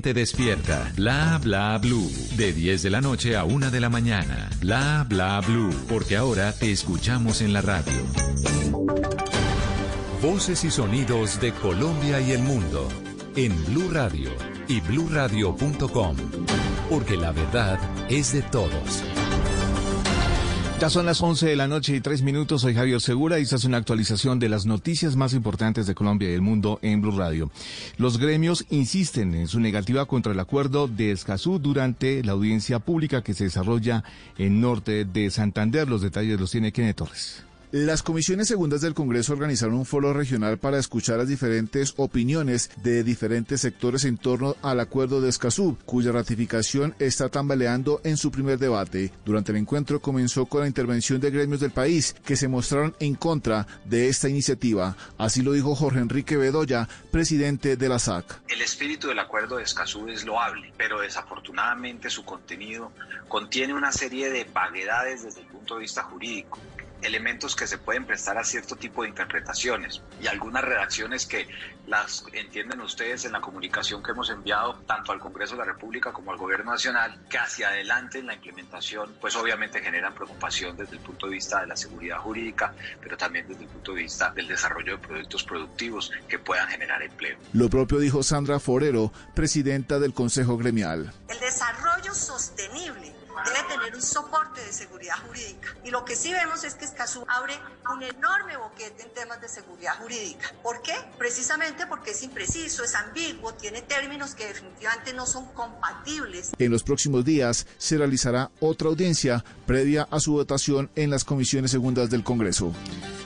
[0.01, 0.91] despierta.
[0.95, 4.49] Bla bla blue, de 10 de la noche a 1 de la mañana.
[4.59, 8.01] Bla bla blue, porque ahora te escuchamos en la radio.
[10.21, 12.87] Voces y sonidos de Colombia y el mundo
[13.35, 14.31] en Blue Radio
[14.67, 16.15] y bluradio.com,
[16.89, 17.79] porque la verdad
[18.09, 19.03] es de todos.
[20.81, 22.61] Ya son las 11 de la noche y 3 minutos.
[22.61, 26.31] Soy Javier Segura y esta es una actualización de las noticias más importantes de Colombia
[26.31, 27.51] y el mundo en Blue Radio.
[27.97, 33.21] Los gremios insisten en su negativa contra el acuerdo de Escazú durante la audiencia pública
[33.21, 34.03] que se desarrolla
[34.39, 35.87] en norte de Santander.
[35.87, 37.50] Los detalles los tiene Kenneth Torres.
[37.73, 43.01] Las comisiones segundas del Congreso organizaron un foro regional para escuchar las diferentes opiniones de
[43.01, 48.59] diferentes sectores en torno al acuerdo de Escazú, cuya ratificación está tambaleando en su primer
[48.59, 49.13] debate.
[49.23, 53.15] Durante el encuentro comenzó con la intervención de gremios del país que se mostraron en
[53.15, 54.97] contra de esta iniciativa.
[55.17, 58.41] Así lo dijo Jorge Enrique Bedoya, presidente de la SAC.
[58.49, 62.91] El espíritu del acuerdo de Escazú es loable, pero desafortunadamente su contenido
[63.29, 66.59] contiene una serie de vaguedades desde el punto de vista jurídico
[67.01, 71.47] elementos que se pueden prestar a cierto tipo de interpretaciones y algunas redacciones que
[71.87, 76.13] las entienden ustedes en la comunicación que hemos enviado tanto al Congreso de la República
[76.13, 80.93] como al Gobierno Nacional, que hacia adelante en la implementación, pues obviamente generan preocupación desde
[80.95, 84.31] el punto de vista de la seguridad jurídica, pero también desde el punto de vista
[84.31, 87.37] del desarrollo de productos productivos que puedan generar empleo.
[87.53, 91.13] Lo propio dijo Sandra Forero, presidenta del Consejo Gremial.
[91.27, 95.75] El desarrollo sostenible debe tener un soporte de seguridad jurídica.
[95.83, 97.53] Y lo que sí vemos es que Escazú abre
[97.93, 100.53] un enorme boquete en temas de seguridad jurídica.
[100.61, 100.93] ¿Por qué?
[101.17, 106.51] Precisamente porque es impreciso, es ambiguo, tiene términos que definitivamente no son compatibles.
[106.57, 111.71] En los próximos días se realizará otra audiencia previa a su votación en las comisiones
[111.71, 112.73] segundas del Congreso.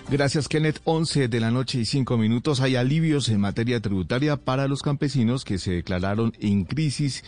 [0.07, 0.81] Gracias, Kenneth.
[0.83, 2.61] 11 de la noche y 5 minutos.
[2.61, 7.23] Hay alivios en materia tributaria para los campesinos que se declararon en crisis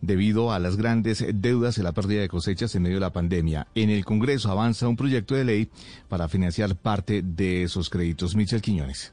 [0.00, 3.66] debido a las grandes deudas y la pérdida de cosechas en medio de la pandemia.
[3.74, 5.68] En el Congreso avanza un proyecto de ley
[6.08, 8.36] para financiar parte de esos créditos.
[8.36, 9.12] Michel Quiñones.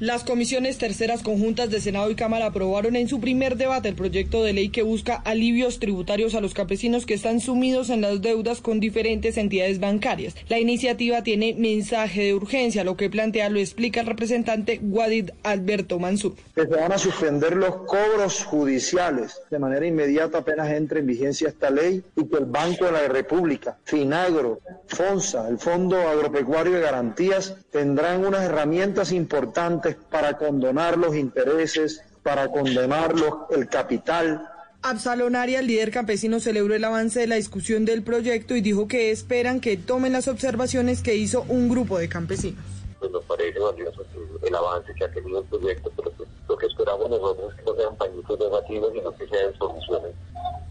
[0.00, 4.44] Las comisiones terceras conjuntas de Senado y Cámara aprobaron en su primer debate el proyecto
[4.44, 8.60] de ley que busca alivios tributarios a los campesinos que están sumidos en las deudas
[8.60, 10.36] con diferentes entidades bancarias.
[10.48, 15.98] La iniciativa tiene mensaje de urgencia, lo que plantea lo explica el representante Guadid Alberto
[15.98, 16.34] Mansur.
[16.54, 21.48] Que se van a suspender los cobros judiciales de manera inmediata apenas entre en vigencia
[21.48, 26.82] esta ley y que el Banco de la República, Finagro, FONSA, el Fondo Agropecuario de
[26.82, 33.14] Garantías, tendrán unas herramientas importantes para condonar los intereses, para condenar
[33.50, 34.48] el capital.
[34.82, 39.10] Absalón Arias, líder campesino, celebró el avance de la discusión del proyecto y dijo que
[39.10, 42.62] esperan que tomen las observaciones que hizo un grupo de campesinos.
[43.00, 44.04] Pues nos parece valioso
[44.42, 47.64] el avance que ha tenido el proyecto, pero pues lo que esperamos nosotros es que
[47.64, 50.14] no sean pañitos negativos, sino que sean soluciones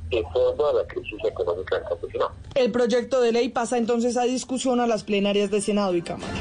[0.09, 2.31] de fondo a la crisis económica del campesinado.
[2.55, 6.33] El proyecto de ley pasa entonces a discusión a las plenarias de Senado y Cámara.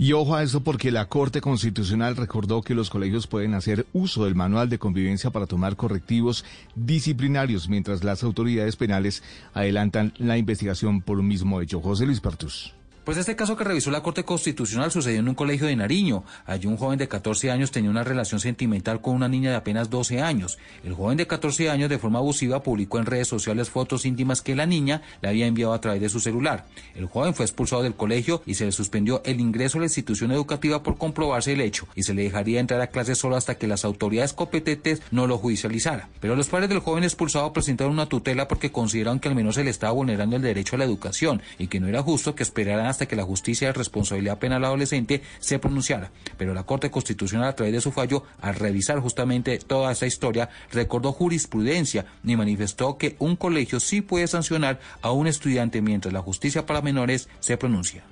[0.00, 4.24] Y ojo a eso porque la Corte Constitucional recordó que los colegios pueden hacer uso
[4.24, 6.44] del manual de convivencia para tomar correctivos
[6.76, 9.24] disciplinarios mientras las autoridades penales
[9.54, 11.80] adelantan la investigación por un mismo hecho.
[11.80, 12.74] José Luis Pertus.
[13.08, 16.24] Pues este caso que revisó la Corte Constitucional sucedió en un colegio de Nariño.
[16.44, 19.88] Allí un joven de 14 años tenía una relación sentimental con una niña de apenas
[19.88, 20.58] 12 años.
[20.84, 24.54] El joven de 14 años de forma abusiva publicó en redes sociales fotos íntimas que
[24.54, 26.66] la niña le había enviado a través de su celular.
[26.94, 30.30] El joven fue expulsado del colegio y se le suspendió el ingreso a la institución
[30.30, 33.68] educativa por comprobarse el hecho y se le dejaría entrar a clase solo hasta que
[33.68, 36.10] las autoridades competentes no lo judicializaran.
[36.20, 39.64] Pero los padres del joven expulsado presentaron una tutela porque consideraron que al menos se
[39.64, 42.84] le estaba vulnerando el derecho a la educación y que no era justo que esperaran
[42.97, 46.10] hasta que la justicia de responsabilidad penal adolescente se pronunciara.
[46.36, 50.48] Pero la Corte Constitucional, a través de su fallo, al revisar justamente toda esta historia,
[50.72, 56.22] recordó jurisprudencia y manifestó que un colegio sí puede sancionar a un estudiante mientras la
[56.22, 58.04] justicia para menores se pronuncia.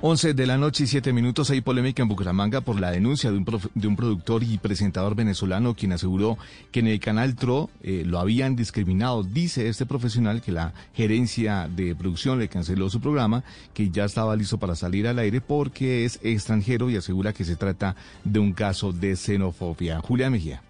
[0.00, 3.38] 11 de la noche y 7 minutos hay polémica en Bucaramanga por la denuncia de
[3.38, 3.44] un,
[3.74, 6.38] de un productor y presentador venezolano quien aseguró
[6.70, 9.24] que en el canal TRO eh, lo habían discriminado.
[9.24, 13.42] Dice este profesional que la gerencia de producción le canceló su programa,
[13.74, 17.56] que ya estaba listo para salir al aire porque es extranjero y asegura que se
[17.56, 20.00] trata de un caso de xenofobia.
[20.00, 20.62] Julia Mejía.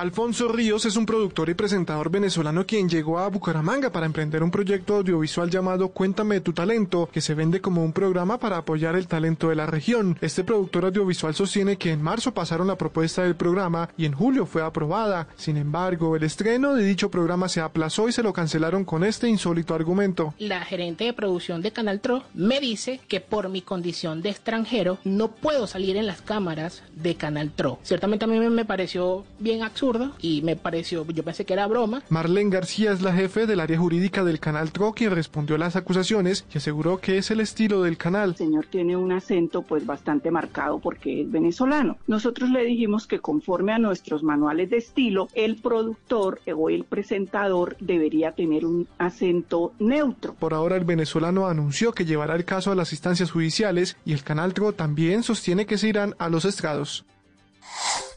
[0.00, 4.50] Alfonso Ríos es un productor y presentador venezolano quien llegó a Bucaramanga para emprender un
[4.50, 9.06] proyecto audiovisual llamado Cuéntame tu talento, que se vende como un programa para apoyar el
[9.06, 10.16] talento de la región.
[10.22, 14.46] Este productor audiovisual sostiene que en marzo pasaron la propuesta del programa y en julio
[14.46, 15.28] fue aprobada.
[15.36, 19.28] Sin embargo, el estreno de dicho programa se aplazó y se lo cancelaron con este
[19.28, 20.32] insólito argumento.
[20.38, 24.96] La gerente de producción de Canal Tro me dice que por mi condición de extranjero
[25.04, 27.78] no puedo salir en las cámaras de Canal Tro.
[27.82, 29.89] Ciertamente a mí me pareció bien absurdo
[30.20, 32.02] y me pareció, yo pensé que era broma.
[32.08, 35.76] Marlene García es la jefe del área jurídica del canal TRO quien respondió a las
[35.76, 38.30] acusaciones y aseguró que es el estilo del canal.
[38.30, 41.98] El señor tiene un acento pues bastante marcado porque es venezolano.
[42.06, 47.76] Nosotros le dijimos que conforme a nuestros manuales de estilo, el productor o el presentador
[47.80, 50.34] debería tener un acento neutro.
[50.34, 54.22] Por ahora el venezolano anunció que llevará el caso a las instancias judiciales y el
[54.22, 57.04] canal TRO también sostiene que se irán a los estrados.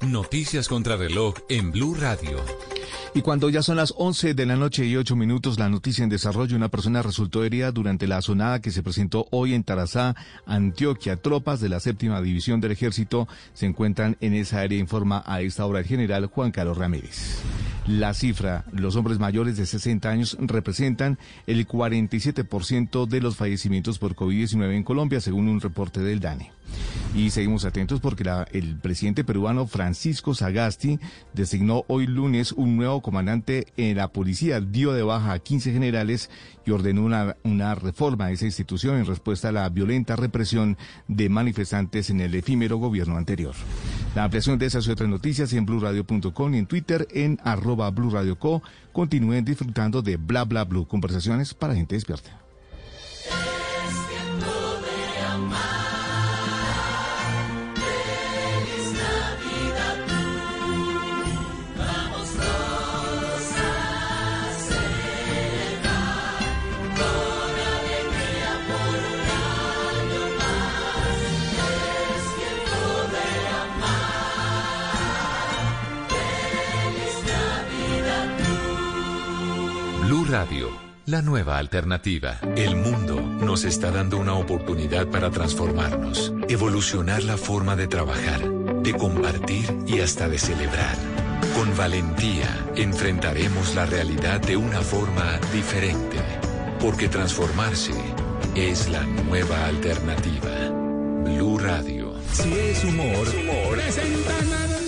[0.01, 2.37] Noticias contra reloj en Blue Radio.
[3.15, 6.09] Y cuando ya son las 11 de la noche y 8 minutos, la noticia en
[6.09, 10.15] desarrollo, una persona resultó herida durante la sonada que se presentó hoy en Tarazá,
[10.47, 11.17] Antioquia.
[11.17, 15.65] Tropas de la séptima división del ejército se encuentran en esa área, informa a esta
[15.65, 17.41] hora el general Juan Carlos Ramírez.
[17.85, 24.15] La cifra, los hombres mayores de 60 años representan el 47% de los fallecimientos por
[24.15, 26.51] COVID-19 en Colombia, según un reporte del DANE.
[27.15, 30.99] Y seguimos atentos porque el presidente peruano Francisco Sagasti
[31.33, 36.31] designó hoy lunes un nuevo comandante en la policía, dio de baja a 15 generales
[36.65, 40.75] y ordenó una, una reforma a esa institución en respuesta a la violenta represión
[41.07, 43.53] de manifestantes en el efímero gobierno anterior.
[44.15, 48.63] La ampliación de esas y otras noticias en blurradio.com y en Twitter en arroba blurradioco.
[48.91, 52.42] Continúen disfrutando de Bla Bla Blue, conversaciones para gente despierta.
[80.43, 82.37] Radio, la nueva alternativa.
[82.57, 88.41] El mundo nos está dando una oportunidad para transformarnos, evolucionar la forma de trabajar,
[88.81, 90.97] de compartir y hasta de celebrar.
[91.55, 96.17] Con valentía enfrentaremos la realidad de una forma diferente,
[96.81, 97.93] porque transformarse
[98.53, 100.51] es la nueva alternativa.
[101.23, 102.15] Blue Radio.
[102.33, 103.27] Si es humor,
[103.71, 104.82] Presentando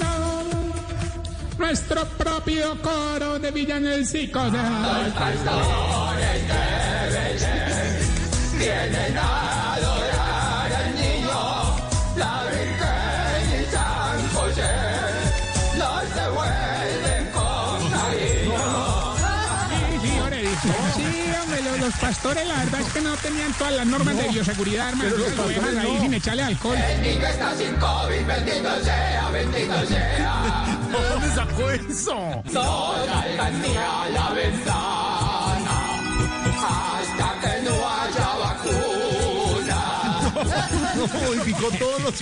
[1.57, 4.51] nuestro propio coro de villancicos.
[8.57, 11.75] Vienen a adorar al niño,
[12.15, 14.71] la Virgen y San José.
[15.77, 18.63] Nos devuelven con cariño.
[20.01, 20.41] Sí, sí, hombre,
[20.95, 24.27] sí, hombre, los, los pastores la verdad es que no tenían todas las normas de
[24.29, 25.09] bioseguridad, hermano.
[25.09, 26.01] los Las ovejas pastores ahí no.
[26.01, 26.77] sin echarle alcohol.
[26.77, 30.79] El niño está sin COVID, bendito sea, bendito sea.
[31.09, 32.43] ¿Dónde sacó eso?
[32.51, 35.75] Toda a la ventana
[36.65, 39.81] hasta que no haya vacuna.
[40.95, 42.13] No, y picó todos los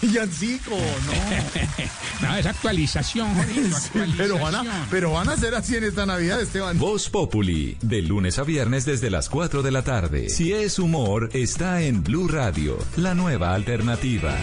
[0.00, 2.28] villancicos, no.
[2.28, 4.88] No, es actualización, Jorito, Sí, pero, van a, actualización.
[4.90, 6.78] pero van a ser así en esta Navidad, Esteban.
[6.78, 10.28] Voz Populi, de lunes a viernes desde las 4 de la tarde.
[10.28, 14.34] Si es humor, está en Blue Radio, la nueva alternativa.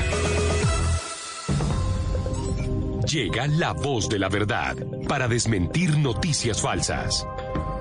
[3.12, 4.76] Llega la voz de la verdad
[5.08, 7.28] para desmentir noticias falsas.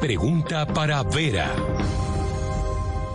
[0.00, 1.54] Pregunta para Vera.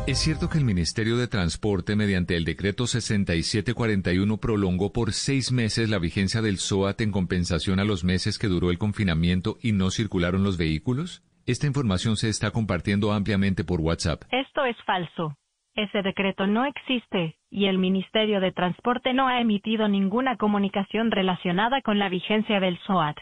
[0.05, 5.89] ¿Es cierto que el Ministerio de Transporte, mediante el decreto 6741, prolongó por seis meses
[5.89, 9.89] la vigencia del SOAT en compensación a los meses que duró el confinamiento y no
[9.89, 11.23] circularon los vehículos?
[11.47, 14.21] Esta información se está compartiendo ampliamente por WhatsApp.
[14.29, 15.35] Esto es falso.
[15.73, 21.81] Ese decreto no existe y el Ministerio de Transporte no ha emitido ninguna comunicación relacionada
[21.81, 23.15] con la vigencia del SOAT.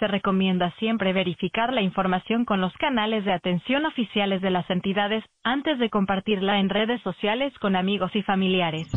[0.00, 5.24] Se recomienda siempre verificar la información con los canales de atención oficiales de las entidades
[5.44, 8.88] antes de compartirla en redes sociales con amigos y familiares.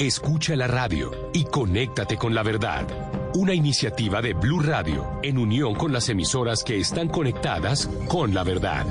[0.00, 2.86] Escucha la radio y conéctate con la verdad.
[3.34, 8.42] Una iniciativa de Blue Radio en unión con las emisoras que están conectadas con la
[8.42, 8.86] verdad.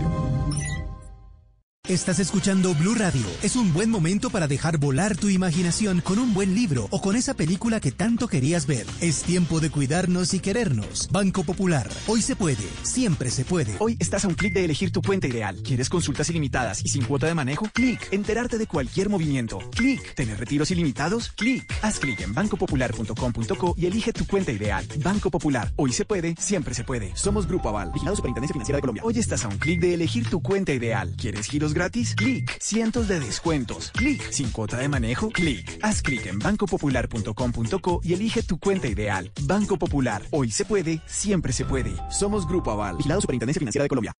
[1.89, 3.25] Estás escuchando Blue Radio.
[3.41, 7.15] Es un buen momento para dejar volar tu imaginación con un buen libro o con
[7.15, 8.85] esa película que tanto querías ver.
[9.01, 11.09] Es tiempo de cuidarnos y querernos.
[11.11, 11.89] Banco Popular.
[12.05, 12.61] Hoy se puede.
[12.83, 13.75] Siempre se puede.
[13.79, 15.57] Hoy estás a un clic de elegir tu cuenta ideal.
[15.63, 17.67] ¿Quieres consultas ilimitadas y sin cuota de manejo?
[17.73, 18.07] Clic.
[18.11, 19.57] Enterarte de cualquier movimiento.
[19.75, 20.13] Clic.
[20.13, 21.31] ¿Tener retiros ilimitados?
[21.31, 21.73] Clic.
[21.81, 24.85] Haz clic en bancopopular.com.co y elige tu cuenta ideal.
[24.97, 25.73] Banco Popular.
[25.75, 27.15] Hoy se puede, siempre se puede.
[27.15, 29.01] Somos Grupo Aval, vigilado Superintendencia Financiera de Colombia.
[29.03, 31.15] Hoy estás a un clic de elegir tu cuenta ideal.
[31.17, 32.13] ¿Quieres giros gratis?
[32.15, 32.57] Clic.
[32.59, 33.91] Cientos de descuentos.
[33.91, 34.21] Clic.
[34.31, 35.29] Sin cuota de manejo.
[35.29, 35.79] Clic.
[35.81, 39.31] Haz clic en bancopopular.com.co y elige tu cuenta ideal.
[39.43, 40.21] Banco Popular.
[40.31, 41.93] Hoy se puede, siempre se puede.
[42.09, 44.13] Somos Grupo Aval, vigilado Superintendencia Financiera de Colombia.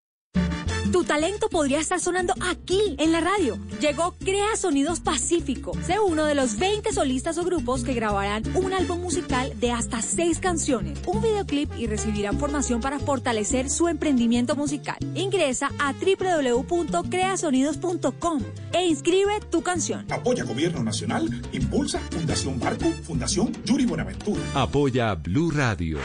[0.92, 3.60] Tu talento podría estar sonando aquí, en la radio.
[3.80, 5.74] Llegó Crea Sonidos Pacífico.
[5.86, 10.02] Sé uno de los 20 solistas o grupos que grabarán un álbum musical de hasta
[10.02, 14.98] 6 canciones, un videoclip y recibirán formación para fortalecer su emprendimiento musical.
[15.14, 18.42] Ingresa a www.creasonidos.com
[18.74, 20.12] e inscribe tu canción.
[20.12, 24.42] Apoya Gobierno Nacional, Impulsa, Fundación Barco, Fundación Yuri Buenaventura.
[24.56, 26.00] Apoya Blue Radio.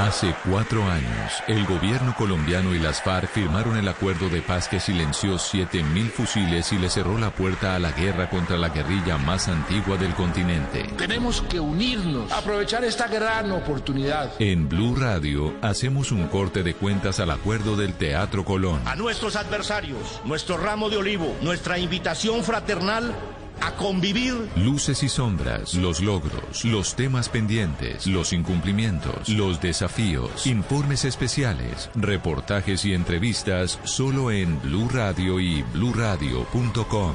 [0.00, 4.80] Hace cuatro años, el gobierno colombiano y las FARC firmaron el acuerdo de paz que
[4.80, 9.48] silenció 7.000 fusiles y le cerró la puerta a la guerra contra la guerrilla más
[9.48, 10.84] antigua del continente.
[10.96, 14.32] Tenemos que unirnos, aprovechar esta gran oportunidad.
[14.38, 18.80] En Blue Radio hacemos un corte de cuentas al acuerdo del Teatro Colón.
[18.86, 23.14] A nuestros adversarios, nuestro ramo de olivo, nuestra invitación fraternal
[23.60, 24.48] a convivir.
[24.56, 32.84] Luces y sombras, los logros, los temas pendientes, los incumplimientos, los desafíos, informes especiales, reportajes
[32.84, 37.14] y entrevistas solo en Blue Radio y bluradio.com.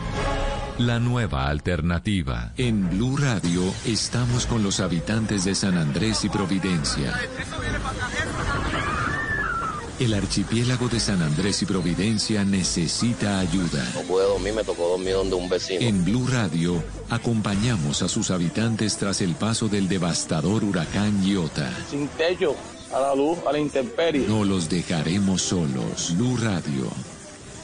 [0.78, 2.52] La nueva alternativa.
[2.58, 7.14] En Blue Radio estamos con los habitantes de San Andrés y Providencia.
[9.98, 13.90] El archipiélago de San Andrés y Providencia necesita ayuda.
[13.94, 15.80] No pude dormir, me tocó dormir donde un vecino.
[15.80, 21.72] En Blue Radio acompañamos a sus habitantes tras el paso del devastador huracán Iota.
[21.90, 22.58] Sin techo,
[22.94, 24.28] a la luz, a la intemperie.
[24.28, 26.14] No los dejaremos solos.
[26.18, 26.92] Blue Radio.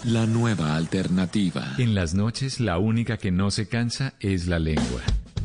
[0.05, 1.75] La nueva alternativa.
[1.79, 5.01] En las noches la única que no se cansa es la lengua.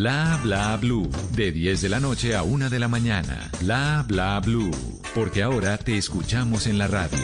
[0.00, 1.10] Bla Bla Blue.
[1.32, 3.50] De 10 de la noche a 1 de la mañana.
[3.60, 4.70] Bla Bla Blue.
[5.14, 7.18] Porque ahora te escuchamos en la radio.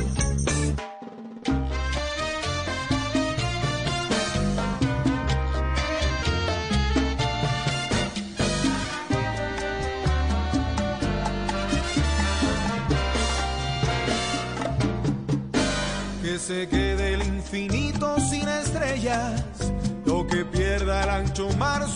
[16.23, 19.73] Que se quede el infinito sin estrellas,
[20.05, 21.89] lo que pierda el ancho mar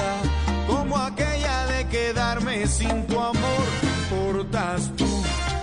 [0.00, 3.64] tristeza como aquella de quedarme sin tu amor.
[3.82, 5.22] Importas tú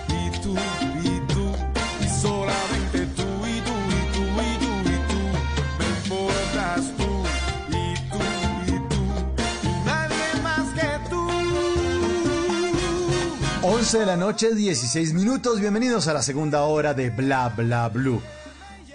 [0.09, 0.55] y tú
[1.03, 1.55] y tú
[2.01, 5.21] y solamente tú y tú y tú y tú y tú.
[5.79, 7.23] Me importas tú
[7.69, 8.19] y tú
[8.67, 9.01] y tú
[9.63, 11.27] y nadie más que tú.
[13.63, 15.59] 11 de la noche, 16 minutos.
[15.59, 18.21] Bienvenidos a la segunda hora de Bla Bla Blue.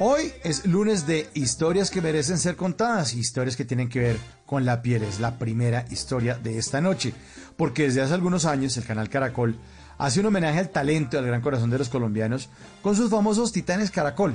[0.04, 4.64] Hoy es lunes de historias que merecen ser contadas, historias que tienen que ver con
[4.64, 5.04] la piel.
[5.04, 7.14] Es la primera historia de esta noche,
[7.56, 9.54] porque desde hace algunos años el canal Caracol
[9.98, 12.48] hace un homenaje al talento y al gran corazón de los colombianos
[12.82, 14.34] con sus famosos titanes Caracol.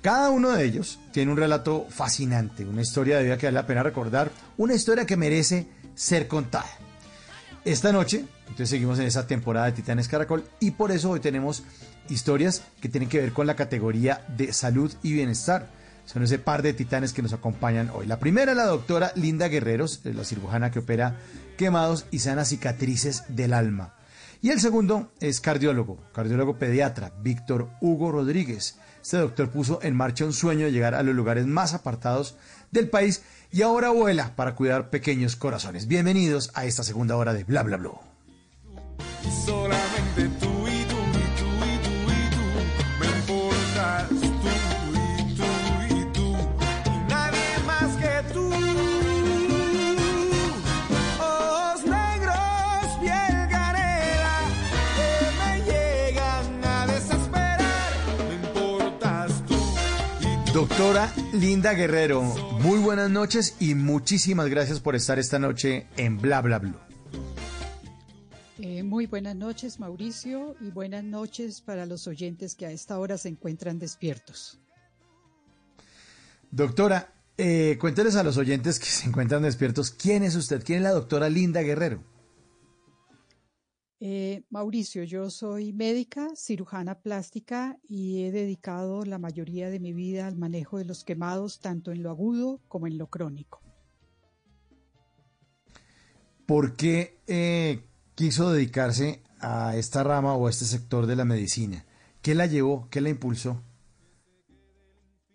[0.00, 3.66] Cada uno de ellos tiene un relato fascinante, una historia de vida que vale la
[3.66, 6.70] pena recordar, una historia que merece ser contada.
[7.66, 11.64] Esta noche, entonces seguimos en esa temporada de Titanes Caracol y por eso hoy tenemos
[12.08, 15.68] historias que tienen que ver con la categoría de salud y bienestar.
[16.04, 18.06] Son ese par de titanes que nos acompañan hoy.
[18.06, 21.16] La primera la doctora Linda Guerreros, es la cirujana que opera
[21.56, 23.94] quemados y sana cicatrices del alma.
[24.40, 28.76] Y el segundo es cardiólogo, cardiólogo pediatra, Víctor Hugo Rodríguez.
[29.00, 32.36] Este doctor puso en marcha un sueño de llegar a los lugares más apartados
[32.72, 33.22] del país
[33.52, 35.86] y ahora vuela para cuidar pequeños corazones.
[35.86, 37.92] Bienvenidos a esta segunda hora de Bla Bla Bla.
[39.46, 40.51] Solamente tú
[60.72, 66.40] Doctora Linda Guerrero, muy buenas noches y muchísimas gracias por estar esta noche en Bla
[66.40, 66.78] Bla Blue.
[68.58, 73.18] Eh, muy buenas noches, Mauricio, y buenas noches para los oyentes que a esta hora
[73.18, 74.60] se encuentran despiertos.
[76.50, 80.64] Doctora, eh, cuénteles a los oyentes que se encuentran despiertos, ¿quién es usted?
[80.64, 82.02] ¿Quién es la doctora Linda Guerrero?
[84.04, 90.26] Eh, Mauricio, yo soy médica, cirujana plástica y he dedicado la mayoría de mi vida
[90.26, 93.60] al manejo de los quemados, tanto en lo agudo como en lo crónico.
[96.46, 97.84] ¿Por qué eh,
[98.16, 101.86] quiso dedicarse a esta rama o a este sector de la medicina?
[102.22, 102.88] ¿Qué la llevó?
[102.90, 103.62] ¿Qué la impulsó?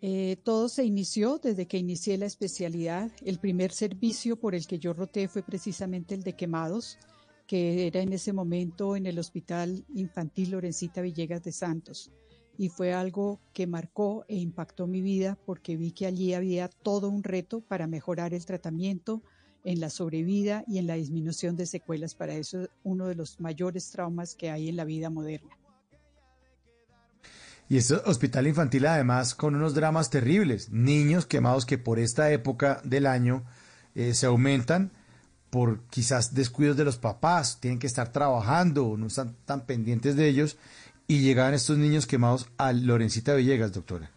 [0.02, 3.10] Eh, todo se inició desde que inicié la especialidad.
[3.24, 6.98] El primer servicio por el que yo roté fue precisamente el de quemados,
[7.48, 12.12] que era en ese momento en el Hospital Infantil Lorencita Villegas de Santos.
[12.58, 17.08] Y fue algo que marcó e impactó mi vida porque vi que allí había todo
[17.08, 19.22] un reto para mejorar el tratamiento
[19.64, 22.14] en la sobrevida y en la disminución de secuelas.
[22.14, 25.56] Para eso es uno de los mayores traumas que hay en la vida moderna.
[27.70, 32.82] Y este hospital infantil además con unos dramas terribles, niños quemados que por esta época
[32.84, 33.44] del año
[33.94, 34.92] eh, se aumentan
[35.50, 40.28] por quizás descuidos de los papás, tienen que estar trabajando, no están tan pendientes de
[40.28, 40.56] ellos,
[41.06, 44.10] y llegaban estos niños quemados a Lorencita Villegas, doctora.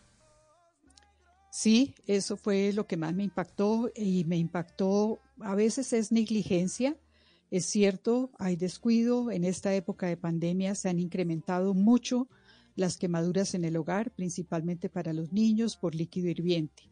[1.52, 6.98] Sí, eso fue lo que más me impactó y me impactó, a veces es negligencia,
[7.50, 12.30] es cierto, hay descuido, en esta época de pandemia se han incrementado mucho
[12.76, 16.84] las quemaduras en el hogar, principalmente para los niños por líquido hirviente.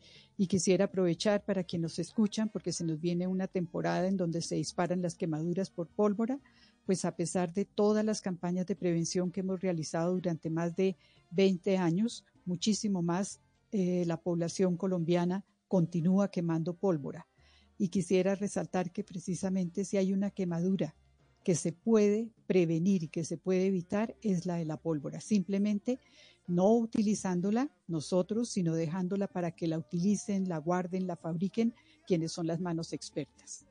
[0.42, 4.42] Y quisiera aprovechar para quienes nos escuchan, porque se nos viene una temporada en donde
[4.42, 6.40] se disparan las quemaduras por pólvora,
[6.86, 10.96] pues a pesar de todas las campañas de prevención que hemos realizado durante más de
[11.32, 13.42] 20 años, muchísimo más,
[13.74, 17.28] eh, la población colombiana continúa quemando pólvora.
[17.78, 20.96] Y quisiera resaltar que precisamente si hay una quemadura
[21.50, 25.20] que se puede prevenir y que se puede evitar es la de la pólvora.
[25.20, 26.00] Simplemente
[26.46, 31.74] no utilizándola nosotros, sino dejándola para que la utilicen, la guarden, la fabriquen
[32.06, 33.66] quienes son las manos expertas.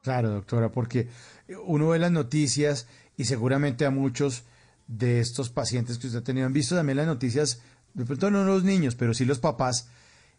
[0.00, 1.08] Claro, doctora, porque
[1.66, 4.44] uno ve las noticias y seguramente a muchos
[4.86, 7.62] de estos pacientes que usted ha tenido han visto también las noticias,
[7.94, 9.88] de pronto no los niños, pero sí los papás,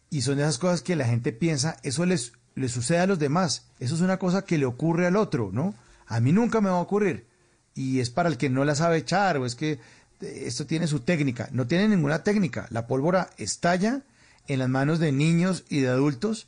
[0.08, 3.66] y son esas cosas que la gente piensa, eso les le sucede a los demás.
[3.80, 5.74] Eso es una cosa que le ocurre al otro, ¿no?
[6.06, 7.26] A mí nunca me va a ocurrir.
[7.74, 9.72] Y es para el que no la sabe echar, o es que
[10.20, 11.48] eh, esto tiene su técnica.
[11.52, 12.66] No tiene ninguna técnica.
[12.70, 14.02] La pólvora estalla
[14.46, 16.46] en las manos de niños y de adultos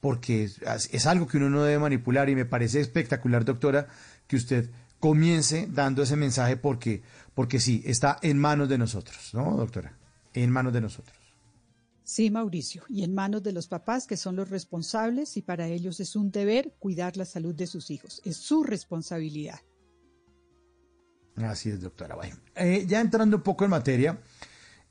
[0.00, 3.88] porque es, algo que uno no debe manipular y me parece espectacular, doctora,
[4.28, 4.70] que usted
[5.00, 7.02] comience dando ese mensaje porque,
[7.34, 9.94] porque sí, está en manos de nosotros, ¿no, doctora?
[10.32, 11.16] En manos de nosotros.
[12.06, 15.98] Sí, Mauricio, y en manos de los papás que son los responsables y para ellos
[15.98, 19.58] es un deber cuidar la salud de sus hijos, es su responsabilidad.
[21.34, 22.14] Así es, doctora.
[22.14, 24.20] Bueno, eh, ya entrando un poco en materia,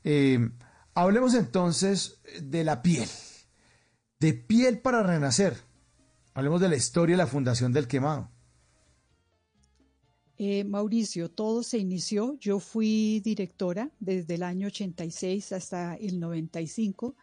[0.04, 0.46] eh,
[0.92, 3.08] hablemos entonces de la piel,
[4.20, 5.56] de piel para renacer.
[6.34, 8.30] Hablemos de la historia y la fundación del quemado.
[10.38, 17.16] Eh, Mauricio, todo se inició, yo fui directora desde el año 86 hasta el 95,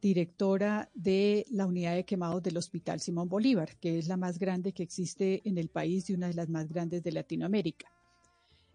[0.00, 4.72] directora de la unidad de quemados del Hospital Simón Bolívar, que es la más grande
[4.72, 7.88] que existe en el país y una de las más grandes de Latinoamérica.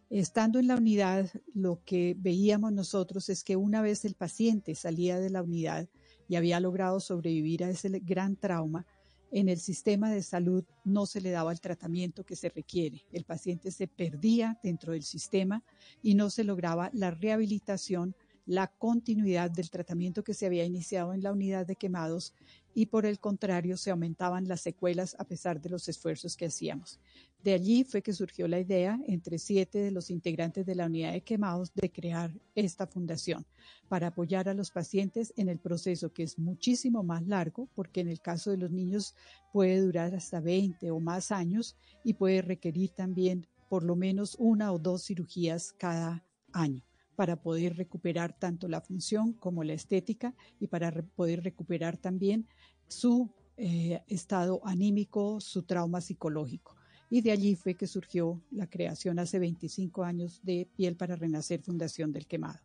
[0.09, 5.17] Estando en la unidad, lo que veíamos nosotros es que una vez el paciente salía
[5.17, 5.88] de la unidad
[6.27, 8.85] y había logrado sobrevivir a ese gran trauma,
[9.32, 13.05] en el sistema de salud no se le daba el tratamiento que se requiere.
[13.11, 15.63] El paciente se perdía dentro del sistema
[16.01, 18.15] y no se lograba la rehabilitación,
[18.47, 22.33] la continuidad del tratamiento que se había iniciado en la unidad de quemados
[22.73, 26.97] y por el contrario se aumentaban las secuelas a pesar de los esfuerzos que hacíamos.
[27.43, 31.11] De allí fue que surgió la idea entre siete de los integrantes de la unidad
[31.11, 33.45] de quemados de crear esta fundación
[33.89, 38.07] para apoyar a los pacientes en el proceso que es muchísimo más largo, porque en
[38.07, 39.13] el caso de los niños
[39.51, 44.71] puede durar hasta 20 o más años y puede requerir también por lo menos una
[44.71, 46.23] o dos cirugías cada
[46.53, 46.86] año
[47.18, 52.47] para poder recuperar tanto la función como la estética y para poder recuperar también
[52.88, 56.78] su eh, estado anímico, su trauma psicológico
[57.09, 61.61] y de allí fue que surgió la creación hace 25 años de Piel para Renacer
[61.61, 62.59] Fundación del Quemado.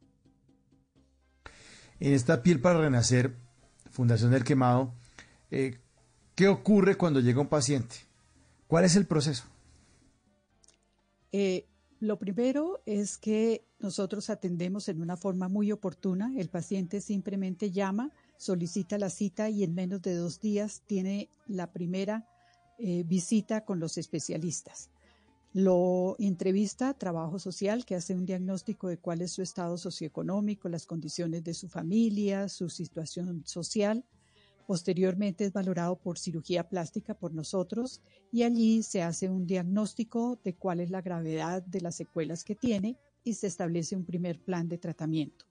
[2.01, 3.37] En esta Piel para Renacer
[3.91, 4.95] Fundación del Quemado,
[5.51, 5.79] eh,
[6.35, 7.97] ¿qué ocurre cuando llega un paciente?
[8.67, 9.45] ¿Cuál es el proceso?
[11.31, 11.67] Eh,
[12.03, 16.33] lo primero es que nosotros atendemos en una forma muy oportuna.
[16.37, 21.71] El paciente simplemente llama, solicita la cita y en menos de dos días tiene la
[21.71, 22.27] primera
[22.81, 24.91] eh, visita con los especialistas.
[25.53, 30.87] Lo entrevista trabajo social que hace un diagnóstico de cuál es su estado socioeconómico, las
[30.87, 34.05] condiciones de su familia, su situación social.
[34.67, 40.55] Posteriormente es valorado por cirugía plástica por nosotros y allí se hace un diagnóstico de
[40.55, 44.69] cuál es la gravedad de las secuelas que tiene y se establece un primer plan
[44.69, 45.47] de tratamiento.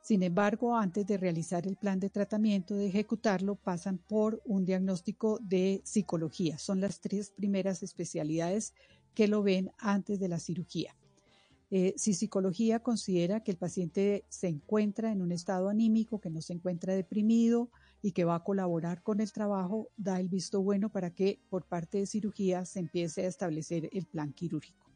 [0.00, 5.38] Sin embargo, antes de realizar el plan de tratamiento, de ejecutarlo, pasan por un diagnóstico
[5.42, 6.56] de psicología.
[6.56, 8.72] Son las tres primeras especialidades
[9.14, 10.96] que lo ven antes de la cirugía.
[11.70, 16.40] Eh, si psicología considera que el paciente se encuentra en un estado anímico, que no
[16.40, 17.70] se encuentra deprimido
[18.02, 21.66] y que va a colaborar con el trabajo, da el visto bueno para que por
[21.66, 24.88] parte de cirugía se empiece a establecer el plan quirúrgico.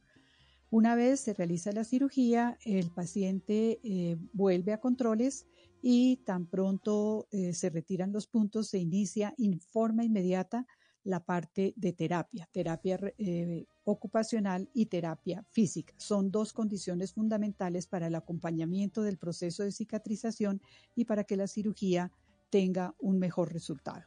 [0.70, 5.46] Una vez se realiza la cirugía, el paciente eh, vuelve a controles
[5.82, 10.66] y tan pronto eh, se retiran los puntos, se inicia en forma inmediata
[11.04, 15.92] la parte de terapia, terapia eh, ocupacional y terapia física.
[15.96, 20.62] Son dos condiciones fundamentales para el acompañamiento del proceso de cicatrización
[20.94, 22.12] y para que la cirugía
[22.52, 24.02] tenga un mejor resultado.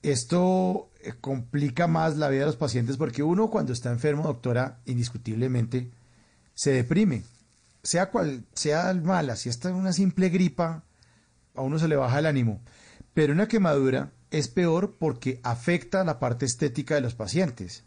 [0.00, 4.80] Esto eh, complica más la vida de los pacientes porque uno cuando está enfermo, doctora,
[4.86, 5.90] indiscutiblemente
[6.54, 7.24] se deprime,
[7.82, 10.84] sea cual sea mala, si está una simple gripa,
[11.56, 12.60] a uno se le baja el ánimo,
[13.12, 17.82] pero una quemadura es peor porque afecta la parte estética de los pacientes.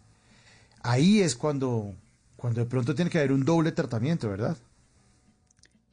[0.84, 1.96] Ahí es cuando,
[2.36, 4.58] cuando de pronto tiene que haber un doble tratamiento, ¿verdad?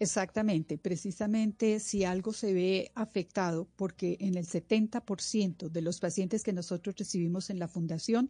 [0.03, 6.53] Exactamente, precisamente si algo se ve afectado, porque en el 70% de los pacientes que
[6.53, 8.29] nosotros recibimos en la fundación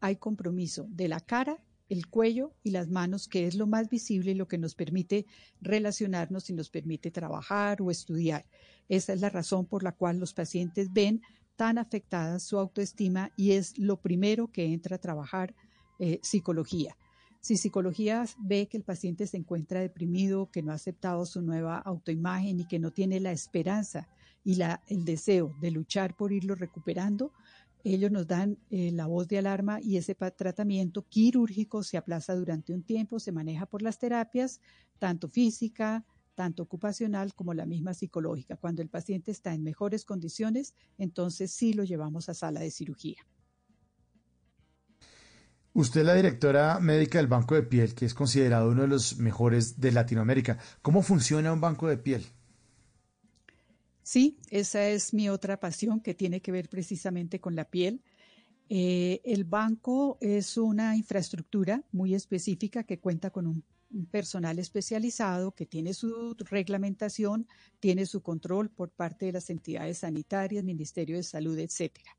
[0.00, 4.32] hay compromiso de la cara, el cuello y las manos, que es lo más visible
[4.32, 5.24] y lo que nos permite
[5.60, 8.44] relacionarnos y nos permite trabajar o estudiar.
[8.88, 11.22] Esa es la razón por la cual los pacientes ven
[11.54, 15.54] tan afectada su autoestima y es lo primero que entra a trabajar
[16.00, 16.96] eh, psicología.
[17.42, 21.76] Si psicología ve que el paciente se encuentra deprimido, que no ha aceptado su nueva
[21.76, 24.08] autoimagen y que no tiene la esperanza
[24.44, 27.32] y la, el deseo de luchar por irlo recuperando,
[27.82, 32.72] ellos nos dan eh, la voz de alarma y ese tratamiento quirúrgico se aplaza durante
[32.72, 34.60] un tiempo, se maneja por las terapias,
[35.00, 36.06] tanto física,
[36.36, 38.56] tanto ocupacional como la misma psicológica.
[38.56, 43.26] Cuando el paciente está en mejores condiciones, entonces sí lo llevamos a sala de cirugía.
[45.74, 49.16] Usted es la directora médica del Banco de Piel, que es considerado uno de los
[49.16, 50.58] mejores de Latinoamérica.
[50.82, 52.26] ¿Cómo funciona un banco de piel?
[54.02, 58.02] Sí, esa es mi otra pasión que tiene que ver precisamente con la piel.
[58.68, 63.64] Eh, el banco es una infraestructura muy específica que cuenta con un
[64.10, 67.46] personal especializado que tiene su reglamentación,
[67.80, 72.10] tiene su control por parte de las entidades sanitarias, Ministerio de Salud, etcétera.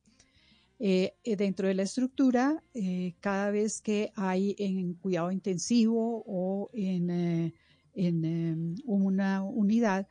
[0.80, 6.70] Eh, eh, dentro de la estructura, eh, cada vez que hay en cuidado intensivo o
[6.74, 7.54] en,
[7.94, 10.08] en em, una unidad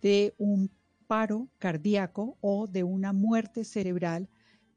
[0.00, 0.70] de un
[1.06, 4.28] paro cardíaco o de una muerte cerebral,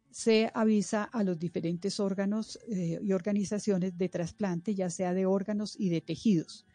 [0.09, 5.89] se avisa a los diferentes órganos y organizaciones de trasplante, ya sea de órganos y
[5.89, 6.65] de tejidos.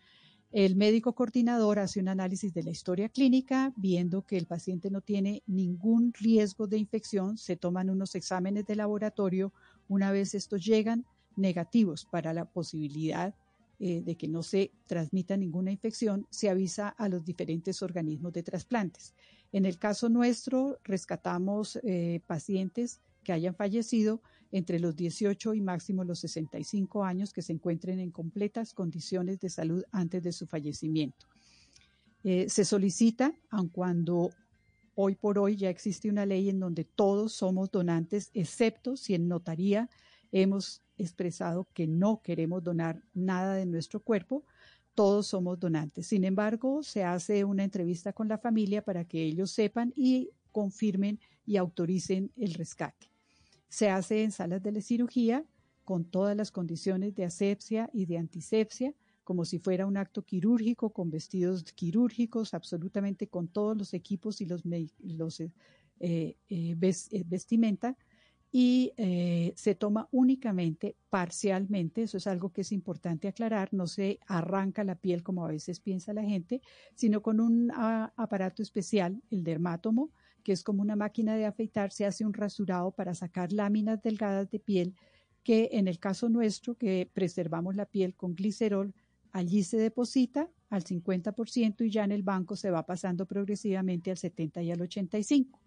[0.56, 5.02] El médico coordinador hace un análisis de la historia clínica, viendo que el paciente no
[5.02, 9.52] tiene ningún riesgo de infección, se toman unos exámenes de laboratorio,
[9.86, 11.04] una vez estos llegan
[11.36, 13.34] negativos para la posibilidad
[13.80, 18.42] eh, de que no se transmita ninguna infección, se avisa a los diferentes organismos de
[18.42, 19.12] trasplantes.
[19.52, 24.22] En el caso nuestro, rescatamos eh, pacientes que hayan fallecido
[24.56, 29.50] entre los 18 y máximo los 65 años que se encuentren en completas condiciones de
[29.50, 31.26] salud antes de su fallecimiento.
[32.24, 34.30] Eh, se solicita, aun cuando
[34.94, 39.28] hoy por hoy ya existe una ley en donde todos somos donantes, excepto si en
[39.28, 39.90] notaría
[40.32, 44.42] hemos expresado que no queremos donar nada de nuestro cuerpo,
[44.94, 46.06] todos somos donantes.
[46.06, 51.20] Sin embargo, se hace una entrevista con la familia para que ellos sepan y confirmen
[51.44, 53.15] y autoricen el rescate.
[53.68, 55.44] Se hace en salas de la cirugía
[55.84, 60.90] con todas las condiciones de asepsia y de antisepsia, como si fuera un acto quirúrgico,
[60.90, 64.62] con vestidos quirúrgicos, absolutamente con todos los equipos y los,
[65.00, 65.50] los eh,
[66.00, 67.96] eh, eh, vestimenta,
[68.52, 68.92] y
[69.54, 74.94] se toma únicamente parcialmente, eso es algo que es importante aclarar, no se arranca la
[74.94, 76.62] piel como a veces piensa la gente,
[76.94, 80.10] sino con un ah, aparato especial, el dermátomo,
[80.46, 84.48] que es como una máquina de afeitar, se hace un rasurado para sacar láminas delgadas
[84.48, 84.94] de piel
[85.42, 88.94] que en el caso nuestro, que preservamos la piel con glicerol,
[89.32, 94.18] allí se deposita al 50% y ya en el banco se va pasando progresivamente al
[94.18, 95.60] 70 y al 85.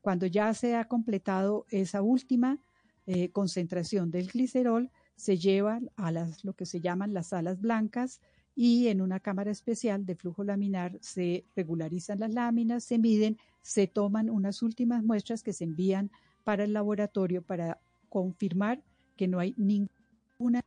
[0.00, 2.58] Cuando ya se ha completado esa última
[3.06, 8.20] eh, concentración del glicerol, se lleva a las, lo que se llaman las salas blancas
[8.56, 13.86] y en una cámara especial de flujo laminar se regularizan las láminas, se miden se
[13.86, 16.10] toman unas últimas muestras que se envían
[16.44, 18.82] para el laboratorio para confirmar
[19.16, 20.60] que no hay ninguna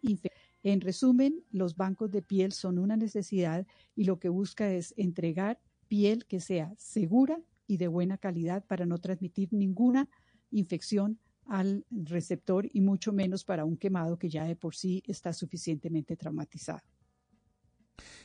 [0.00, 0.42] infección.
[0.62, 5.60] En resumen, los bancos de piel son una necesidad y lo que busca es entregar
[5.88, 10.08] piel que sea segura y de buena calidad para no transmitir ninguna
[10.50, 11.18] infección
[11.48, 16.16] al receptor y mucho menos para un quemado que ya de por sí está suficientemente
[16.16, 16.82] traumatizado.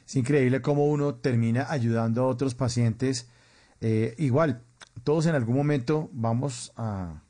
[0.06, 3.30] Es increíble cómo uno termina ayudando a otros pacientes.
[3.82, 4.64] Eh, igual,
[5.04, 7.24] todos en algún momento vamos a,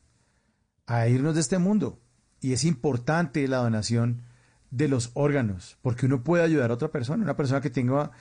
[0.88, 2.00] a irnos de este mundo
[2.42, 4.24] y es importante la donación
[4.72, 8.12] de los órganos, porque uno puede ayudar a otra persona, una persona que tenga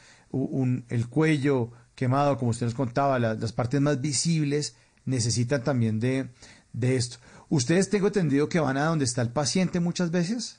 [0.89, 4.77] el cuello quemado, como usted nos contaba, las partes más visibles
[5.07, 6.29] necesitan también de,
[6.73, 7.19] de esto.
[7.53, 10.59] ¿Ustedes tengo entendido que van a donde está el paciente muchas veces?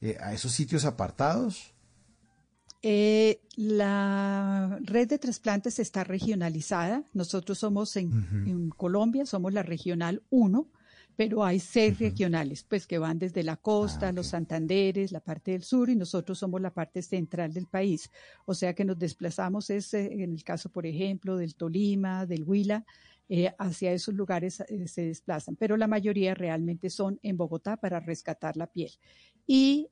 [0.00, 1.74] Eh, ¿A esos sitios apartados?
[2.82, 7.02] Eh, la red de trasplantes está regionalizada.
[7.14, 8.12] Nosotros somos en,
[8.46, 10.68] en Colombia, somos la regional 1
[11.20, 15.50] pero hay seis regionales, pues que van desde la costa, ah, los Santanderes, la parte
[15.50, 18.10] del sur, y nosotros somos la parte central del país.
[18.46, 22.44] O sea que nos desplazamos, es, eh, en el caso, por ejemplo, del Tolima, del
[22.44, 22.86] Huila,
[23.30, 27.98] eh, hacia esos lugares eh, se desplazan, pero la mayoría realmente son en Bogotá para
[27.98, 28.90] rescatar la piel.
[29.46, 29.88] Y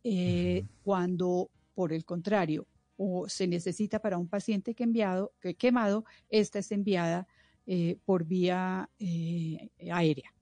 [0.83, 2.67] cuando, por el contrario,
[2.99, 7.27] o se necesita para un paciente que enviado, que quemado, esta es enviada
[8.05, 8.89] por vía
[9.91, 10.33] aérea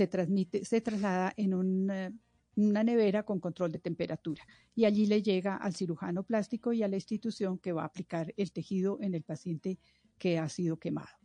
[0.00, 2.12] se transmite, se traslada en una,
[2.56, 4.42] nevera con control de temperatura
[4.74, 8.32] y allí le llega al cirujano plástico y a la institución que va a aplicar
[8.36, 9.78] el tejido en el paciente
[10.18, 11.19] que ha sido quemado.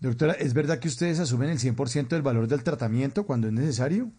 [0.00, 4.12] Doctora, ¿es verdad que ustedes asumen el 100% del valor del tratamiento cuando es necesario?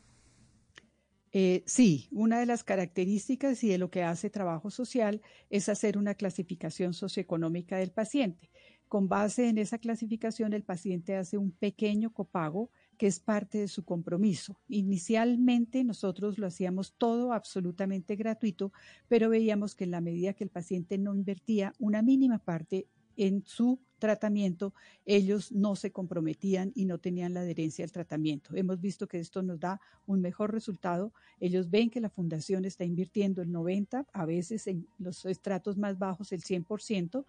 [1.32, 5.98] Eh, sí, una de las características y de lo que hace trabajo social es hacer
[5.98, 8.50] una clasificación socioeconómica del paciente.
[8.90, 13.68] Con base en esa clasificación, el paciente hace un pequeño copago que es parte de
[13.68, 14.60] su compromiso.
[14.68, 18.74] Inicialmente nosotros lo hacíamos todo absolutamente gratuito,
[19.08, 22.88] pero veíamos que en la medida que el paciente no invertía una mínima parte
[23.20, 24.74] en su tratamiento,
[25.06, 28.56] ellos no se comprometían y no tenían la adherencia al tratamiento.
[28.56, 31.14] Hemos visto que esto nos da un mejor resultado.
[31.42, 36.00] Ellos ven que la fundación está invirtiendo el 90, a veces en los estratos más
[36.00, 37.26] bajos el 100%,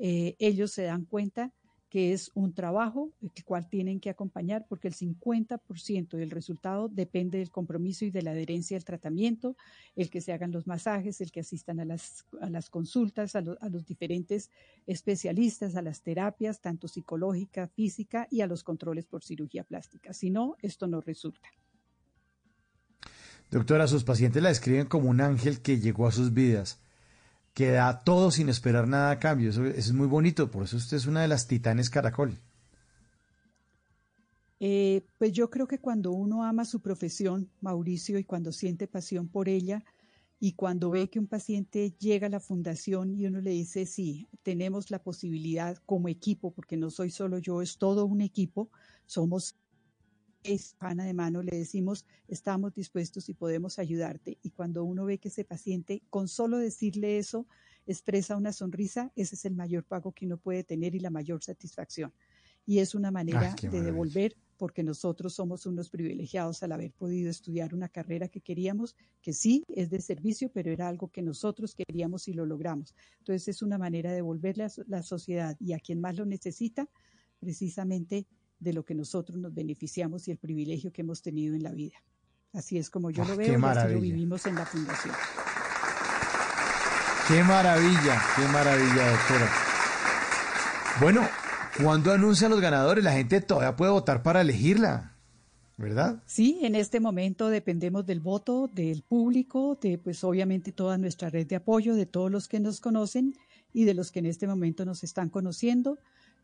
[0.00, 1.52] eh, ellos se dan cuenta
[1.88, 7.38] que es un trabajo el cual tienen que acompañar porque el 50% del resultado depende
[7.38, 9.56] del compromiso y de la adherencia al tratamiento,
[9.96, 13.38] el que se hagan los masajes, el que asistan a las, a las consultas, a,
[13.38, 14.50] a los diferentes
[14.86, 20.12] especialistas, a las terapias, tanto psicológica, física y a los controles por cirugía plástica.
[20.12, 21.48] Si no, esto no resulta.
[23.50, 26.82] Doctora, sus pacientes la describen como un ángel que llegó a sus vidas
[27.58, 29.50] que da todo sin esperar nada a cambio.
[29.50, 32.38] Eso, es muy bonito, por eso usted es una de las titanes caracol.
[34.60, 39.26] Eh, pues yo creo que cuando uno ama su profesión, Mauricio, y cuando siente pasión
[39.26, 39.84] por ella,
[40.38, 44.28] y cuando ve que un paciente llega a la fundación y uno le dice, sí,
[44.44, 48.70] tenemos la posibilidad como equipo, porque no soy solo yo, es todo un equipo,
[49.04, 49.56] somos
[50.42, 54.38] es pana de mano, le decimos, estamos dispuestos y podemos ayudarte.
[54.42, 57.46] Y cuando uno ve que ese paciente, con solo decirle eso,
[57.86, 61.42] expresa una sonrisa, ese es el mayor pago que uno puede tener y la mayor
[61.42, 62.12] satisfacción.
[62.66, 67.74] Y es una manera de devolver, porque nosotros somos unos privilegiados al haber podido estudiar
[67.74, 72.28] una carrera que queríamos, que sí es de servicio, pero era algo que nosotros queríamos
[72.28, 72.94] y lo logramos.
[73.20, 76.88] Entonces es una manera de devolverle a la sociedad y a quien más lo necesita,
[77.38, 78.26] precisamente
[78.60, 81.96] de lo que nosotros nos beneficiamos y el privilegio que hemos tenido en la vida.
[82.52, 85.14] Así es como yo lo veo y así lo vivimos en la Fundación.
[87.28, 89.50] Qué maravilla, qué maravilla, doctora.
[91.00, 91.28] Bueno,
[91.82, 95.14] cuando anuncian los ganadores, la gente todavía puede votar para elegirla,
[95.76, 96.22] ¿verdad?
[96.26, 101.46] Sí, en este momento dependemos del voto del público, de pues obviamente toda nuestra red
[101.46, 103.34] de apoyo, de todos los que nos conocen
[103.72, 105.98] y de los que en este momento nos están conociendo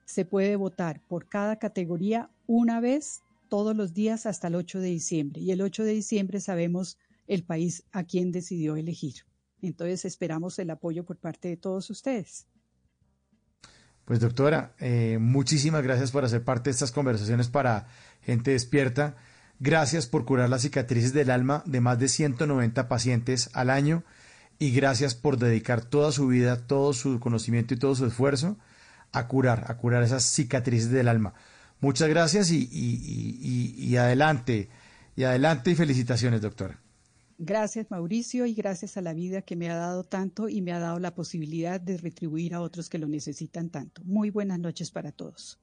[0.05, 4.89] se puede votar por cada categoría una vez todos los días hasta el 8 de
[4.89, 5.41] diciembre.
[5.41, 9.27] Y el 8 de diciembre sabemos el país a quién decidió elegir.
[9.63, 12.47] Entonces esperamos el apoyo por parte de todos ustedes.
[14.05, 17.87] Pues doctora, eh, muchísimas gracias por hacer parte de estas conversaciones para
[18.21, 19.17] gente despierta.
[19.61, 24.05] Gracias por curar las cicatrices del alma de más de 190 pacientes al año
[24.59, 28.59] y gracias por dedicar toda su vida, todo su conocimiento y todo su esfuerzo
[29.15, 31.35] a curar, a curar esas cicatrices del alma.
[31.81, 34.69] Muchas gracias y, y, adelante,
[35.17, 36.81] y adelante y felicitaciones, doctora.
[37.37, 40.79] Gracias, Mauricio, y gracias a la vida que me ha dado tanto y me ha
[40.79, 44.03] dado la posibilidad de retribuir a otros que lo necesitan tanto.
[44.05, 45.59] Muy buenas noches para todos.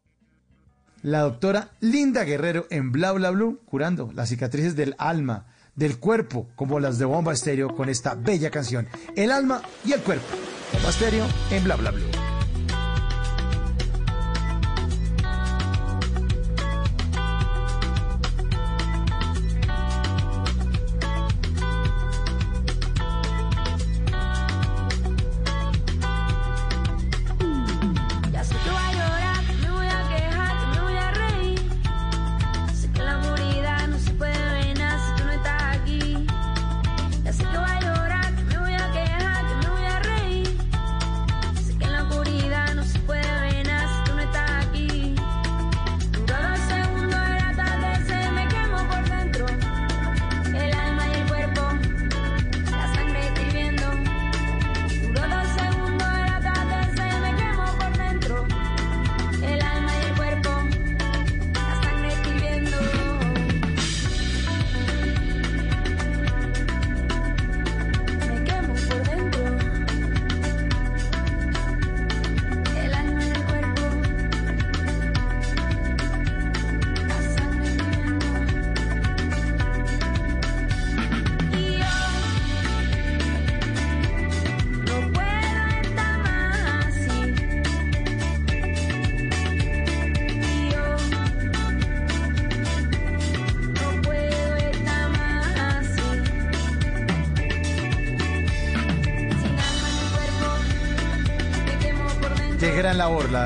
[1.02, 6.49] La doctora Linda Guerrero en Bla Bla Blue, curando las cicatrices del alma, del cuerpo,
[6.56, 8.88] como las de Bomba Estéreo, con esta bella canción.
[9.15, 10.28] El alma y el cuerpo.
[10.73, 12.20] Bomba Estéreo en Bla Bla Blue.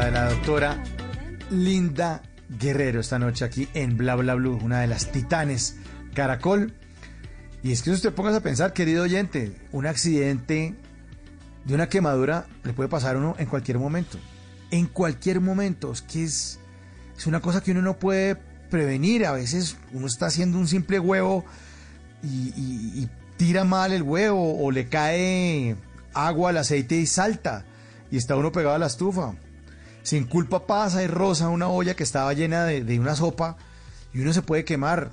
[0.03, 0.83] De la doctora
[1.51, 2.21] Linda
[2.59, 5.77] Guerrero esta noche aquí en Bla Bla Blue, una de las titanes
[6.13, 6.73] Caracol.
[7.63, 10.75] Y es que usted pongas a pensar, querido oyente, un accidente
[11.65, 14.17] de una quemadura le puede pasar a uno en cualquier momento.
[14.71, 15.91] En cualquier momento.
[15.91, 16.59] Es que es,
[17.17, 18.35] es una cosa que uno no puede
[18.69, 19.25] prevenir.
[19.25, 21.45] A veces uno está haciendo un simple huevo
[22.21, 25.75] y, y- y tira mal el huevo o le cae
[26.13, 27.65] agua al aceite y salta.
[28.11, 29.33] Y está uno pegado a la estufa.
[30.05, 33.57] Sin culpa pasa y rosa una olla que estaba llena de, una sopa
[34.13, 35.09] y uno se puede quemar.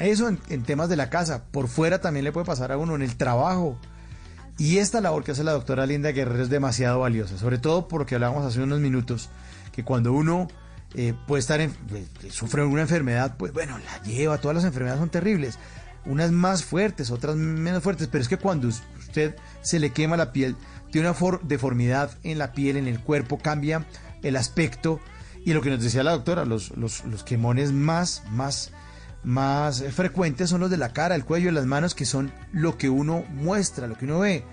[0.00, 1.44] Eso en, temas de la casa.
[1.50, 3.78] Por fuera también le puede pasar a uno en el trabajo.
[4.58, 8.16] Y esta labor que hace la doctora Linda Guerrero es demasiado valiosa, sobre todo porque
[8.16, 9.30] hablábamos hace unos minutos
[9.70, 10.48] que cuando uno
[10.96, 14.98] eh, puede estar en, eh, sufre alguna enfermedad, pues bueno, la lleva, todas las enfermedades
[14.98, 15.60] son terribles,
[16.06, 20.16] unas más fuertes, otras menos fuertes, pero es que cuando us- usted se le quema
[20.16, 20.56] la piel,
[20.90, 23.86] tiene una for- deformidad en la piel, en el cuerpo, cambia
[24.22, 25.00] el aspecto
[25.44, 28.72] y lo que nos decía la doctora, los, los, los quemones más, más
[29.24, 32.78] más frecuentes son los de la cara, el cuello y las manos, que son lo
[32.78, 34.44] que uno muestra, lo que uno ve.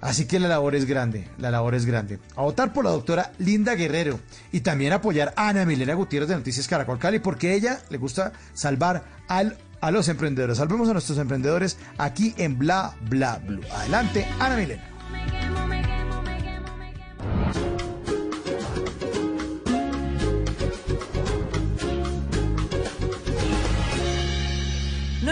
[0.00, 2.18] Así que la labor es grande, la labor es grande.
[2.34, 4.18] A votar por la doctora Linda Guerrero
[4.50, 8.32] y también apoyar a Ana Milena Gutiérrez de Noticias Caracol Cali, porque ella le gusta
[8.52, 10.58] salvar al, a los emprendedores.
[10.58, 13.62] Salvemos a nuestros emprendedores aquí en Bla Bla Blue.
[13.72, 14.82] Adelante, Ana Milena.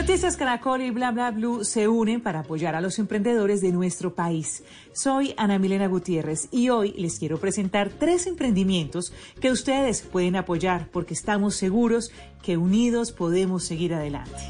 [0.00, 4.14] Noticias Caracol y Bla Bla Blue se unen para apoyar a los emprendedores de nuestro
[4.14, 4.64] país.
[4.94, 9.12] Soy Ana Milena Gutiérrez y hoy les quiero presentar tres emprendimientos
[9.42, 12.12] que ustedes pueden apoyar porque estamos seguros
[12.42, 14.40] que unidos podemos seguir adelante.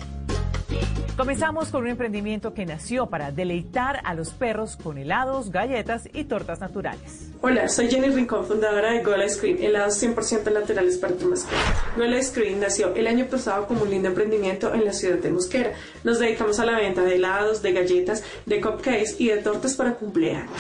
[1.17, 6.25] Comenzamos con un emprendimiento que nació para deleitar a los perros con helados, galletas y
[6.25, 7.31] tortas naturales.
[7.43, 11.57] Hola, soy Jenny Rincón, fundadora de Gola Cream, helados 100% naturales para tu mascota.
[11.97, 15.73] Gola Cream nació el año pasado como un lindo emprendimiento en la ciudad de Mosquera.
[16.05, 19.95] Nos dedicamos a la venta de helados, de galletas, de cupcakes y de tortas para
[19.95, 20.51] cumpleaños.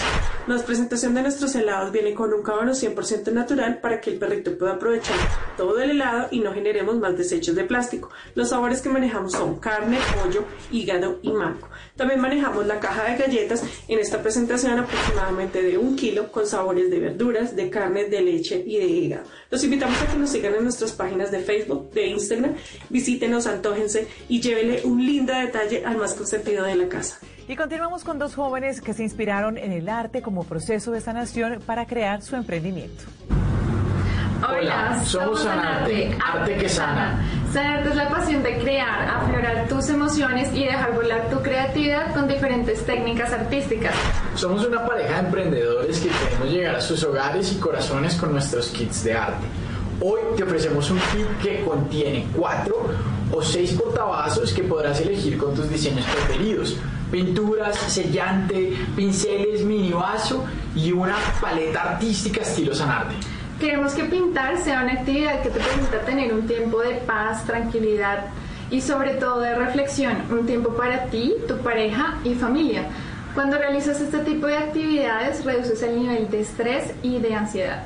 [0.50, 4.58] La presentación de nuestros helados viene con un cábano 100% natural para que el perrito
[4.58, 5.16] pueda aprovechar
[5.56, 8.10] todo el helado y no generemos más desechos de plástico.
[8.34, 11.68] Los sabores que manejamos son carne, pollo, hígado y mango.
[11.94, 16.90] También manejamos la caja de galletas en esta presentación aproximadamente de un kilo con sabores
[16.90, 19.28] de verduras, de carne, de leche y de hígado.
[19.52, 22.56] Los invitamos a que nos sigan en nuestras páginas de Facebook, de Instagram,
[22.88, 27.20] visítenos, antójense y llévele un lindo detalle al más consentido de la casa.
[27.50, 31.60] Y continuamos con dos jóvenes que se inspiraron en el arte como proceso de sanación
[31.66, 33.02] para crear su emprendimiento.
[34.48, 37.20] Hola, somos Sanarte, arte que sana.
[37.52, 42.28] Sanarte es la pasión de crear, aflorar tus emociones y dejar volar tu creatividad con
[42.28, 43.96] diferentes técnicas artísticas.
[44.36, 48.68] Somos una pareja de emprendedores que queremos llegar a sus hogares y corazones con nuestros
[48.68, 49.46] kits de arte.
[50.00, 52.90] Hoy te ofrecemos un kit que contiene cuatro
[53.32, 56.76] o seis portavasos que podrás elegir con tus diseños preferidos.
[57.10, 60.44] Pinturas, sellante, pinceles, mini vaso
[60.74, 63.14] y una paleta artística estilo Sanarte.
[63.58, 68.26] Queremos que pintar sea una actividad que te permita tener un tiempo de paz, tranquilidad
[68.70, 72.84] y sobre todo de reflexión, un tiempo para ti, tu pareja y familia.
[73.34, 77.82] Cuando realizas este tipo de actividades reduces el nivel de estrés y de ansiedad.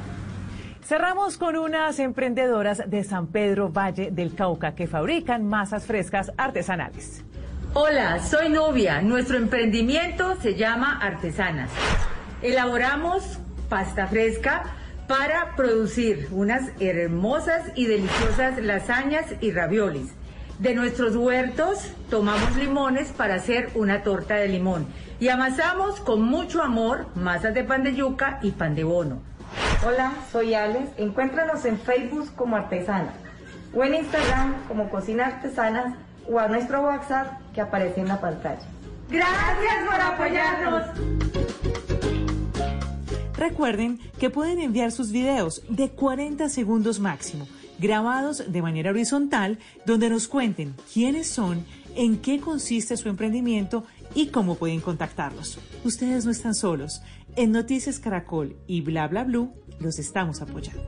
[0.85, 7.25] Cerramos con unas emprendedoras de San Pedro Valle del Cauca que fabrican masas frescas artesanales.
[7.73, 9.01] Hola, soy Novia.
[9.01, 11.71] Nuestro emprendimiento se llama Artesanas.
[12.43, 13.39] Elaboramos
[13.71, 14.65] pasta fresca
[15.09, 20.13] para producir unas hermosas y deliciosas lasañas y raviolis.
[20.59, 24.87] De nuestros huertos tomamos limones para hacer una torta de limón
[25.19, 29.34] y amasamos con mucho amor masas de pan de yuca y pan de bono.
[29.87, 30.91] Hola, soy Alex.
[30.97, 33.15] Encuéntranos en Facebook como Artesanas
[33.75, 35.95] o en Instagram como Cocina Artesanas
[36.29, 38.67] o a nuestro WhatsApp que aparece en la pantalla.
[39.11, 40.83] Gracias por apoyarnos.
[43.37, 47.47] Recuerden que pueden enviar sus videos de 40 segundos máximo,
[47.79, 51.67] grabados de manera horizontal, donde nos cuenten quiénes son,
[51.97, 55.59] en qué consiste su emprendimiento y cómo pueden contactarlos.
[55.85, 57.03] Ustedes no están solos.
[57.37, 60.85] En Noticias Caracol y Bla Bla Blue los estamos apoyando.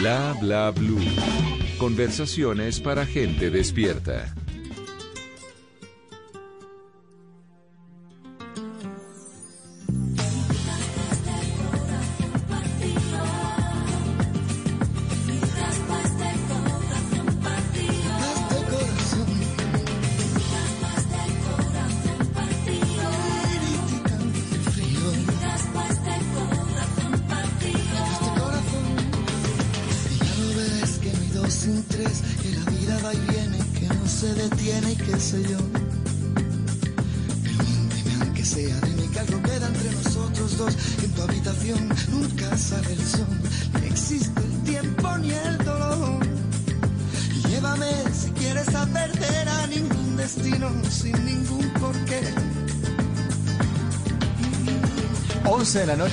[0.00, 1.00] Bla bla blue.
[1.78, 4.34] Conversaciones para gente despierta.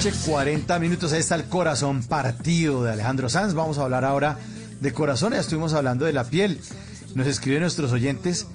[0.06, 1.14] Noche, 40 minutos.
[1.14, 3.56] Ahí está el corazón partido de Alejandro Sanz.
[3.56, 4.38] Vamos a hablar ahora
[4.80, 5.34] de corazón.
[5.34, 6.62] Ya estuvimos hablando de la piel.
[7.16, 8.46] Nos escriben nuestros oyentes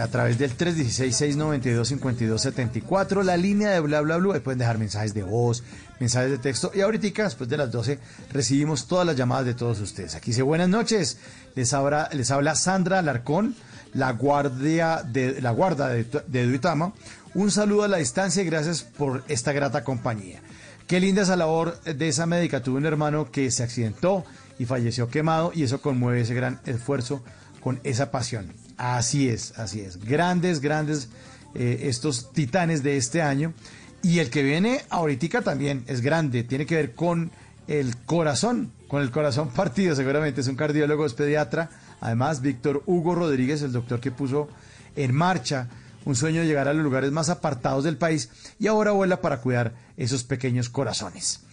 [0.00, 4.34] a través del 316-692-5274, la línea de bla bla bla.
[4.34, 5.62] Ahí pueden dejar mensajes de voz,
[6.00, 6.72] mensajes de texto.
[6.74, 8.00] Y ahorita, después de las 12,
[8.32, 10.16] recibimos todas las llamadas de todos ustedes.
[10.16, 11.18] Aquí dice buenas noches.
[11.54, 13.54] Les habla, les habla Sandra Alarcón,
[13.94, 16.92] la guardia de la guarda de, de Duitama.
[17.34, 20.42] Un saludo a la distancia y gracias por esta grata compañía.
[20.86, 22.62] Qué linda esa labor de esa médica.
[22.62, 24.24] Tuve un hermano que se accidentó
[24.56, 27.24] y falleció quemado y eso conmueve ese gran esfuerzo
[27.60, 28.52] con esa pasión.
[28.76, 29.96] Así es, así es.
[30.04, 31.08] Grandes, grandes
[31.56, 33.52] eh, estos titanes de este año.
[34.00, 36.44] Y el que viene ahorita también es grande.
[36.44, 37.32] Tiene que ver con
[37.66, 39.96] el corazón, con el corazón partido.
[39.96, 41.68] Seguramente es un cardiólogo, es pediatra.
[42.00, 44.48] Además, Víctor Hugo Rodríguez, el doctor que puso
[44.94, 45.68] en marcha
[46.04, 48.30] un sueño de llegar a los lugares más apartados del país
[48.60, 51.44] y ahora vuela para cuidar esos pequeños corazones.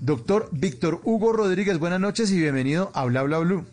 [0.00, 3.64] Doctor Víctor Hugo Rodríguez, buenas noches y bienvenido a Bla Bla Blue.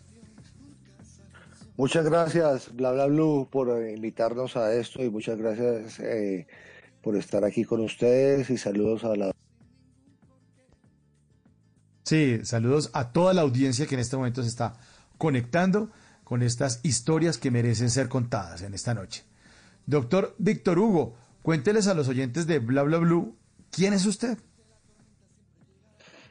[1.76, 6.46] Muchas gracias, Bla Bla Blue, por invitarnos a esto y muchas gracias eh,
[7.02, 9.32] por estar aquí con ustedes y saludos a la...
[12.04, 14.74] Sí, saludos a toda la audiencia que en este momento se está
[15.16, 15.90] conectando
[16.22, 19.24] con estas historias que merecen ser contadas en esta noche.
[19.86, 23.36] Doctor Víctor Hugo, cuénteles a los oyentes de Bla Bla Blue,
[23.70, 24.38] ¿quién es usted?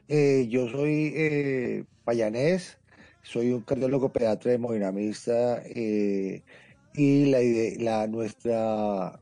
[0.08, 2.78] Eh, yo soy eh, payanés,
[3.22, 6.44] soy un cardiólogo pediatra hemodinamista eh,
[6.96, 7.40] y la,
[7.84, 9.20] la nuestra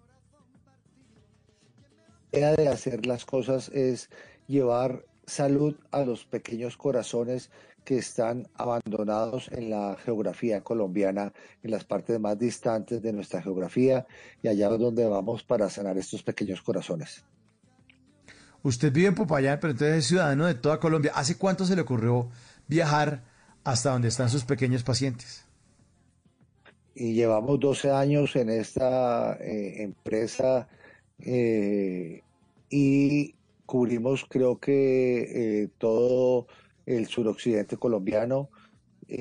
[2.32, 4.10] idea de hacer las cosas es
[4.48, 7.52] llevar salud a los pequeños corazones
[7.84, 11.34] que están abandonados en la geografía colombiana,
[11.64, 14.08] en las partes más distantes de nuestra geografía
[14.42, 17.26] y allá es donde vamos para sanar estos pequeños corazones.
[18.68, 21.14] Usted vive en Popayán, pero entonces es ciudadano de toda Colombia.
[21.16, 22.28] ¿Hace cuánto se le ocurrió
[22.68, 23.24] viajar
[23.64, 25.46] hasta donde están sus pequeños pacientes?
[26.94, 30.68] Y llevamos 12 años en esta eh, empresa
[31.20, 32.24] eh,
[32.70, 33.36] y
[33.66, 36.48] cubrimos creo que eh, todo
[36.86, 38.50] el suroccidente colombiano.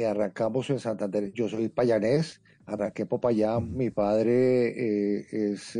[0.09, 5.79] Arrancamos en Santander, yo soy payanés, arranqué en Popayán, mi padre es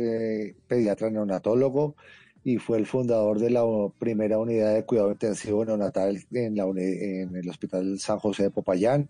[0.69, 1.97] pediatra neonatólogo
[2.47, 3.61] y fue el fundador de la
[3.99, 9.09] primera unidad de cuidado intensivo neonatal en, el Hospital San José de Popayán.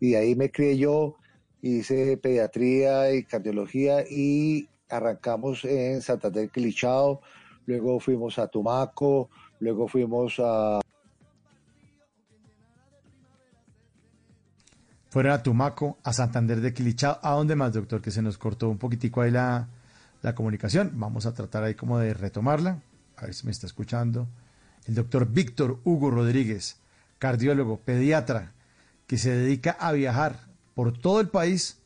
[0.00, 1.14] Y de ahí me crié yo,
[1.60, 7.20] hice pediatría y cardiología y arrancamos en Santander Quilichao,
[7.66, 9.30] luego fuimos a Tumaco,
[9.60, 10.80] luego fuimos a
[15.08, 17.20] Fueron a Tumaco, a Santander de Quilichao.
[17.22, 18.02] ¿A dónde más, doctor?
[18.02, 19.68] Que se nos cortó un poquitico ahí la,
[20.22, 20.92] la comunicación.
[20.94, 22.80] Vamos a tratar ahí como de retomarla.
[23.16, 24.28] A ver si me está escuchando.
[24.86, 26.76] El doctor Víctor Hugo Rodríguez,
[27.18, 28.52] cardiólogo, pediatra,
[29.06, 30.40] que se dedica a viajar
[30.74, 31.78] por todo el país,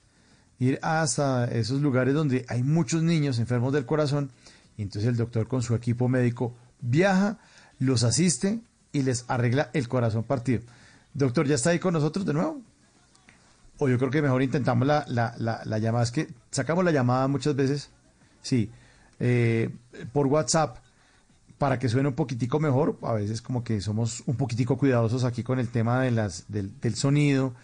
[0.58, 4.30] ir hasta esos lugares donde hay muchos niños enfermos del corazón.
[4.76, 7.38] Y entonces el doctor con su equipo médico viaja,
[7.78, 8.60] los asiste
[8.92, 10.62] y les arregla el corazón partido.
[11.12, 12.62] Doctor, ¿ya está ahí con nosotros de nuevo?
[13.78, 16.04] o yo creo que mejor intentamos la, la, la, llamada.
[16.04, 17.90] Es que sacamos la llamada muchas veces,
[18.46, 18.70] sí,
[19.18, 19.70] eh,
[20.12, 20.78] por WhatsApp
[21.58, 22.98] para que suene un poquitico mejor.
[23.02, 26.78] A veces como que somos un poquitico cuidadosos aquí con el tema de las, del,
[26.80, 27.54] del sonido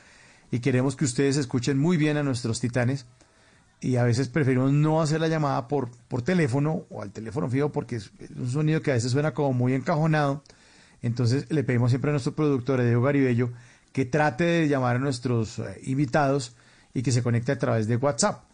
[0.51, 3.07] y queremos que ustedes escuchen muy bien a nuestros titanes
[3.81, 7.71] y a veces preferimos no hacer la llamada por, por teléfono o al teléfono fijo
[7.71, 10.43] porque es un sonido que a veces suena como muy encajonado.
[11.01, 13.51] Entonces le pedimos siempre a nuestro productor Edeo Garibello
[13.93, 16.57] que trate de llamar a nuestros eh, invitados
[16.95, 18.52] y que se conecte a través de WhatsApp.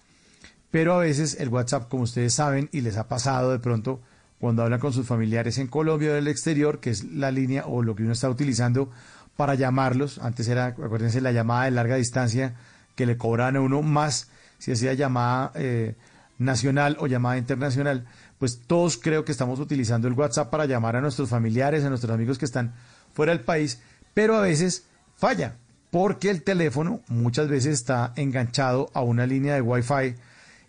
[0.70, 4.01] Pero a veces el WhatsApp, como ustedes saben, y les ha pasado de pronto
[4.39, 7.82] cuando hablan con sus familiares en Colombia o del exterior, que es la línea o
[7.82, 8.90] lo que uno está utilizando
[9.36, 10.19] para llamarlos.
[10.19, 12.55] Antes era, acuérdense, la llamada de larga distancia
[12.95, 14.28] que le cobran a uno más
[14.59, 15.95] si hacía llamada eh,
[16.39, 18.07] nacional o llamada internacional.
[18.39, 22.12] Pues todos creo que estamos utilizando el WhatsApp para llamar a nuestros familiares, a nuestros
[22.12, 22.74] amigos que están
[23.12, 23.81] fuera del país,
[24.15, 24.85] pero a veces
[25.16, 25.57] falla,
[25.90, 30.15] porque el teléfono muchas veces está enganchado a una línea de Wi-Fi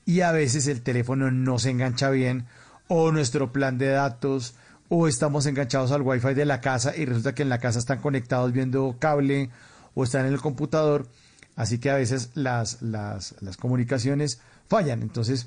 [0.10, 2.48] y a veces el teléfono no se engancha bien
[2.88, 4.56] o nuestro plan de datos
[4.88, 8.02] o estamos enganchados al Wi-Fi de la casa y resulta que en la casa están
[8.02, 9.52] conectados viendo cable
[9.94, 11.06] o están en el computador.
[11.56, 15.04] así que a veces las, las, las comunicaciones fallan.
[15.04, 15.46] Entonces,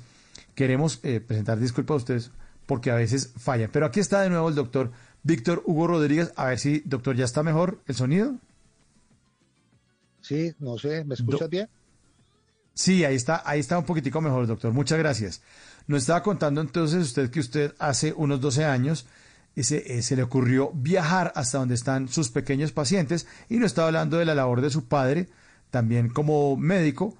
[0.55, 2.31] queremos eh, presentar disculpas a ustedes
[2.65, 3.69] porque a veces fallan.
[3.69, 6.31] Pero aquí está de nuevo el doctor Víctor Hugo Rodríguez.
[6.37, 8.37] A ver si, doctor, ya está mejor el sonido.
[10.21, 11.67] Sí, no sé, ¿me escuchas bien?
[12.73, 14.73] Sí, ahí está, ahí está un poquitico mejor, doctor.
[14.73, 15.41] Muchas gracias.
[15.87, 19.05] Nos estaba contando entonces usted que usted hace unos 12 años
[19.55, 23.87] se, eh, se le ocurrió viajar hasta donde están sus pequeños pacientes y no estaba
[23.87, 25.29] hablando de la labor de su padre,
[25.69, 27.15] también como médico,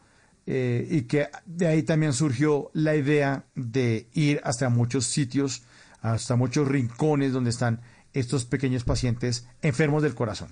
[0.46, 5.64] eh, y que de ahí también surgió la idea de ir hasta muchos sitios,
[6.02, 7.82] hasta muchos rincones donde están
[8.14, 10.50] estos pequeños pacientes enfermos del corazón.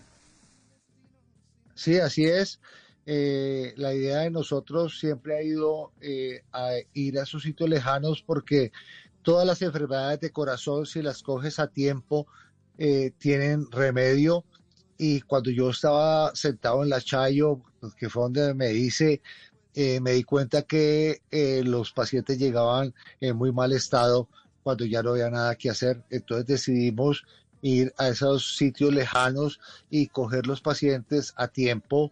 [1.76, 2.60] Sí, así es.
[3.06, 8.22] Eh, la idea de nosotros siempre ha ido eh, a ir a esos sitios lejanos
[8.22, 8.72] porque
[9.23, 12.28] todas las enfermedades de corazón, si las coges a tiempo,
[12.78, 14.45] eh, tienen remedio.
[14.98, 17.61] Y cuando yo estaba sentado en la Chayo,
[17.98, 19.22] que fue donde me hice,
[19.73, 21.22] me di cuenta que
[21.64, 24.28] los pacientes llegaban en muy mal estado
[24.61, 26.03] cuando ya no había nada que hacer.
[26.11, 27.26] Entonces decidimos
[27.64, 29.60] ir a esos sitios lejanos
[29.90, 32.11] y coger los pacientes a tiempo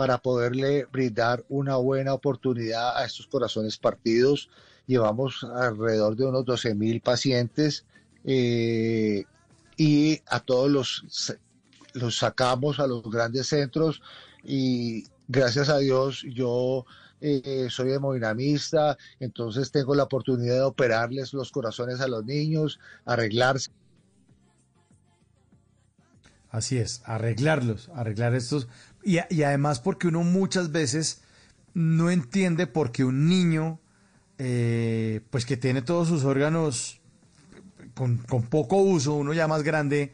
[0.00, 4.48] para poderle brindar una buena oportunidad a estos corazones partidos.
[4.86, 7.84] Llevamos alrededor de unos 12 mil pacientes
[8.24, 9.24] eh,
[9.76, 11.36] y a todos los,
[11.92, 14.00] los sacamos a los grandes centros
[14.42, 16.86] y gracias a Dios yo
[17.20, 23.70] eh, soy hemodinamista, entonces tengo la oportunidad de operarles los corazones a los niños, arreglarse
[26.50, 28.66] Así es, arreglarlos, arreglar estos.
[29.02, 31.22] Y, además porque uno muchas veces
[31.74, 33.80] no entiende por qué un niño,
[34.38, 37.00] eh, pues que tiene todos sus órganos
[37.94, 40.12] con, poco uso, uno ya más grande,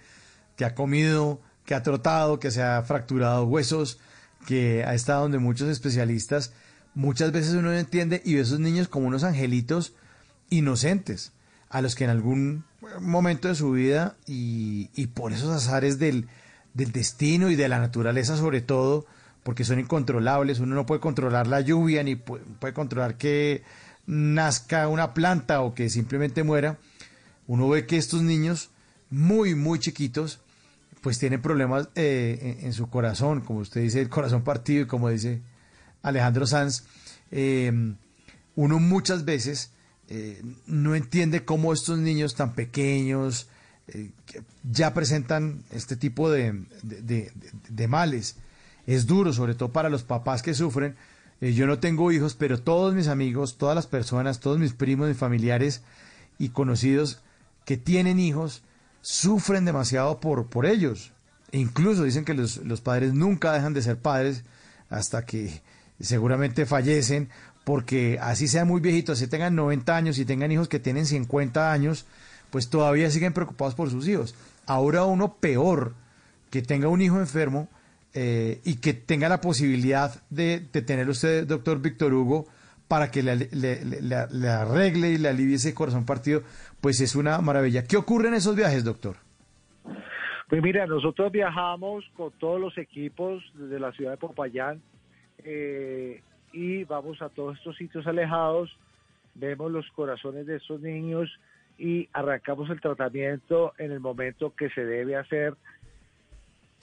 [0.57, 3.99] que ha comido, que ha trotado, que se ha fracturado huesos,
[4.47, 6.53] que ha estado donde muchos especialistas,
[6.95, 9.95] muchas veces uno no entiende y ve a esos niños como unos angelitos
[10.51, 11.33] inocentes,
[11.69, 12.65] a los que en algún
[13.01, 16.29] momento de su vida y, por esos azares del,
[16.77, 19.07] destino y de la naturaleza sobre todo,
[19.43, 22.45] porque son incontrolables, uno no puede controlar la lluvia ni puede,
[22.75, 23.63] controlar que
[24.07, 26.79] nazca una planta o que simplemente muera,
[27.47, 28.71] uno ve que estos niños
[29.11, 30.41] muy, muy chiquitos,
[31.01, 35.09] pues tienen problemas eh, en, su corazón, como usted dice, el corazón partido y como
[35.09, 35.41] dice
[36.03, 36.85] Alejandro Sanz,
[37.31, 37.73] eh,
[38.57, 39.71] uno muchas veces
[40.09, 43.49] eh, no entiende cómo estos niños tan pequeños
[43.89, 44.11] eh,
[44.71, 48.37] ya presentan este tipo de, de, males.
[48.87, 50.97] Es duro, sobre todo para los papás que sufren.
[51.41, 55.09] Eh, yo no tengo hijos, pero todos mis amigos, todas las personas, todos mis primos,
[55.09, 55.83] mis familiares
[56.39, 57.21] y conocidos
[57.65, 58.63] que tienen hijos,
[59.03, 61.13] sufren demasiado por, por ellos.
[61.53, 64.45] E incluso dicen que los, los padres nunca dejan de ser padres
[64.91, 65.63] hasta que
[66.01, 67.29] seguramente fallecen
[67.67, 71.73] porque así sean muy viejitos, así tengan 90 años y tengan hijos que tienen 50
[71.73, 72.07] años,
[72.51, 74.35] pues todavía siguen preocupados por sus hijos.
[74.67, 75.95] Ahora uno peor,
[76.51, 77.69] que tenga un hijo enfermo
[78.15, 82.47] eh, y que tenga la posibilidad de, tener usted, doctor Víctor Hugo,
[82.89, 86.43] para que le, arregle y le alivie ese corazón partido,
[86.81, 87.85] pues es una maravilla.
[87.85, 89.17] ¿Qué ocurre en esos viajes, doctor?
[90.49, 94.81] Pues mira, nosotros viajamos con todos los equipos desde la ciudad de Popayán.
[95.45, 98.75] Eh, y vamos a todos estos sitios alejados,
[99.35, 101.29] vemos los corazones de estos niños
[101.79, 105.55] y arrancamos el tratamiento en el momento que se debe hacer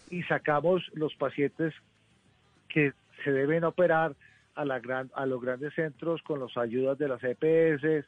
[0.10, 1.74] y sacamos los pacientes
[2.70, 2.94] que
[3.24, 4.16] se deben operar
[4.56, 8.06] a, la gran, a los grandes centros con las ayudas de las EPS,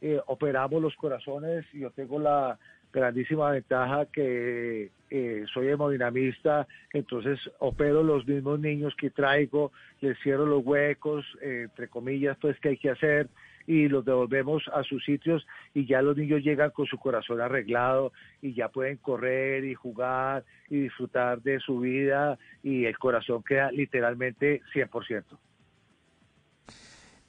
[0.00, 2.58] eh, operamos los corazones, yo tengo la
[2.92, 10.46] grandísima ventaja que eh, soy hemodinamista, entonces opero los mismos niños que traigo, les cierro
[10.46, 13.28] los huecos, eh, entre comillas, pues que hay que hacer
[13.68, 18.12] y los devolvemos a sus sitios y ya los niños llegan con su corazón arreglado
[18.40, 23.70] y ya pueden correr y jugar y disfrutar de su vida y el corazón queda
[23.70, 25.22] literalmente 100%.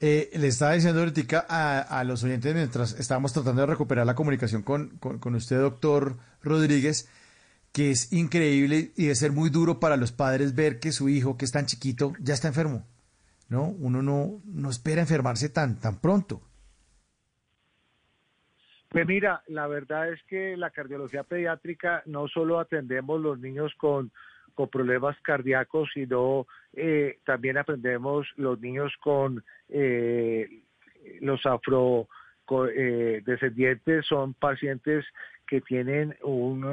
[0.02, 4.62] Eh, le estaba diciendo ahorita a, los oyentes mientras estábamos tratando de recuperar la comunicación
[4.62, 7.06] con, con, usted, doctor Rodríguez,
[7.70, 11.36] que es increíble y de ser muy duro para los padres ver que su hijo,
[11.36, 12.86] que es tan chiquito, ya está enfermo.
[13.50, 13.64] ¿No?
[13.64, 16.40] Uno no, no espera enfermarse tan, tan pronto.
[18.88, 24.10] Pues mira, la verdad es que la cardiología pediátrica no solo atendemos los niños con
[24.54, 30.48] con problemas cardíacos, sino eh, también aprendemos los niños con eh,
[31.20, 32.08] los afro
[32.76, 35.06] eh, descendientes son pacientes
[35.46, 36.66] que tienen un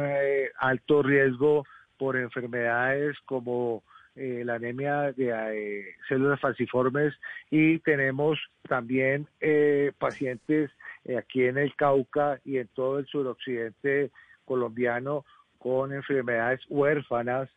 [0.59, 1.65] alto riesgo
[1.97, 3.83] por enfermedades como
[4.19, 7.14] eh, la anemia de eh, células falciformes
[7.52, 10.72] y tenemos también eh, pacientes
[11.15, 14.10] aquí en el Cauca y en todo el suroccidente
[14.44, 15.23] colombiano
[15.60, 17.48] con enfermedades huérfanas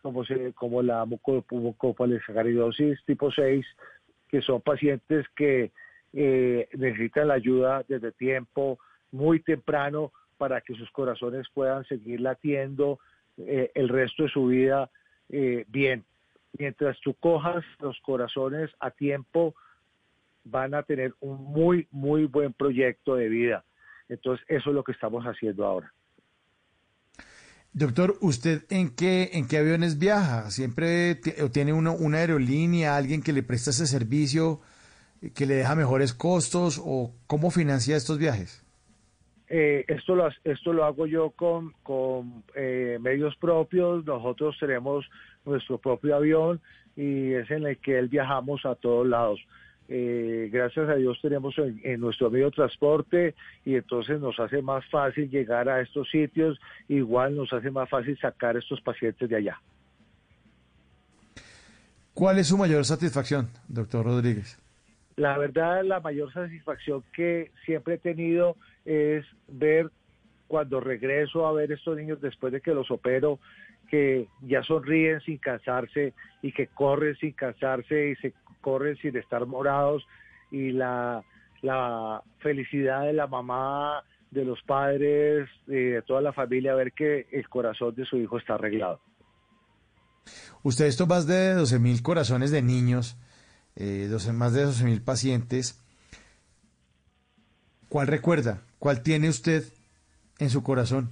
[0.00, 3.66] como, se, como la mucopolisacaridosis tipo 6,
[4.28, 5.70] que son pacientes que
[6.14, 8.78] necesitan la ayuda desde tiempo
[9.12, 13.00] muy temprano para que sus corazones puedan seguir latiendo
[13.36, 14.88] el resto de su vida
[15.30, 16.04] eh, bien.
[16.58, 19.54] Mientras tú cojas los corazones a tiempo,
[20.44, 23.64] van a tener un muy, muy buen proyecto de vida.
[24.08, 25.92] Entonces, eso es lo que estamos haciendo ahora.
[27.72, 30.50] Doctor, ¿usted en qué, en qué aviones viaja?
[30.50, 31.14] ¿Siempre
[31.52, 34.60] tiene uno, una aerolínea, alguien que le presta ese servicio,
[35.34, 38.64] que le deja mejores costos o cómo financia estos viajes?
[39.52, 45.04] Eh, esto, lo, esto lo hago yo con, con eh, medios propios, nosotros tenemos
[45.44, 46.60] nuestro propio avión
[46.94, 49.40] y es en el que él viajamos a todos lados.
[49.88, 54.88] Eh, gracias a Dios tenemos en, nuestro medio de transporte y entonces nos hace más
[54.88, 59.34] fácil llegar a estos sitios, igual nos hace más fácil sacar a estos pacientes de
[59.34, 59.60] allá.
[62.14, 64.60] ¿Cuál es su mayor satisfacción, doctor Rodríguez?
[65.16, 69.90] La verdad, la mayor satisfacción que siempre he tenido es ver
[70.48, 73.38] cuando regreso a ver estos niños después de que los opero,
[73.88, 79.46] que ya sonríen sin cansarse y que corren sin cansarse y se corren sin estar
[79.46, 80.06] morados
[80.50, 81.22] y la,
[81.62, 87.48] la felicidad de la mamá, de los padres, de toda la familia, ver que el
[87.48, 89.00] corazón de su hijo está arreglado.
[90.62, 93.16] Usted esto más de 12 mil corazones de niños,
[93.76, 95.80] eh, 12, más de 12 mil pacientes.
[97.88, 98.62] ¿Cuál recuerda?
[98.80, 99.62] ¿Cuál tiene usted
[100.38, 101.10] en su corazón?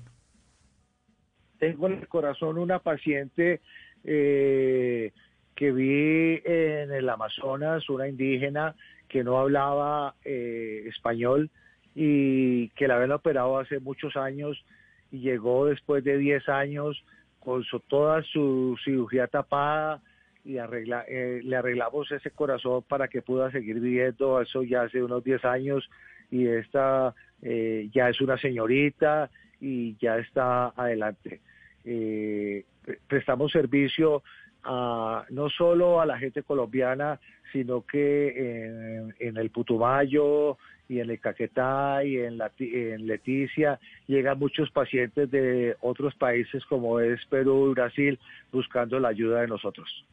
[1.58, 3.60] Tengo en el corazón una paciente
[4.04, 5.12] eh,
[5.54, 8.74] que vi en el Amazonas, una indígena
[9.06, 11.50] que no hablaba eh, español
[11.94, 14.64] y que la habían operado hace muchos años
[15.12, 17.04] y llegó después de 10 años
[17.38, 20.00] con toda su cirugía tapada
[20.42, 25.02] y arregla, eh, le arreglamos ese corazón para que pueda seguir viviendo, eso ya hace
[25.02, 25.90] unos 10 años
[26.30, 29.30] y esta eh, ya es una señorita
[29.60, 31.40] y ya está adelante.
[31.84, 32.64] Eh,
[33.06, 34.22] prestamos servicio
[34.64, 37.20] a, no solo a la gente colombiana,
[37.52, 44.70] sino que en, el Putumayo y en el Caquetá y en, en Leticia llegan muchos
[44.70, 48.18] pacientes de otros países como es Perú y Brasil
[48.52, 50.04] buscando la ayuda de nosotros.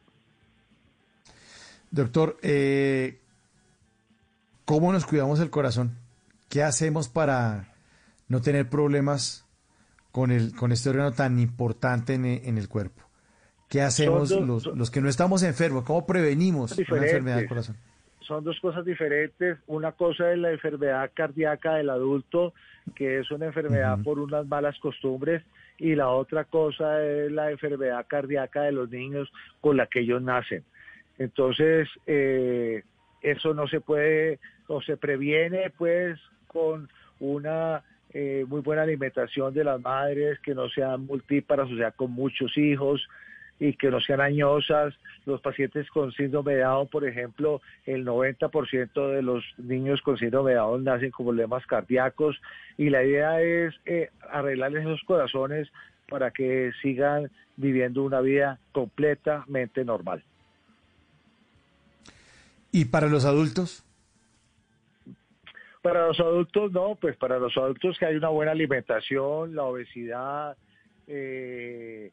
[1.90, 3.18] Doctor, eh,
[4.64, 6.05] ¿cómo nos cuidamos el corazón?
[6.48, 7.74] ¿Qué hacemos para
[8.28, 9.46] no tener problemas
[10.12, 13.02] con, el, con este órgano tan importante en, el cuerpo?
[13.68, 15.84] ¿Qué hacemos los, que no estamos enfermos?
[15.84, 17.76] ¿Cómo prevenimos una enfermedad del corazón?
[18.20, 19.58] Son dos cosas diferentes.
[19.66, 22.54] Una cosa es la enfermedad cardíaca del adulto,
[22.94, 25.42] que es una enfermedad por unas malas costumbres,
[25.78, 30.22] y la otra cosa es la enfermedad cardíaca de los niños con la que ellos
[30.22, 30.64] nacen.
[31.18, 32.82] Entonces, eh,
[33.22, 36.88] eso no se puede, o se previene pues con
[37.20, 37.82] una
[38.12, 42.56] eh, muy buena alimentación de las madres, que no sean multíparas, o sea, con muchos
[42.56, 43.06] hijos
[43.58, 44.94] y que no sean añosas.
[45.24, 50.52] Los pacientes con síndrome de Down, por ejemplo, el 90% de los niños con síndrome
[50.52, 52.40] de Down nacen con problemas cardíacos
[52.78, 55.68] y la idea es eh, arreglarles esos corazones
[56.08, 60.22] para que sigan viviendo una vida completamente normal.
[62.70, 63.85] ¿Y para los adultos?
[65.86, 70.56] Para los adultos no, pues para los adultos que hay una buena alimentación, la obesidad,
[71.06, 72.10] eh,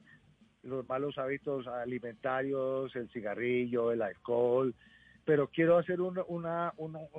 [0.61, 4.75] los malos hábitos alimentarios, el cigarrillo, el alcohol,
[5.25, 6.71] pero quiero hacer una,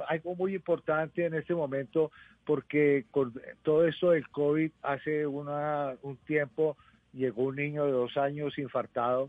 [0.06, 2.12] algo muy importante en este momento
[2.44, 6.76] porque con todo esto del COVID hace una, un tiempo
[7.12, 9.28] llegó un niño de dos años infartado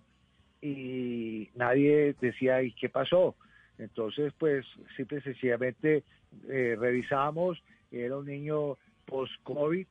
[0.61, 3.33] y nadie decía, ¿y qué pasó?
[3.77, 4.65] Entonces, pues,
[4.95, 6.03] simple y sencillamente
[6.49, 7.61] eh, revisamos,
[7.91, 9.85] era un niño post-COVID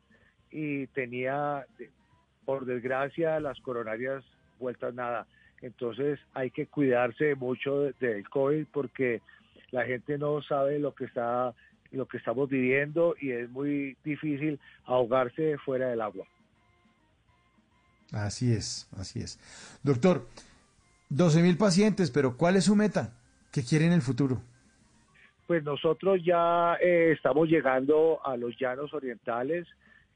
[0.50, 1.66] y tenía,
[2.44, 4.24] por desgracia, las coronarias
[4.58, 5.26] vueltas nada.
[5.60, 9.22] Entonces, hay que cuidarse mucho del COVID porque
[9.70, 11.54] la gente no sabe lo que está
[11.90, 16.26] lo que estamos viviendo y es muy difícil ahogarse fuera del agua.
[18.10, 19.38] Así es, así es.
[19.84, 20.26] Doctor,
[21.10, 23.12] 12 mil pacientes, pero ¿cuál es su meta?
[23.54, 24.42] ¿Qué quiere el futuro?
[25.46, 29.68] Pues nosotros ya eh, estamos llegando a los llanos orientales,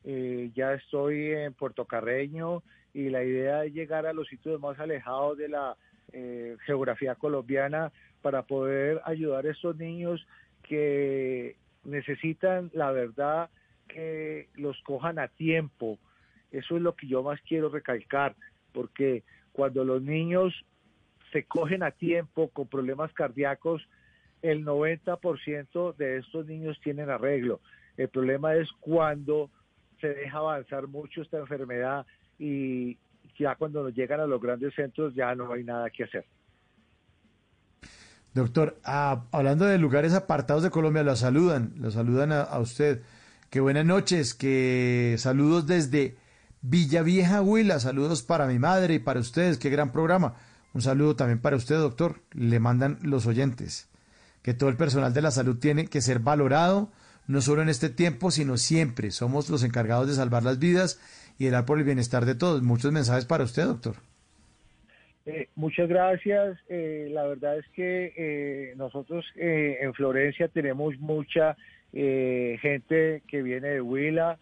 [0.02, 4.76] eh, ya estoy en Puerto Carreño y la idea es llegar a los sitios más
[4.80, 5.76] alejados de la
[6.12, 7.92] eh, geografía colombiana,
[8.22, 10.26] para poder ayudar a estos niños
[10.64, 11.54] que
[11.84, 13.50] necesitan, la verdad,
[13.86, 15.96] que los cojan a tiempo.
[16.50, 18.34] Eso es lo que yo más quiero recalcar,
[18.72, 20.64] porque cuando los niños
[21.32, 23.86] se cogen a tiempo con problemas cardíacos,
[24.42, 27.60] el 90% de estos niños tienen arreglo.
[27.96, 29.50] El problema es cuando
[30.00, 32.06] se deja avanzar mucho esta enfermedad
[32.38, 32.96] y
[33.38, 36.24] ya cuando nos llegan a los grandes centros ya no hay nada que hacer.
[38.34, 43.02] Doctor, ah, hablando de lugares apartados de Colombia, lo saludan, lo saludan a, usted.
[43.50, 46.16] Qué buenas noches, que saludos desde
[46.60, 50.36] Villavieja Huila, saludos para mi madre y para ustedes, qué gran programa.
[50.78, 53.90] Un saludo también para usted, doctor, le mandan los oyentes.
[54.44, 56.88] Que todo el personal de la salud tiene que ser valorado,
[57.26, 59.10] no solo en este tiempo, sino siempre.
[59.10, 61.00] Somos los encargados de salvar las vidas
[61.36, 62.62] y de dar por el bienestar de todos.
[62.62, 63.96] Muchos mensajes para usted, doctor.
[65.26, 66.56] Eh, muchas gracias.
[66.68, 71.56] Eh, la verdad es que eh, nosotros eh, en Florencia tenemos mucha
[71.90, 74.38] gente que viene de Huila,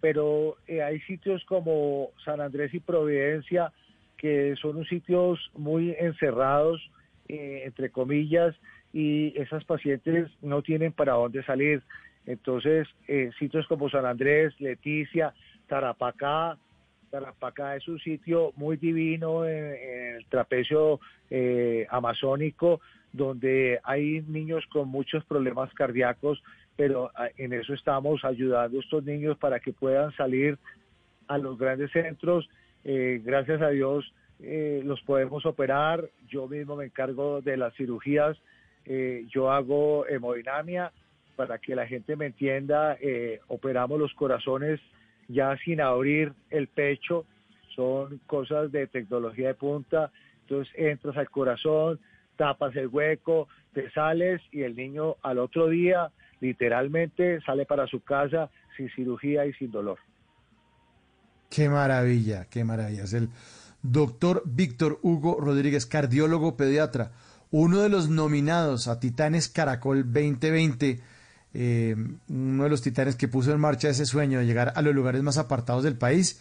[0.00, 3.72] pero hay sitios como San Andrés y Providencia
[4.20, 6.80] que son sitios muy encerrados,
[7.28, 8.54] eh, entre comillas,
[8.92, 11.82] y esas pacientes no tienen para dónde salir.
[12.26, 15.32] Entonces, eh, sitios como San Andrés, Leticia,
[15.68, 16.58] Tarapacá,
[17.10, 22.80] Tarapacá es un sitio muy divino en, en el trapecio eh, amazónico,
[23.12, 26.42] donde hay niños con muchos problemas cardíacos,
[26.76, 30.58] pero ah, en eso estamos ayudando a estos niños para que puedan salir
[31.26, 32.48] a los grandes centros.
[32.84, 34.12] Eh, gracias a Dios
[34.42, 36.08] eh, los podemos operar.
[36.28, 38.36] Yo mismo me encargo de las cirugías.
[38.86, 40.92] Eh, yo hago hemodinamia
[41.36, 42.96] para que la gente me entienda.
[43.00, 44.80] eh, operamos los corazones
[45.28, 47.26] ya sin abrir el pecho.
[47.74, 50.10] Son cosas de tecnología de punta.
[50.42, 52.00] Entonces entras al corazón,
[52.36, 58.02] tapas el hueco, te sales y el niño al otro día literalmente sale para su
[58.02, 59.98] casa sin cirugía y sin dolor.
[61.50, 63.02] Qué maravilla, qué maravilla.
[63.02, 63.28] Es el
[63.82, 67.10] doctor Víctor Hugo Rodríguez, cardiólogo pediatra,
[67.50, 71.00] uno de los nominados a Titanes Caracol 2020,
[71.52, 71.96] eh,
[72.28, 75.24] uno de los titanes que puso en marcha ese sueño de llegar a los lugares
[75.24, 76.40] más apartados del país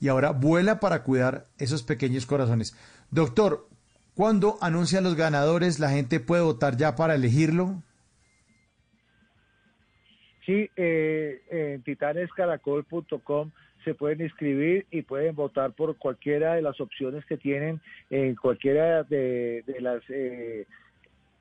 [0.00, 2.76] y ahora vuela para cuidar esos pequeños corazones.
[3.12, 3.68] Doctor,
[4.16, 5.78] ¿cuándo anuncian los ganadores?
[5.78, 7.80] ¿La gente puede votar ya para elegirlo?
[10.44, 13.52] Sí, eh, en titanescaracol.com
[13.88, 19.02] se pueden inscribir y pueden votar por cualquiera de las opciones que tienen en cualquiera
[19.02, 20.66] de, las eh,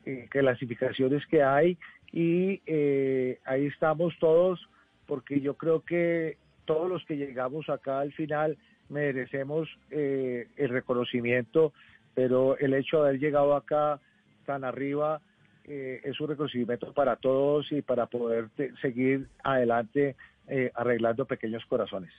[0.06, 1.78] eh, clasificaciones que hay
[2.14, 4.65] y eh, ahí estamos todos
[5.07, 8.57] porque yo creo que todos los que llegamos acá al final
[8.88, 11.74] merecemos eh, el reconocimiento,
[12.15, 13.99] pero el hecho de haber llegado acá
[14.45, 15.19] tan arriba
[15.65, 18.48] eh, es un reconocimiento para todos y para poder
[18.82, 20.15] seguir adelante
[20.48, 22.11] eh, arreglando pequeños corazones.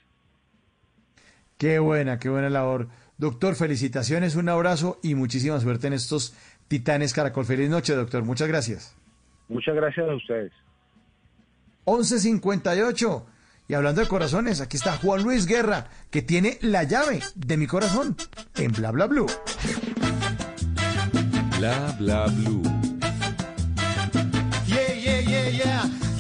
[1.58, 2.88] Qué buena, qué buena labor.
[3.18, 6.34] Doctor, felicitaciones, un abrazo y muchísima suerte en estos
[6.68, 7.44] Titanes Caracol.
[7.44, 8.22] Feliz noche, doctor.
[8.22, 8.94] Muchas gracias.
[9.48, 10.52] Muchas gracias a ustedes.
[11.84, 13.24] 11.58.
[13.66, 17.66] Y hablando de corazones, aquí está Juan Luis Guerra, que tiene la llave de mi
[17.66, 18.16] corazón
[18.56, 19.26] en Bla Bla Blue.
[21.58, 22.77] Bla bla blue.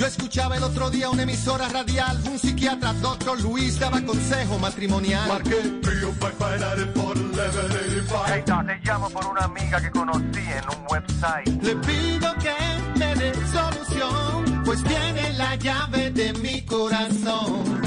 [0.08, 5.28] Escuchaba el otro día una emisora radial, un psiquiatra, doctor Luis, daba consejo matrimonial.
[5.28, 6.32] Marqué trío por
[8.26, 11.62] Hey, doc, te llamo por una amiga que conocí en un website.
[11.62, 17.82] Le pido que me dé solución, pues tiene la llave de mi corazón.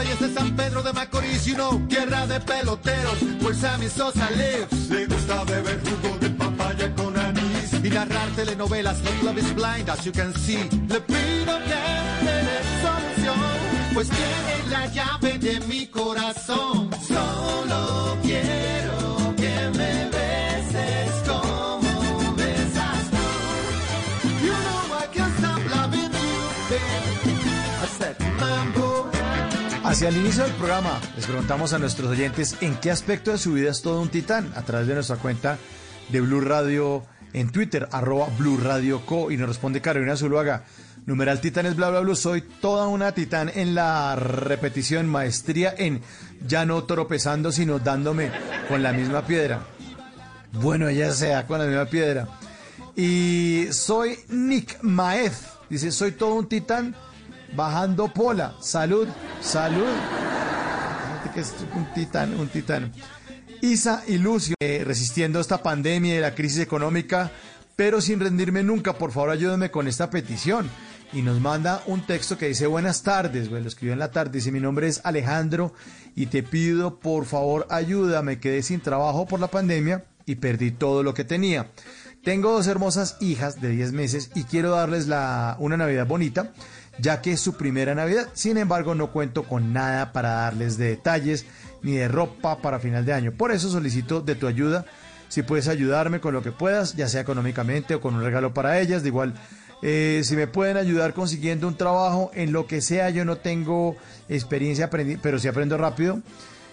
[0.00, 4.88] Es de San Pedro de Macorís, you know, tierra de peloteros, pues Sammy Sosa lives.
[4.88, 8.98] Le gusta beber jugo de papaya con anís y narrar telenovelas.
[9.04, 10.68] Like Love is Blind, as you can see.
[10.88, 11.80] Le pido que
[12.24, 13.36] me dé solución,
[13.92, 16.90] pues tiene la llave de mi corazón.
[17.06, 18.89] Solo quiero
[29.90, 33.54] Hacia el inicio del programa, les preguntamos a nuestros oyentes en qué aspecto de su
[33.54, 35.58] vida es todo un titán a través de nuestra cuenta
[36.10, 37.02] de Blue Radio
[37.32, 39.32] en Twitter, arroba Blue Radio Co.
[39.32, 40.62] Y nos responde Carolina Zuluaga,
[41.06, 46.02] numeral titanes bla bla bla, soy toda una titán en la repetición, maestría en
[46.46, 48.30] ya no tropezando, sino dándome
[48.68, 49.66] con la misma piedra.
[50.52, 52.28] Bueno, ella sea con la misma piedra.
[52.94, 56.94] Y soy Nick Maez, dice, soy todo un titán
[57.54, 58.54] bajando pola.
[58.60, 59.08] Salud
[59.40, 59.88] Salud.
[61.34, 62.92] Que es un titán, un titán.
[63.62, 67.30] Isa y Lucio, eh, resistiendo esta pandemia y la crisis económica,
[67.76, 70.68] pero sin rendirme nunca, por favor ayúdenme con esta petición.
[71.12, 74.32] Y nos manda un texto que dice buenas tardes, güey, lo escribió en la tarde,
[74.38, 75.72] dice mi nombre es Alejandro
[76.14, 80.70] y te pido por favor ayuda, me quedé sin trabajo por la pandemia y perdí
[80.70, 81.70] todo lo que tenía.
[82.22, 86.52] Tengo dos hermosas hijas de 10 meses y quiero darles la, una Navidad bonita,
[87.00, 88.28] ya que es su primera Navidad.
[88.32, 91.46] Sin embargo, no cuento con nada para darles de detalles
[91.82, 93.32] ni de ropa para final de año.
[93.32, 94.84] Por eso solicito de tu ayuda,
[95.28, 98.80] si puedes ayudarme con lo que puedas, ya sea económicamente o con un regalo para
[98.80, 99.02] ellas.
[99.02, 99.34] De igual,
[99.82, 103.96] eh, si me pueden ayudar consiguiendo un trabajo en lo que sea, yo no tengo
[104.28, 106.20] experiencia, pero sí aprendo rápido.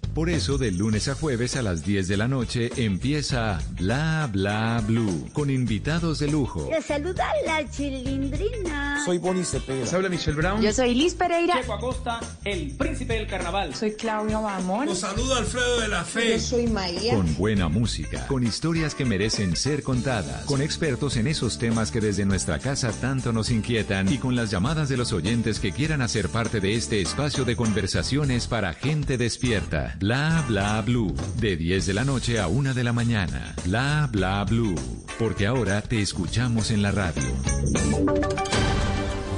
[0.13, 4.83] Por eso, de lunes a jueves a las 10 de la noche empieza Bla Bla
[4.85, 6.67] Blue con invitados de lujo.
[6.69, 9.05] Le saluda la chilindrina.
[9.05, 9.85] Soy Bonnie Cepeda.
[9.85, 10.61] Se habla Michelle Brown.
[10.61, 11.61] Yo soy Liz Pereira.
[11.61, 13.73] Checo Acosta, el príncipe del carnaval.
[13.73, 14.87] Soy Claudio Bamón.
[14.87, 16.31] Los saludo Alfredo de la Fe.
[16.31, 17.15] Yo soy María.
[17.15, 22.01] Con buena música, con historias que merecen ser contadas, con expertos en esos temas que
[22.01, 26.01] desde nuestra casa tanto nos inquietan y con las llamadas de los oyentes que quieran
[26.01, 29.95] hacer parte de este espacio de conversaciones para gente despierta.
[30.01, 31.13] Bla bla blue.
[31.39, 33.53] De 10 de la noche a 1 de la mañana.
[33.63, 34.73] Bla bla blue.
[35.19, 37.21] Porque ahora te escuchamos en la radio.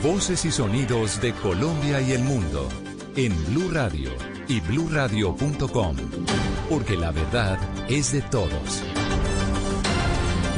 [0.02, 2.70] Voces y sonidos de Colombia y el mundo.
[3.18, 4.12] En Blue Radio
[4.48, 5.98] y bluradio.com.
[6.70, 7.60] Porque la verdad
[7.90, 8.84] es de todos.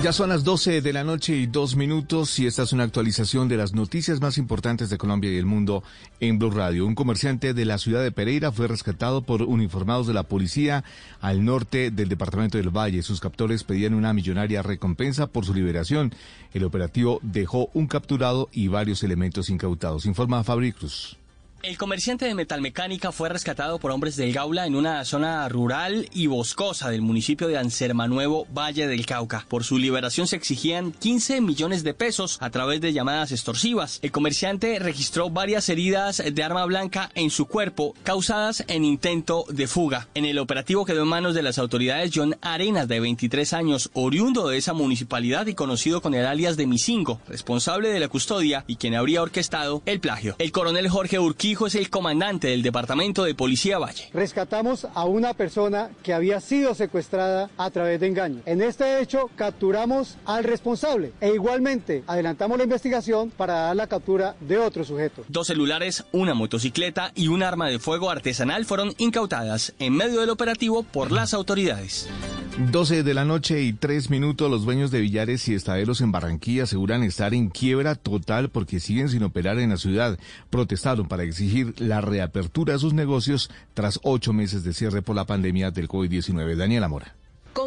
[0.06, 3.50] Ya son las 12 de la noche y dos minutos y esta es una actualización
[3.50, 5.82] de las noticias más importantes de Colombia y el mundo
[6.20, 6.86] en Blue Radio.
[6.86, 10.84] Un comerciante de la ciudad de Pereira fue rescatado por uniformados de la policía
[11.22, 13.02] al norte del departamento del Valle.
[13.02, 16.14] Sus captores pedían una millonaria recompensa por su liberación.
[16.54, 20.06] El operativo dejó un capturado y varios elementos incautados.
[20.06, 21.18] Informa Fabri Cruz.
[21.66, 26.28] El comerciante de metalmecánica fue rescatado por hombres del Gaula en una zona rural y
[26.28, 29.48] boscosa del municipio de Ansermanuevo, Valle del Cauca.
[29.50, 33.98] Por su liberación se exigían 15 millones de pesos a través de llamadas extorsivas.
[34.04, 39.66] El comerciante registró varias heridas de arma blanca en su cuerpo causadas en intento de
[39.66, 40.08] fuga.
[40.14, 44.50] En el operativo quedó en manos de las autoridades John Arenas, de 23 años, oriundo
[44.50, 48.76] de esa municipalidad y conocido con el alias de Misingo, responsable de la custodia y
[48.76, 50.36] quien habría orquestado el plagio.
[50.38, 51.18] El coronel Jorge
[51.56, 54.10] Urquijo es el comandante del Departamento de Policía Valle.
[54.14, 58.42] Rescatamos a una persona que había sido secuestrada a través de engaño.
[58.46, 64.36] En este hecho capturamos al responsable e igualmente adelantamos la investigación para dar la captura
[64.42, 65.24] de otro sujeto.
[65.30, 70.32] Dos celulares, una motocicleta y un arma de fuego artesanal fueron incautadas en medio del
[70.32, 72.10] operativo por las autoridades.
[72.58, 76.64] 12 de la noche y 3 minutos, los dueños de billares y estaderos en Barranquilla
[76.64, 80.18] aseguran estar en quiebra total porque siguen sin operar en la ciudad.
[80.50, 81.45] Protestaron para exigir
[81.78, 86.56] la reapertura de sus negocios tras ocho meses de cierre por la pandemia del COVID-19.
[86.56, 87.16] Daniela Mora.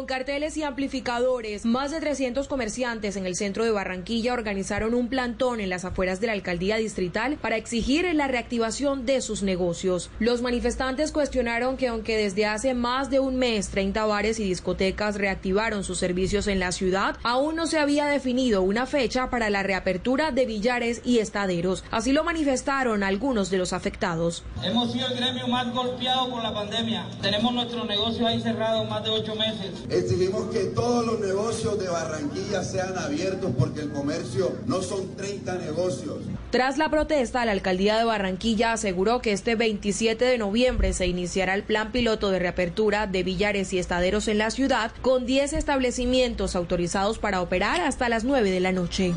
[0.09, 5.61] Carteles y amplificadores, más de 300 comerciantes en el centro de Barranquilla organizaron un plantón
[5.61, 10.09] en las afueras de la alcaldía distrital para exigir la reactivación de sus negocios.
[10.17, 15.15] Los manifestantes cuestionaron que aunque desde hace más de un mes 30 bares y discotecas
[15.15, 19.61] reactivaron sus servicios en la ciudad, aún no se había definido una fecha para la
[19.61, 21.83] reapertura de billares y estaderos.
[21.91, 24.41] Así lo manifestaron algunos de los afectados.
[24.63, 27.05] Hemos sido el gremio más golpeado por la pandemia.
[27.21, 29.98] Tenemos nuestro negocio ahí cerrado más de ocho meses.
[29.99, 35.55] Exigimos que todos los negocios de Barranquilla sean abiertos porque el comercio no son 30
[35.55, 36.19] negocios.
[36.51, 41.53] Tras la protesta, la alcaldía de Barranquilla aseguró que este 27 de noviembre se iniciará
[41.53, 46.55] el plan piloto de reapertura de billares y estaderos en la ciudad con 10 establecimientos
[46.55, 49.13] autorizados para operar hasta las 9 de la noche.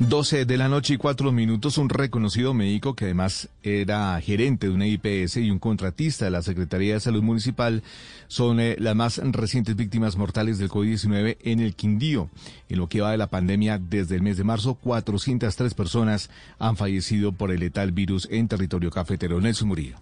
[0.00, 4.72] 12 de la noche y 4 minutos, un reconocido médico que además era gerente de
[4.72, 7.84] una IPS y un contratista de la Secretaría de Salud Municipal
[8.26, 12.28] son eh, las más recientes víctimas mortales del COVID-19 en el Quindío.
[12.68, 16.76] En lo que va de la pandemia desde el mes de marzo, 403 personas han
[16.76, 19.40] fallecido por el letal virus en territorio cafetero.
[19.40, 19.96] Nelson Murillo.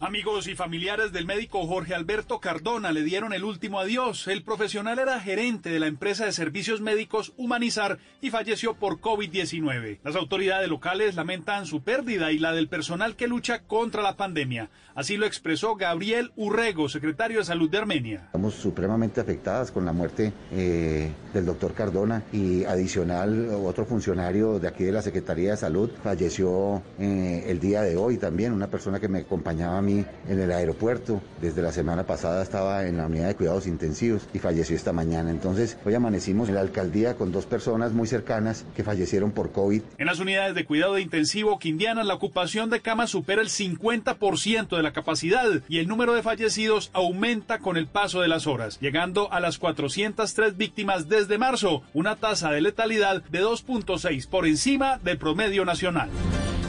[0.00, 4.26] Amigos y familiares del médico Jorge Alberto Cardona le dieron el último adiós.
[4.26, 10.00] El profesional era gerente de la empresa de servicios médicos Humanizar y falleció por COVID-19.
[10.02, 14.68] Las autoridades locales lamentan su pérdida y la del personal que lucha contra la pandemia.
[14.96, 18.22] Así lo expresó Gabriel Urrego, secretario de Salud de Armenia.
[18.26, 24.68] Estamos supremamente afectadas con la muerte eh, del doctor Cardona y adicional otro funcionario de
[24.68, 28.98] aquí de la Secretaría de Salud falleció eh, el día de hoy también, una persona
[29.00, 29.93] que me acompañaba a mí
[30.28, 31.20] en el aeropuerto.
[31.40, 35.30] Desde la semana pasada estaba en la unidad de cuidados intensivos y falleció esta mañana.
[35.30, 39.82] Entonces hoy amanecimos en la alcaldía con dos personas muy cercanas que fallecieron por COVID.
[39.98, 44.82] En las unidades de cuidado intensivo quindianas la ocupación de camas supera el 50% de
[44.82, 49.32] la capacidad y el número de fallecidos aumenta con el paso de las horas, llegando
[49.32, 55.18] a las 403 víctimas desde marzo, una tasa de letalidad de 2.6 por encima del
[55.18, 56.08] promedio nacional.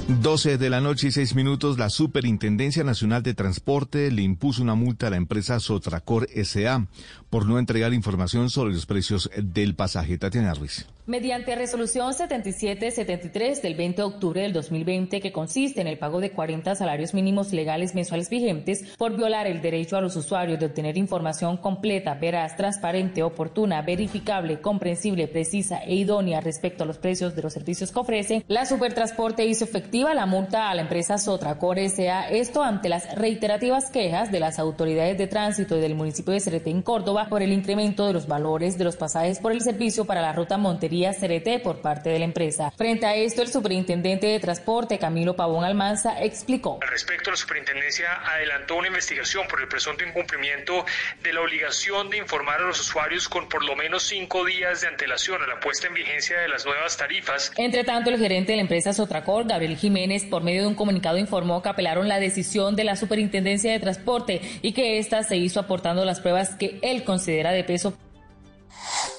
[0.07, 4.76] 12 de la noche y 6 minutos, la Superintendencia Nacional de Transporte le impuso una
[4.76, 6.86] multa a la empresa Sotracor SA
[7.32, 10.19] por no entregar información sobre los precios del pasaje.
[10.19, 10.86] Tatiana Ruiz.
[11.07, 16.32] Mediante resolución 7773 del 20 de octubre del 2020, que consiste en el pago de
[16.32, 20.98] 40 salarios mínimos legales mensuales vigentes por violar el derecho a los usuarios de obtener
[20.98, 27.44] información completa, veraz, transparente, oportuna, verificable, comprensible, precisa e idónea respecto a los precios de
[27.44, 29.65] los servicios que ofrece, la Supertransporte hizo
[29.96, 32.28] efectiva la multa a la empresa Sotracor S.A.
[32.30, 36.82] Esto ante las reiterativas quejas de las autoridades de tránsito del municipio de Cerete en
[36.82, 40.34] Córdoba por el incremento de los valores de los pasajes por el servicio para la
[40.34, 42.72] ruta Montería CRT por parte de la empresa.
[42.72, 46.80] Frente a esto, el superintendente de transporte, Camilo Pavón Almanza, explicó.
[46.82, 50.84] Al respecto, la superintendencia adelantó una investigación por el presunto incumplimiento
[51.24, 54.88] de la obligación de informar a los usuarios con por lo menos cinco días de
[54.88, 57.54] antelación a la puesta en vigencia de las nuevas tarifas.
[57.56, 61.18] Entre tanto, el gerente de la empresa Sotracor, Gabriel Jiménez, por medio de un comunicado
[61.18, 65.60] informó que apelaron la decisión de la superintendencia de transporte y que ésta se hizo
[65.60, 67.94] aportando las pruebas que él considera de peso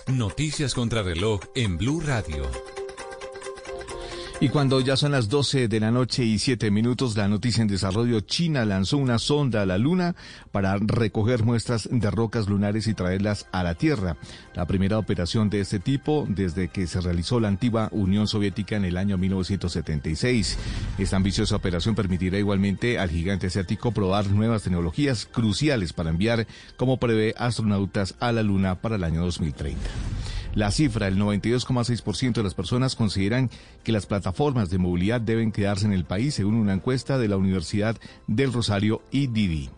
[0.06, 2.44] Noticias contra reloj en Blue Radio.
[4.38, 7.68] Y cuando ya son las 12 de la noche y 7 minutos, la noticia en
[7.68, 10.14] desarrollo, China lanzó una sonda a la Luna
[10.52, 14.18] para recoger muestras de rocas lunares y traerlas a la Tierra.
[14.54, 18.84] La primera operación de este tipo desde que se realizó la antigua Unión Soviética en
[18.84, 20.58] el año 1976.
[20.98, 26.46] Esta ambiciosa operación permitirá igualmente al gigante asiático probar nuevas tecnologías cruciales para enviar,
[26.76, 29.80] como prevé, astronautas a la Luna para el año 2030.
[30.56, 33.50] La cifra, el 92,6% de las personas consideran
[33.84, 37.36] que las plataformas de movilidad deben quedarse en el país, según una encuesta de la
[37.36, 39.68] Universidad del Rosario y Didi.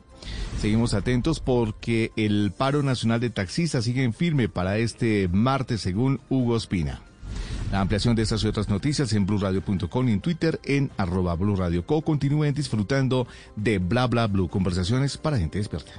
[0.61, 6.21] Seguimos atentos porque el paro nacional de taxistas sigue en firme para este martes, según
[6.29, 7.03] Hugo Espina.
[7.73, 12.03] La ampliación de estas y otras noticias en blurradio.com y en Twitter en arroba blurradioco.
[12.03, 13.27] Continúen disfrutando
[13.57, 15.91] de Bla Bla Blue, conversaciones para gente despierta.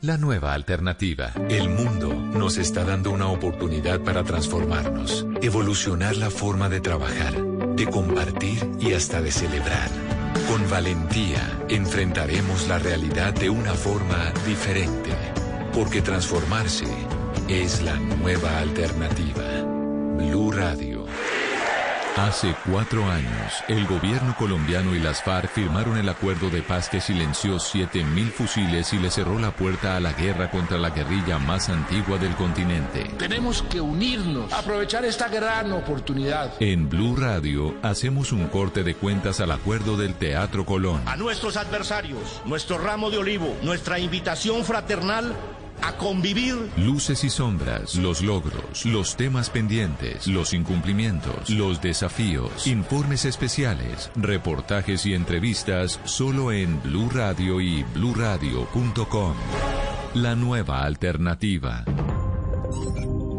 [0.00, 1.32] La nueva alternativa.
[1.48, 7.34] El mundo nos está dando una oportunidad para transformarnos, evolucionar la forma de trabajar,
[7.74, 9.88] de compartir y hasta de celebrar.
[10.48, 15.10] Con valentía enfrentaremos la realidad de una forma diferente,
[15.72, 16.86] porque transformarse
[17.48, 19.64] es la nueva alternativa.
[20.16, 21.03] Blue Radio.
[22.16, 27.00] Hace cuatro años, el gobierno colombiano y las FARC firmaron el acuerdo de paz que
[27.00, 31.68] silenció 7.000 fusiles y le cerró la puerta a la guerra contra la guerrilla más
[31.68, 33.10] antigua del continente.
[33.18, 36.52] Tenemos que unirnos, aprovechar esta gran oportunidad.
[36.60, 41.02] En Blue Radio hacemos un corte de cuentas al acuerdo del Teatro Colón.
[41.06, 45.34] A nuestros adversarios, nuestro ramo de olivo, nuestra invitación fraternal
[45.82, 46.70] a convivir.
[46.76, 55.06] Luces y sombras, los logros, los temas pendientes, los incumplimientos, los desafíos, informes especiales, reportajes
[55.06, 59.34] y entrevistas solo en Blue Radio y bluradio.com.
[60.14, 61.84] La nueva alternativa.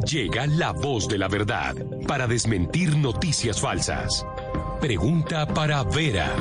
[0.05, 1.75] Llega la voz de la verdad
[2.07, 4.25] para desmentir noticias falsas.
[4.79, 6.31] Pregunta para Vera.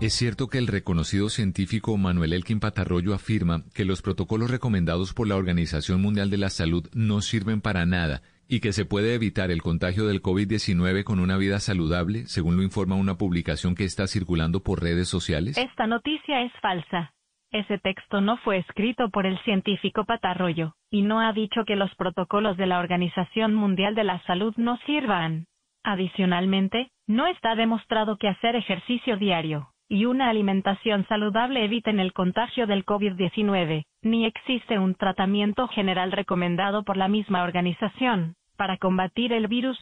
[0.00, 5.26] Es cierto que el reconocido científico Manuel Elkin Patarroyo afirma que los protocolos recomendados por
[5.26, 9.50] la Organización Mundial de la Salud no sirven para nada y que se puede evitar
[9.50, 14.06] el contagio del COVID-19 con una vida saludable, según lo informa una publicación que está
[14.06, 15.58] circulando por redes sociales?
[15.58, 17.12] Esta noticia es falsa.
[17.50, 21.92] Ese texto no fue escrito por el científico Patarroyo, y no ha dicho que los
[21.96, 25.46] protocolos de la Organización Mundial de la Salud no sirvan.
[25.82, 32.66] Adicionalmente, no está demostrado que hacer ejercicio diario y una alimentación saludable eviten el contagio
[32.66, 39.48] del COVID-19, ni existe un tratamiento general recomendado por la misma organización para combatir el
[39.48, 39.78] virus.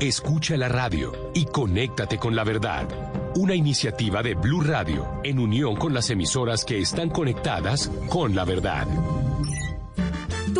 [0.00, 2.88] Escucha la radio y conéctate con la verdad.
[3.36, 8.44] Una iniciativa de Blue Radio en unión con las emisoras que están conectadas con la
[8.44, 8.86] verdad.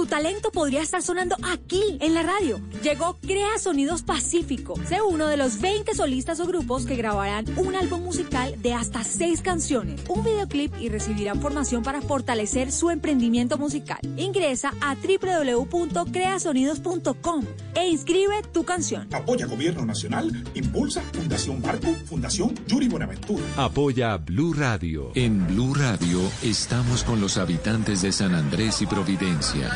[0.04, 2.60] Tu talento podría estar sonando aquí, en la radio.
[2.82, 4.74] Llegó Crea Sonidos Pacífico.
[4.86, 9.02] Sé uno de los 20 solistas o grupos que grabarán un álbum musical de hasta
[9.02, 13.96] 6 canciones, un videoclip y recibirán formación para fortalecer su emprendimiento musical.
[14.18, 19.08] Ingresa a www.creasonidos.com e inscribe tu canción.
[19.10, 23.42] Apoya Gobierno Nacional, Impulsa, Fundación Barco, Fundación Yuri Buenaventura.
[23.56, 25.12] Apoya Blue Radio.
[25.14, 29.70] En Blue Radio estamos con los habitantes de San Andrés y Providencia.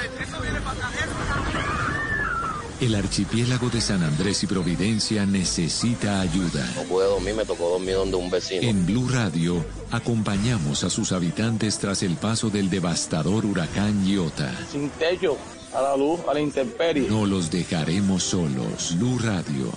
[2.80, 6.64] El archipiélago de San Andrés y Providencia necesita ayuda.
[6.76, 8.62] No pude dormir, me tocó dormir donde un vecino.
[8.62, 14.54] En Blue Radio acompañamos a sus habitantes tras el paso del devastador huracán Iota.
[14.70, 15.36] Sin techo,
[15.74, 17.08] a la luz, a la intemperie.
[17.08, 18.96] No los dejaremos solos.
[18.96, 19.72] Blue Radio,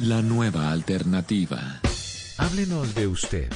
[0.00, 1.80] la nueva alternativa.
[2.36, 3.50] Háblenos de usted.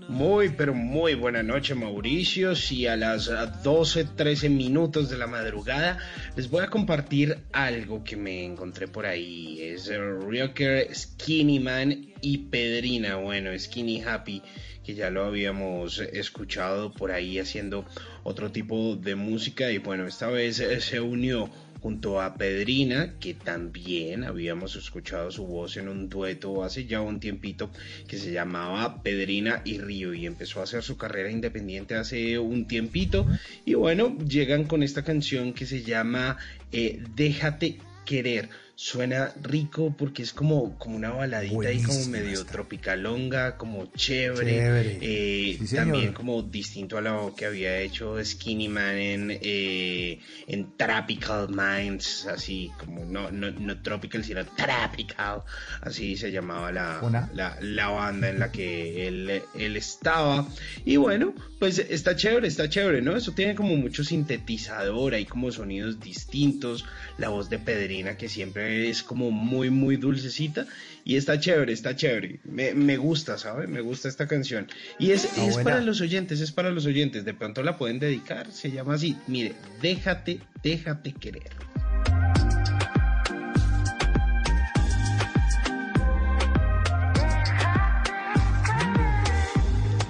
[0.08, 2.56] Muy, pero muy buena noche, Mauricio.
[2.56, 3.30] Si a las
[3.62, 5.98] 12, 13 minutos de la madrugada
[6.34, 9.60] les voy a compartir algo que me encontré por ahí.
[9.60, 13.16] Es Rocker, Skinny Man y Pedrina.
[13.16, 14.40] Bueno, Skinny Happy,
[14.82, 17.84] que ya lo habíamos escuchado por ahí haciendo
[18.22, 19.70] otro tipo de música.
[19.70, 25.46] Y bueno, esta vez eh, se unió junto a Pedrina, que también habíamos escuchado su
[25.46, 27.70] voz en un dueto hace ya un tiempito
[28.06, 32.66] que se llamaba Pedrina y Río y empezó a hacer su carrera independiente hace un
[32.66, 33.26] tiempito
[33.64, 36.36] y bueno, llegan con esta canción que se llama
[36.72, 38.48] eh, Déjate querer.
[38.80, 44.52] Suena rico porque es como, como una baladita ahí como medio tropicalonga, como chévere.
[44.52, 44.98] Chévere.
[45.00, 50.76] eh, Sí, también como distinto a lo que había hecho Skinny Man en, eh, en
[50.76, 55.42] Tropical Minds, así como no, no, no tropical, sino tropical,
[55.80, 57.00] así se llamaba la,
[57.34, 60.46] la, la banda en la que él, él estaba.
[60.84, 63.16] Y bueno, pues está chévere, está chévere, ¿no?
[63.16, 66.84] Eso tiene como mucho sintetizador, hay como sonidos distintos,
[67.18, 70.66] la voz de Pedrina que siempre es como muy, muy dulcecita
[71.04, 72.40] y está chévere, está chévere.
[72.44, 73.66] Me, me gusta, ¿sabe?
[73.66, 74.68] Me gusta esta canción.
[74.98, 77.24] Y es, es para los oyentes, es para los oyentes.
[77.24, 79.16] De pronto la pueden dedicar, se llama así.
[79.26, 81.50] Mire, déjate, déjate querer.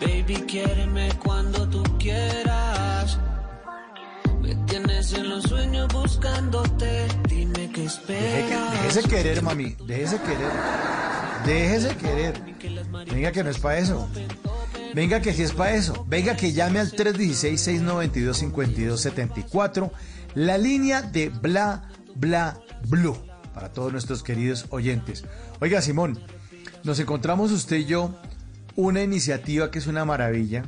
[0.00, 3.18] Baby, quiéreme cuando tú quieras.
[4.42, 7.06] Me tienes en los sueños buscándote.
[7.88, 8.72] Esperas.
[8.72, 9.74] Déjese querer, mami.
[9.86, 10.52] Déjese querer.
[11.46, 12.34] Déjese querer.
[13.10, 14.06] Venga que no es para eso.
[14.94, 16.04] Venga que sí es para eso.
[16.06, 19.90] Venga que llame al 316-692-5274.
[20.34, 23.16] La línea de bla, bla, blue.
[23.54, 25.24] Para todos nuestros queridos oyentes.
[25.60, 26.20] Oiga, Simón,
[26.84, 28.14] nos encontramos usted y yo
[28.76, 30.66] una iniciativa que es una maravilla,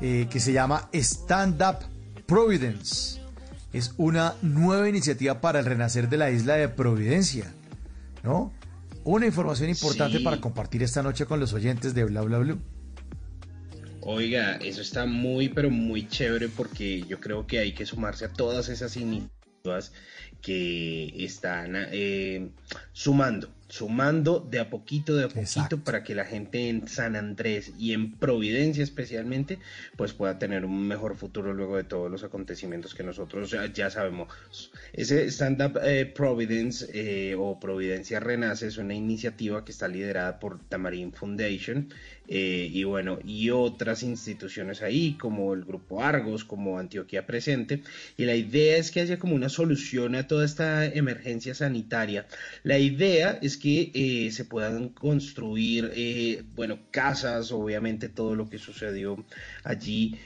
[0.00, 1.80] eh, que se llama Stand Up
[2.26, 3.25] Providence.
[3.76, 7.52] Es una nueva iniciativa para el renacer de la isla de Providencia,
[8.22, 8.50] ¿no?
[9.04, 10.24] Una información importante Sí.
[10.24, 12.58] para compartir esta noche con los oyentes de Bla Bla Blue.
[14.00, 18.32] Oiga, eso está muy, pero muy chévere porque yo creo que hay que sumarse a
[18.32, 19.92] todas esas iniciativas
[20.40, 22.48] que están eh,
[22.92, 27.72] sumando, sumando de a poquito, de a poquito para que la gente en San Andrés
[27.78, 29.58] y en Providencia especialmente,
[29.96, 33.90] pues pueda tener un mejor futuro luego de todos los acontecimientos que nosotros ya, ya
[33.90, 34.28] sabemos.
[34.92, 40.38] Ese Stand Up eh, Providence eh, o Providencia Renace es una iniciativa que está liderada
[40.38, 41.88] por Tamarin Foundation
[42.28, 47.82] eh, y bueno, y otras instituciones ahí, como el Grupo Argos, como Antioquia Presente,
[48.16, 52.26] y la idea es que haya como una solución a toda esta emergencia sanitaria.
[52.62, 58.58] La idea es que eh, se puedan construir, eh, bueno, casas, obviamente todo lo que
[58.58, 59.24] sucedió
[59.64, 60.16] allí.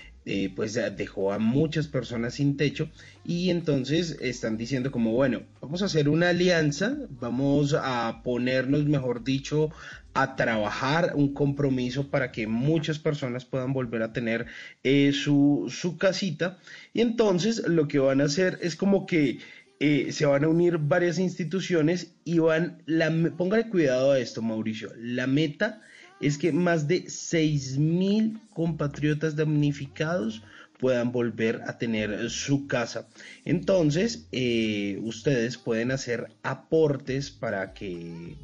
[0.54, 2.90] pues dejó a muchas personas sin techo
[3.24, 9.24] y entonces están diciendo como bueno vamos a hacer una alianza vamos a ponernos mejor
[9.24, 9.70] dicho
[10.14, 14.46] a trabajar un compromiso para que muchas personas puedan volver a tener
[14.82, 16.58] eh, su, su casita.
[16.92, 19.38] Y entonces lo que van a hacer es como que
[19.78, 24.92] eh, se van a unir varias instituciones y van, la, póngale cuidado a esto, Mauricio,
[24.98, 25.80] la meta
[26.20, 30.42] es que más de 6.000 compatriotas damnificados
[30.78, 33.08] puedan volver a tener su casa.
[33.44, 38.36] Entonces, eh, ustedes pueden hacer aportes para que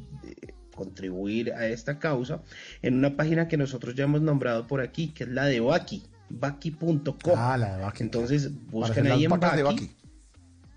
[0.77, 2.41] contribuir a esta causa
[2.81, 6.03] en una página que nosotros ya hemos nombrado por aquí, que es la de Baki,
[6.29, 7.33] baki.com.
[7.35, 8.03] Ah, la de Baki.
[8.03, 9.87] Entonces, buscan ahí en vacas de Baki.
[9.87, 9.95] Baki.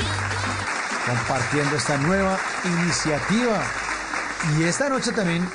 [1.05, 3.61] compartiendo esta nueva iniciativa.
[4.57, 5.47] Y esta noche también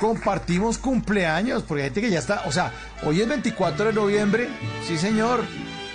[0.00, 2.72] compartimos cumpleaños, porque hay gente que ya está, o sea,
[3.02, 4.48] hoy es 24 de noviembre,
[4.86, 5.44] sí señor,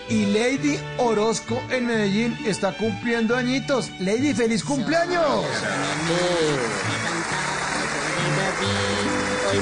[0.10, 3.90] y Lady Orozco en Medellín está cumpliendo añitos.
[4.00, 5.46] Lady, feliz cumpleaños.
[9.50, 9.60] Hoy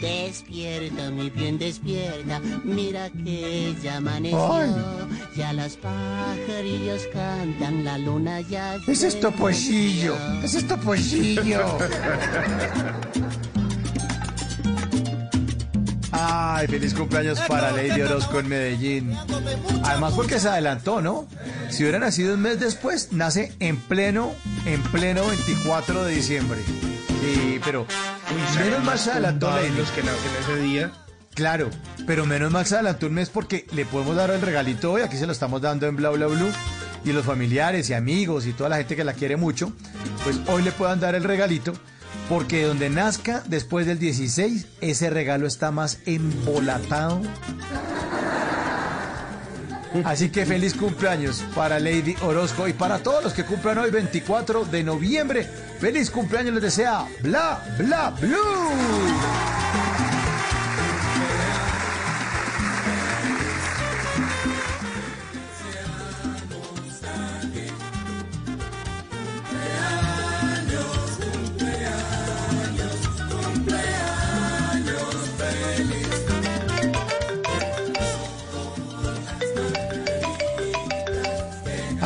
[0.00, 2.40] Despierta, mi bien, despierta.
[2.64, 4.52] Mira que ya amaneció.
[4.52, 4.70] Ay.
[5.36, 8.76] Ya los pajarillos cantan, la luna ya.
[8.86, 10.16] Ese es Topollillo.
[10.42, 11.78] Ese es Topollillo.
[16.12, 19.16] Ay, feliz cumpleaños para Lady Orozco en Medellín.
[19.84, 21.26] Además porque se adelantó, ¿no?
[21.70, 24.32] Si hubiera nacido un mes después, nace en pleno,
[24.66, 26.60] en pleno 24 de diciembre.
[27.20, 27.86] Sí, pero
[28.58, 30.92] menos mal se adelantó los que nacen ese día.
[31.34, 31.70] Claro,
[32.06, 35.16] pero menos mal se adelantó un mes porque le podemos dar el regalito hoy, aquí
[35.16, 36.50] se lo estamos dando en Bla Bla Blue,
[37.04, 39.72] y los familiares y amigos y toda la gente que la quiere mucho,
[40.24, 41.72] pues hoy le puedan dar el regalito,
[42.28, 47.22] porque donde nazca después del 16, ese regalo está más embolatado.
[50.04, 54.64] Así que feliz cumpleaños para Lady Orozco y para todos los que cumplan hoy 24
[54.64, 55.44] de noviembre.
[55.78, 59.59] Feliz cumpleaños les desea Bla Bla Blue.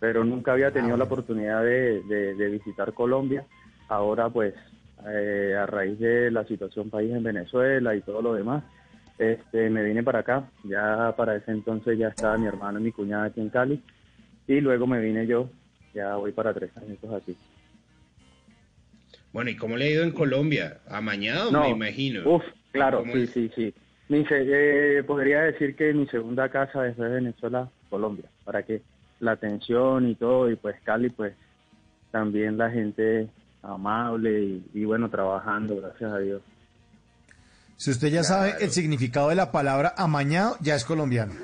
[0.00, 3.46] Pero nunca había tenido la oportunidad de, de- de visitar Colombia.
[3.88, 4.54] Ahora pues,
[5.06, 8.64] eh, a raíz de la situación país en Venezuela y todo lo demás,
[9.18, 10.50] este, me vine para acá.
[10.64, 13.82] Ya para ese entonces ya estaba mi hermano y mi cuñada aquí en Cali.
[14.46, 15.48] Y luego me vine yo,
[15.92, 17.36] ya voy para tres años aquí.
[19.32, 20.80] Bueno, ¿y cómo le ha ido en Colombia?
[20.88, 22.22] Amañado, No, me imagino.
[22.36, 22.42] Uf,
[22.72, 23.30] claro, ¿Cómo sí, es?
[23.32, 23.74] sí, sí.
[24.08, 28.82] Mi eh, podría decir que mi segunda casa después de Venezuela, Colombia, para que
[29.20, 31.34] la atención y todo, y pues Cali, pues
[32.10, 33.28] también la gente
[33.62, 36.42] amable y, y bueno, trabajando, gracias a Dios.
[37.76, 41.34] Si usted ya sabe el significado de la palabra amañado, ya es colombiano.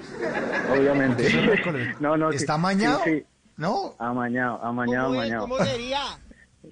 [0.72, 1.28] Obviamente.
[2.00, 3.00] No ¿Está amañado?
[3.04, 3.24] sí, sí.
[3.58, 3.94] ¿No?
[3.98, 5.64] Amañado, amañado, amañado.
[5.64, 6.00] sería?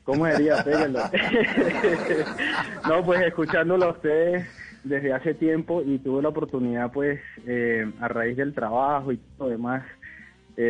[0.05, 0.65] ¿Cómo sería?
[2.89, 4.49] No, pues escuchándolo a ustedes
[4.83, 9.49] desde hace tiempo y tuve la oportunidad, pues, eh, a raíz del trabajo y todo
[9.49, 9.85] lo demás,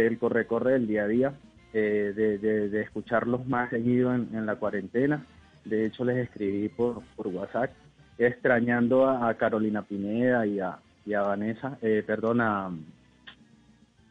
[0.06, 1.32] el corre-corre del día a día,
[1.72, 5.24] eh, de, de- de escucharlos más seguido en, en la cuarentena.
[5.64, 7.70] De hecho, les escribí por, por WhatsApp,
[8.18, 12.70] extrañando a, a Carolina Pineda y a, y a Vanessa, eh, perdón, a,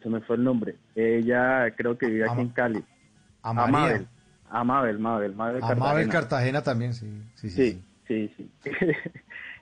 [0.02, 0.76] se me fue el nombre.
[0.96, 2.84] Ella creo que vive aquí en Cali.
[3.44, 3.72] a María.
[3.72, 4.08] Mabel.
[4.52, 6.64] A Mabel, Mabel, Mabel A Mabel Cartagena.
[6.64, 7.08] También, sí.
[7.36, 7.82] Sí, sí.
[8.08, 8.72] Sí, sí, sí.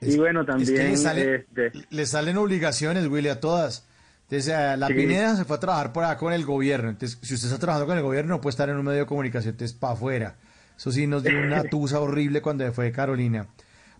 [0.00, 0.76] y bueno, Es también...
[0.76, 3.87] que le, sale- este, le salen obligaciones, Willy, a todas.
[4.30, 4.94] Entonces, eh, la Sí.
[4.94, 6.90] Pineda se fue a trabajar por acá con el gobierno.
[6.90, 9.06] Entonces, si usted está trabajando con el gobierno, no puede estar en un medio de
[9.06, 10.36] comunicación, entonces para afuera.
[10.76, 13.46] Eso sí nos dio una tusa horrible cuando fue Carolina.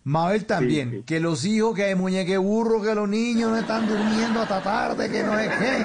[0.04, 4.40] Mabel también, que los hijos, que hay muñeque burro, que los niños no están durmiendo
[4.42, 5.84] hasta tarde, que no es que.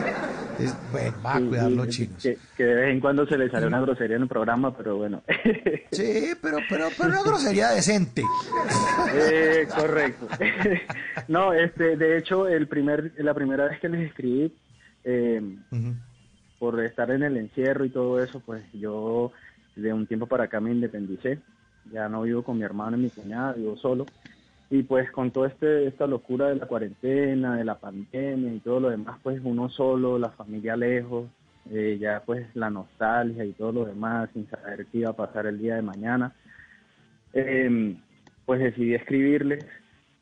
[0.54, 2.22] Entonces, bueno, va a cuidar los chinos.
[2.22, 4.98] Que, que de vez en cuando se le sale una grosería en el programa, pero
[4.98, 5.24] bueno.
[5.92, 8.24] Sí, pero, pero, pero una grosería decente.
[9.14, 10.28] Eh, correcto.
[11.28, 14.52] no, este, de hecho, el primer, la primera vez que les escribí,
[15.04, 15.58] eh,
[16.58, 19.32] por estar en el encierro y todo eso, pues yo
[19.76, 21.40] de un tiempo para acá me independicé.
[21.92, 24.06] Ya no vivo con mi hermano y mi cuñada, vivo solo.
[24.70, 28.80] Y pues con toda este, esta locura de la cuarentena, de la pandemia y todo
[28.80, 31.30] lo demás, pues uno solo, la familia lejos,
[31.72, 35.46] eh, ya pues la nostalgia y todo lo demás, sin saber qué iba a pasar
[35.46, 36.34] el día de mañana.
[37.34, 37.96] Eh,
[38.46, 39.66] pues decidí escribirles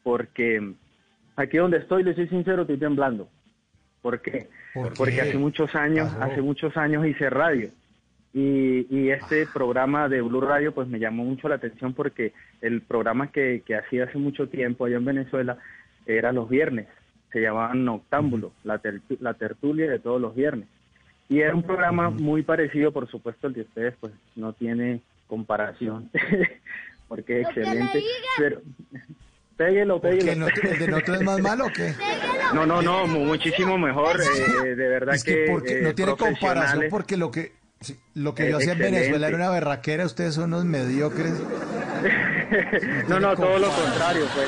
[0.03, 0.73] porque
[1.35, 3.29] aquí donde estoy, les soy sincero, estoy temblando.
[4.01, 4.49] ¿Por qué?
[4.73, 5.21] ¿Por Porque qué?
[5.21, 7.69] hace muchos años, hace muchos años hice radio.
[8.33, 12.81] Y, y este programa de Blue Radio pues me llamó mucho la atención porque el
[12.81, 15.57] programa que, que hacía hace mucho tiempo allá en Venezuela
[16.05, 16.87] era los viernes,
[17.31, 18.81] se llamaban Noctámbulo, la,
[19.19, 20.67] la tertulia de todos los viernes.
[21.29, 26.09] Y era un programa muy parecido, por supuesto, el de ustedes pues no tiene comparación,
[27.07, 28.03] porque es excelente,
[28.37, 28.61] pero
[29.55, 30.47] péguelo, péguelo.
[30.47, 31.93] ¿El de nosotros es más malo o qué?
[32.53, 34.19] No, no, no, muchísimo mejor,
[34.65, 37.99] eh, de verdad Es que, que, porque eh, no tiene comparación porque lo que sí,
[38.15, 41.33] lo que Eh, yo hacía en Venezuela era una berraquera, ustedes son unos mediocres.
[43.09, 44.47] no, no, todo lo contrario, pues.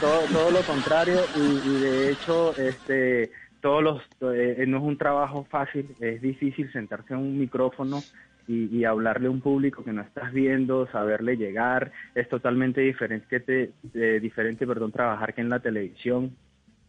[0.00, 3.30] Todo, todo lo contrario y, y de hecho, este,
[3.60, 4.02] todos los,
[4.34, 8.02] eh, no es un trabajo fácil, es difícil sentarse en un micrófono
[8.46, 13.26] y, y hablarle a un público que no estás viendo, saberle llegar, es totalmente diferente
[13.30, 16.36] que te, eh, diferente, perdón, trabajar que en la televisión,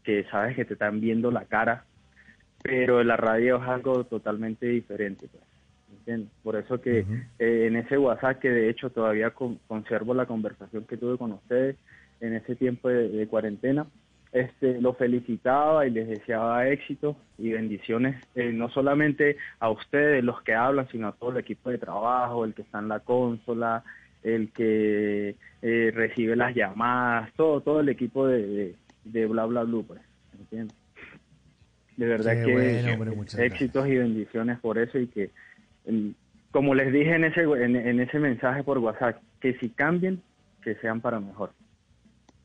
[0.04, 1.86] que sabes que te están viendo la cara,
[2.62, 5.44] pero en la radio es algo totalmente diferente, pues.
[6.06, 6.32] ¿Entiendes?
[6.44, 7.00] Por eso que
[7.40, 11.32] eh, en ese WhatsApp, que de hecho todavía con- conservo la conversación que tuve con
[11.32, 11.78] ustedes
[12.22, 13.88] en ese tiempo de, de cuarentena,
[14.32, 20.42] este, lo felicitaba y les deseaba éxito y bendiciones, eh, no solamente a ustedes, los
[20.44, 23.84] que hablan, sino a todo el equipo de trabajo, el que está en la consola,
[24.24, 28.76] el que eh, recibe las llamadas, todo, todo el equipo de, de,
[29.06, 30.02] de Bla Bla Blue, pues,
[30.38, 30.76] ¿entiendes?
[31.96, 35.30] De verdad Qué que bueno, hombre, muchas éxitos y bendiciones por eso y que,
[36.52, 40.22] como les dije en ese, en, en ese mensaje por WhatsApp, que si cambien,
[40.64, 41.52] que sean para mejor.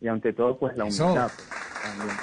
[0.01, 1.31] Y ante todo, pues la humildad.
[1.83, 2.17] también.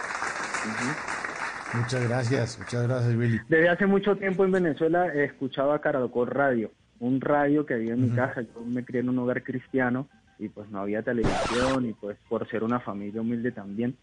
[1.73, 3.39] Muchas gracias, muchas gracias, Willy.
[3.49, 8.09] Desde hace mucho tiempo en Venezuela escuchaba Caracol Radio, un radio que había en mi
[8.15, 8.41] casa.
[8.41, 10.07] Yo me crié en un hogar cristiano
[10.39, 13.95] y pues no había televisión y pues por ser una familia humilde también.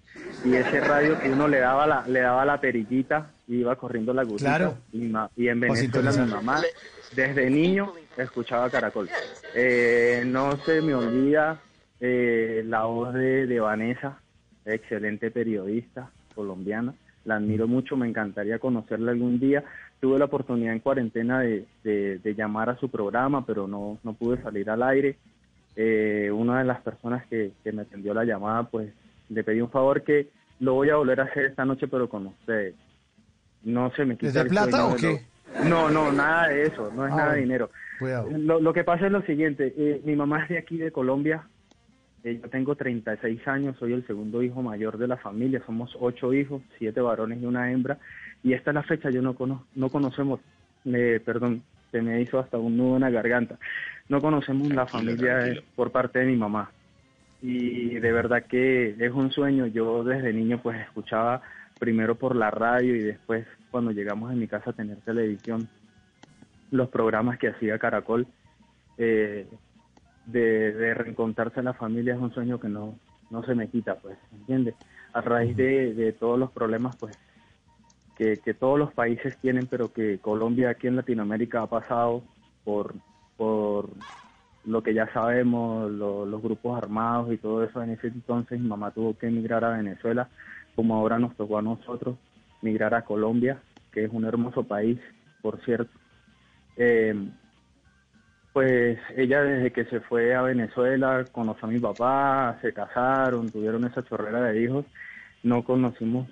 [0.45, 4.13] Y ese radio que uno le daba la, le daba la perillita y iba corriendo
[4.13, 4.57] la gotita.
[4.57, 4.75] Claro.
[4.93, 6.63] Y, y en Pa' Venezuela mi mamá
[7.15, 9.09] desde niño escuchaba Caracol.
[9.55, 11.61] Eh, no se me olvida
[12.01, 14.19] eh, la voz de, de Vanessa,
[14.65, 16.95] excelente periodista colombiana.
[17.25, 19.65] La admiro mucho, me encantaría conocerla algún día.
[20.01, 24.13] Tuve la oportunidad en cuarentena de, de- de llamar a su programa, pero no, no
[24.13, 25.17] pude salir al aire.
[25.77, 28.93] Eh, una de las personas que, que me atendió la llamada, pues
[29.29, 30.29] le pedí un favor que
[30.61, 32.75] lo voy a volver a hacer esta noche, pero con ustedes.
[33.65, 35.21] No se me quita ¿Es de el plata o qué?
[35.61, 37.71] lo- No, no, nada de eso, no es Ah, nada de dinero.
[38.39, 41.49] Lo, lo que pasa es lo siguiente, eh, mi mamá es de aquí de Colombia,
[42.23, 46.33] eh, yo tengo 36 años, soy el segundo hijo mayor de la familia, somos ocho
[46.33, 47.99] hijos, siete varones y una hembra,
[48.43, 50.41] y esta es la fecha, yo no, cono no conocemos,
[50.87, 51.63] eh, perdón,
[51.95, 53.57] se me hizo hasta un nudo en la garganta,
[54.09, 56.73] no conocemos la familia por parte de mi mamá,
[57.41, 61.41] y de verdad que es un sueño, yo desde niño pues escuchaba
[61.79, 65.69] primero por la radio y después cuando llegamos a mi casa a tener televisión,
[66.73, 68.27] los programas que hacía Caracol,
[68.99, 69.47] eh,
[70.27, 72.99] de, de reencontrarse a la familia es un sueño que no,
[73.31, 74.75] no se me quita, pues, ¿entiendes?
[75.13, 77.17] A raíz de, de todos los problemas, pues,
[78.15, 82.25] que, que todos los países tienen, pero que Colombia aquí en Latinoamérica ha pasado
[82.65, 82.95] por,
[83.37, 83.91] por
[84.65, 87.83] lo que ya sabemos, lo- los grupos armados y todo eso.
[87.83, 90.31] En ese entonces mi mamá tuvo que emigrar a Venezuela,
[90.75, 92.19] como ahora nos tocó a nosotros
[92.63, 93.63] migrar a Colombia,
[93.93, 94.99] que es un hermoso país,
[95.43, 96.01] por cierto.
[96.77, 97.15] Eh,
[98.53, 103.85] pues ella desde que se fue a Venezuela conoció a mi papá, se casaron, tuvieron
[103.85, 104.87] esa chorrera de hijos,
[105.43, 106.29] no conocimos,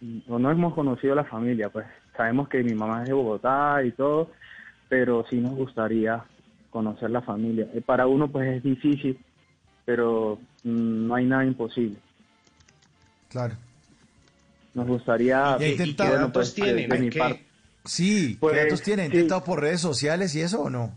[0.00, 1.86] no hemos conocido la familia, pues
[2.16, 4.30] sabemos que mi mamá es de Bogotá y todo,
[4.88, 6.22] pero sí nos gustaría
[6.70, 7.66] conocer la familia.
[7.74, 9.18] Eh, Para uno pues es difícil,
[9.84, 11.96] pero mm, no hay nada imposible.
[13.28, 13.54] Claro.
[14.74, 15.56] Nos gustaría...
[15.60, 16.10] ¿Y intentado?
[16.10, 17.44] bueno, pues, de- de mi parte-
[17.84, 19.02] Sí, Pues, ¿qué datos tiene?
[19.02, 19.12] ¿Ha sí.
[19.16, 20.94] intentado por redes sociales y eso o no?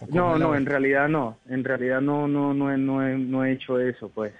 [0.00, 1.38] ¿O cómo No, no, en realidad no.
[1.48, 4.32] En realidad no, no, no, he- no, he, no he hecho eso, pues.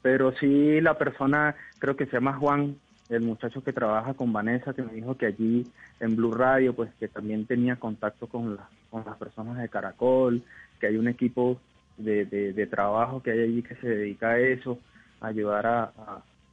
[0.00, 2.76] Pero sí la persona, creo que se llama Juan,
[3.10, 5.66] el muchacho que trabaja con Vanessa, que me dijo que allí
[5.98, 8.56] en Blue Radio, pues que también tenía contacto con,
[8.88, 10.42] con las personas de Caracol,
[10.78, 11.60] que hay un equipo
[11.98, 14.78] de, de, trabajo que hay allí que se dedica a eso,
[15.20, 15.92] a ayudar a,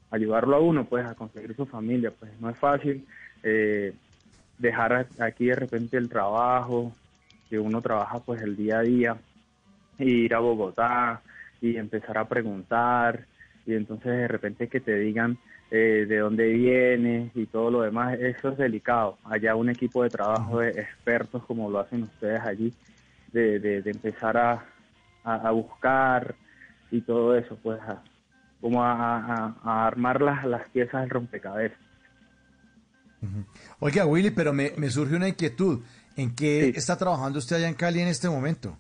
[0.10, 2.12] ayudarlo a uno, pues, a conseguir su familia.
[2.12, 3.06] Pues no es fácil
[3.44, 3.94] eh,
[4.58, 6.92] dejar aquí de repente el trabajo,
[7.50, 9.18] que uno trabaja pues el día a día,
[10.00, 11.22] e ir a Bogotá
[11.62, 13.26] y empezar a preguntar,
[13.66, 15.38] y entonces de repente que te digan
[15.72, 19.18] eh, de dónde vienes y todo lo demás, eso es delicado.
[19.26, 22.73] Allá un equipo de trabajo de expertos como lo hacen ustedes allí,
[23.34, 24.65] de, de, de empezar a,
[25.23, 26.35] a, a buscar
[26.91, 28.02] y todo eso, pues a,
[28.61, 31.77] como a, a- a armar las, las piezas del rompecabezas.
[33.80, 35.81] Oiga, Willy, pero me, me surge una inquietud.
[36.15, 38.77] ¿En qué está trabajando usted allá en Cali en este momento?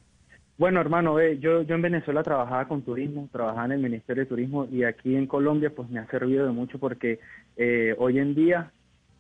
[0.57, 4.67] Bueno, hermano, yo, yo en Venezuela trabajaba con turismo, trabajaba en el Ministerio de Turismo
[4.71, 7.19] y aquí en Colombia pues me ha servido de mucho porque
[7.55, 8.71] eh, hoy en día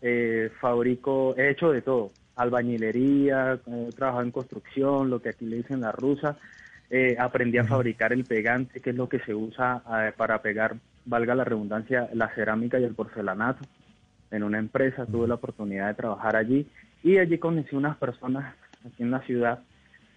[0.01, 5.57] eh, fabrico, he hecho de todo, albañilería, he trabajado en construcción, lo que aquí le
[5.57, 6.39] dicen la rusa,
[6.89, 9.83] eh, aprendí a fabricar el pegante, que es lo que se usa
[10.17, 13.63] para pegar, valga la redundancia, la cerámica y el porcelanato.
[14.31, 16.67] En una empresa tuve la oportunidad de trabajar allí
[17.03, 19.59] y allí conocí unas personas aquí en la ciudad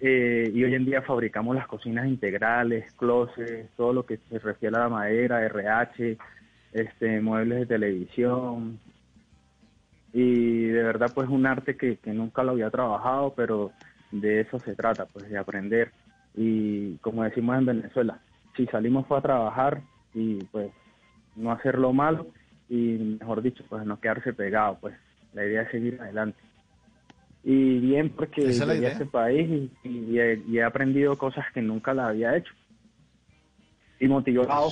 [0.00, 4.76] eh, y hoy en día fabricamos las cocinas integrales, closets, todo lo que se refiere
[4.76, 6.16] a la madera, RH,
[6.72, 8.78] este, muebles de televisión.
[10.12, 13.72] Y de verdad pues un arte que, nunca lo había trabajado, pero
[14.10, 15.92] de eso se trata, pues de aprender.
[16.34, 18.20] Y como decimos en Venezuela,
[18.56, 19.82] si salimos fue a trabajar
[20.14, 20.70] y pues
[21.36, 22.26] no hacerlo malo
[22.68, 24.94] y mejor dicho, pues no quedarse pegado, pues
[25.34, 26.38] la idea es seguir adelante
[27.42, 32.36] y bien porque llegué a este país y, he, aprendido cosas que nunca la había
[32.36, 32.52] hecho.
[33.98, 34.70] Y motivado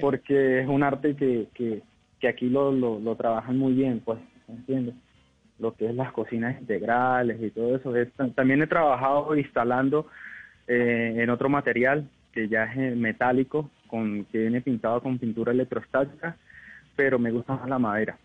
[0.00, 4.94] porque es un arte que, que, aquí lo, lo, trabajan muy bien, pues, ¿entiendes?
[5.58, 7.92] Lo que es las cocinas integrales y todo eso.
[8.34, 10.06] también he trabajado instalando
[10.66, 15.52] eh, en otro material que ya es eh, metálico, con que viene pintado con pintura
[15.52, 16.36] electrostática,
[16.94, 18.18] pero me gusta más la madera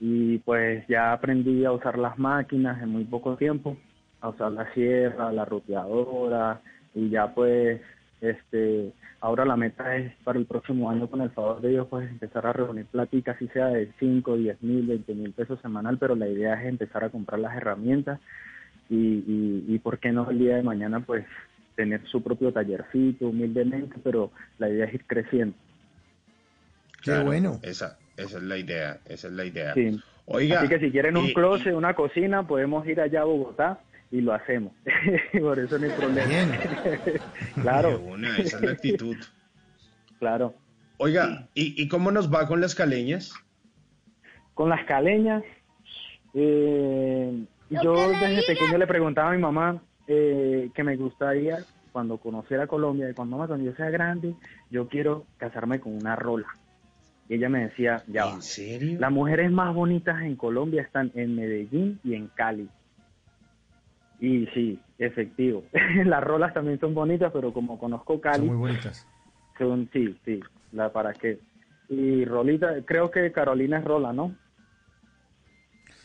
[0.00, 3.76] y pues ya aprendí a usar las máquinas en muy poco tiempo,
[4.22, 6.62] a usar la sierra, la roteadora
[6.94, 7.80] y ya pues
[8.22, 12.08] este ahora la meta es para el próximo año con el favor de Dios pues
[12.08, 16.16] empezar a reunir platicas si sea de 5, 10 mil, 20 mil pesos semanal, pero
[16.16, 18.18] la idea es empezar a comprar las herramientas
[18.88, 21.26] y, y, y por qué no el día de mañana pues
[21.76, 25.56] tener su propio tallercito humildemente, pero la idea es ir creciendo.
[27.02, 27.58] Qué bueno.
[27.62, 29.74] Esa, esa es la idea, esa es la idea.
[30.26, 34.20] Oiga, Así que si quieren un closet, una cocina, podemos ir allá a Bogotá y
[34.20, 34.72] lo hacemos.
[35.40, 36.58] Por eso no hay problema.
[37.62, 38.00] claro.
[38.38, 39.16] esa es la actitud.
[40.18, 40.54] claro.
[40.98, 43.32] Oiga, ¿y, ¿y cómo nos va con las caleñas?
[44.52, 45.42] Con las caleñas,
[46.34, 52.66] eh, yo desde pequeño le preguntaba a mi mamá eh, que me gustaría cuando conociera
[52.66, 54.34] Colombia, y cuando, mamá, cuando yo sea grande,
[54.70, 56.48] yo quiero casarme con una rola.
[57.30, 58.98] Y ella me decía, ya ¿En serio?
[58.98, 62.68] Las mujeres más bonitas en Colombia están en Medellín y en Cali.
[64.18, 65.62] Y sí, efectivo.
[66.06, 68.38] Las rolas también son bonitas, pero como conozco Cali...
[68.38, 69.06] Son muy bonitas.
[69.56, 70.40] Son, sí, sí,
[70.72, 71.38] la para qué.
[71.88, 74.34] Y Rolita, creo que Carolina es Rola, ¿no?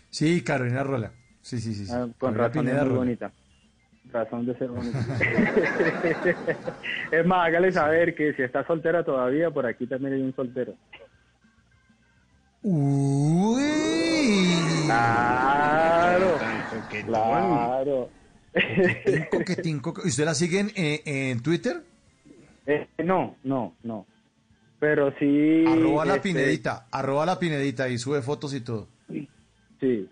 [0.09, 1.11] Sí, Carolina Rola.
[1.41, 1.91] Sí, sí, sí.
[1.91, 3.31] Ah, con razón es muy bonita.
[4.11, 4.99] Razón de ser bonita.
[7.11, 10.75] es más, hágale saber que si está soltera todavía, por aquí también hay un soltero.
[12.67, 13.61] Uy.
[14.85, 16.39] Claro.
[17.05, 18.09] Claro.
[19.29, 20.07] Coquetín, coquetín.
[20.09, 21.83] ¿Usted la siguen en, Twitter?
[22.65, 24.07] Eh, no, no, no.
[24.79, 25.63] Pero sí.
[25.67, 28.87] Arroba la este, pinedita, arroba la pinedita y sube fotos y todo.
[29.79, 30.09] Sí.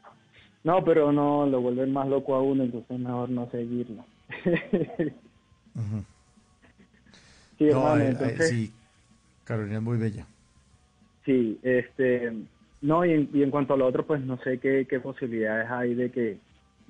[0.64, 4.06] No, pero no, lo vuelven más loco a uno, entonces mejor no seguirlo.
[7.56, 8.49] Sí, hermano, entonces...
[8.49, 8.73] sí,
[9.43, 10.25] Carolina es muy bella.
[11.26, 12.34] Sí, este,
[12.82, 15.69] no, y en, y en cuanto a lo otro, pues no sé qué, qué posibilidades
[15.69, 16.38] hay de que,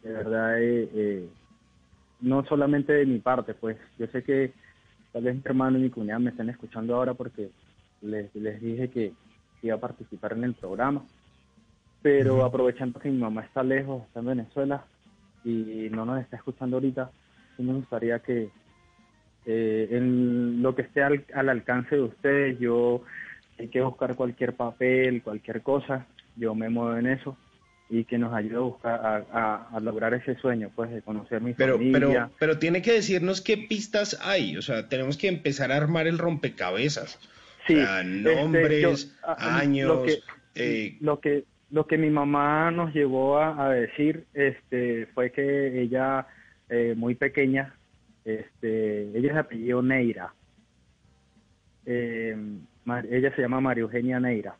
[0.04, 1.30] de verdad, eh, eh,
[2.22, 4.54] no solamente de mi parte, pues yo sé que
[5.12, 7.50] tal vez mi hermano y mi cuñada me estén escuchando ahora porque
[8.02, 9.14] les, les dije que
[9.62, 11.06] iba a participar en el programa,
[12.02, 14.86] pero aprovechando que mi mamá está lejos, está en Venezuela
[15.46, 17.12] y no nos está escuchando ahorita,
[17.56, 18.50] sí me gustaría que
[19.46, 23.04] eh, en lo que esté al, al alcance de ustedes, yo
[23.64, 27.38] hay que buscar cualquier papel, cualquier cosa, yo me muevo en eso
[27.90, 31.78] y que nos ayude a buscar a, lograr ese sueño, pues de conocer mi pero,
[31.78, 32.00] familia.
[32.02, 36.08] Pero, pero tiene que decirnos qué pistas hay, o sea, tenemos que empezar a armar
[36.08, 37.20] el rompecabezas.
[37.66, 39.88] Sí, este, nombres, años.
[39.88, 40.20] Lo que,
[40.56, 46.28] eh, lo que lo que mi mamá nos llevó a, decir, este, fue que ella
[46.70, 47.74] eh, muy pequeña,
[48.26, 50.34] este, ella es de apellido Neira.
[51.86, 52.36] Eh,
[53.10, 54.56] ella se llama María Eugenia Neira.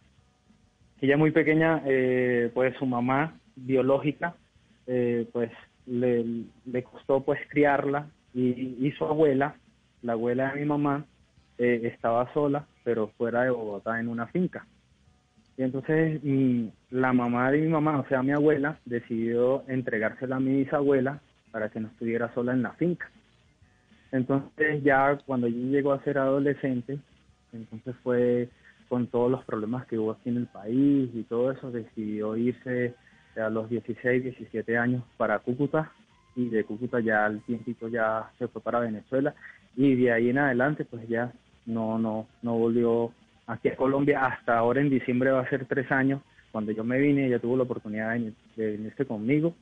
[1.02, 4.36] Ella muy pequeña, eh, pues su mamá biológica,
[4.88, 5.52] eh, pues
[5.86, 6.46] le,
[6.84, 9.56] costó pues criarla y, su abuela,
[10.02, 11.06] la abuela de mi mamá,
[11.58, 14.66] eh, estaba sola, pero fuera de Bogotá en una finca.
[15.58, 16.22] Y entonces
[16.90, 21.20] la mamá de mi mamá, o sea, mi abuela, decidió entregársela a mi bisabuela
[21.52, 23.12] para que no estuviera sola en la finca.
[24.14, 26.98] Entonces ya cuando yo llegó a ser adolescente,
[27.54, 28.50] entonces fue
[28.90, 32.94] con todos los problemas que hubo aquí en el país y todo eso, decidió irse
[33.36, 35.92] a los 16, 17 años para Cúcuta
[36.36, 39.34] y de Cúcuta ya al tiempito ya se fue para Venezuela
[39.76, 41.32] y de ahí en adelante pues ya
[41.66, 43.12] no no no volvió
[43.48, 44.26] aquí a Colombia.
[44.26, 47.58] Hasta ahora en diciembre va a ser tres años cuando yo me vine ella tuvo
[47.58, 49.56] la oportunidad de, venir- de venirse conmigo.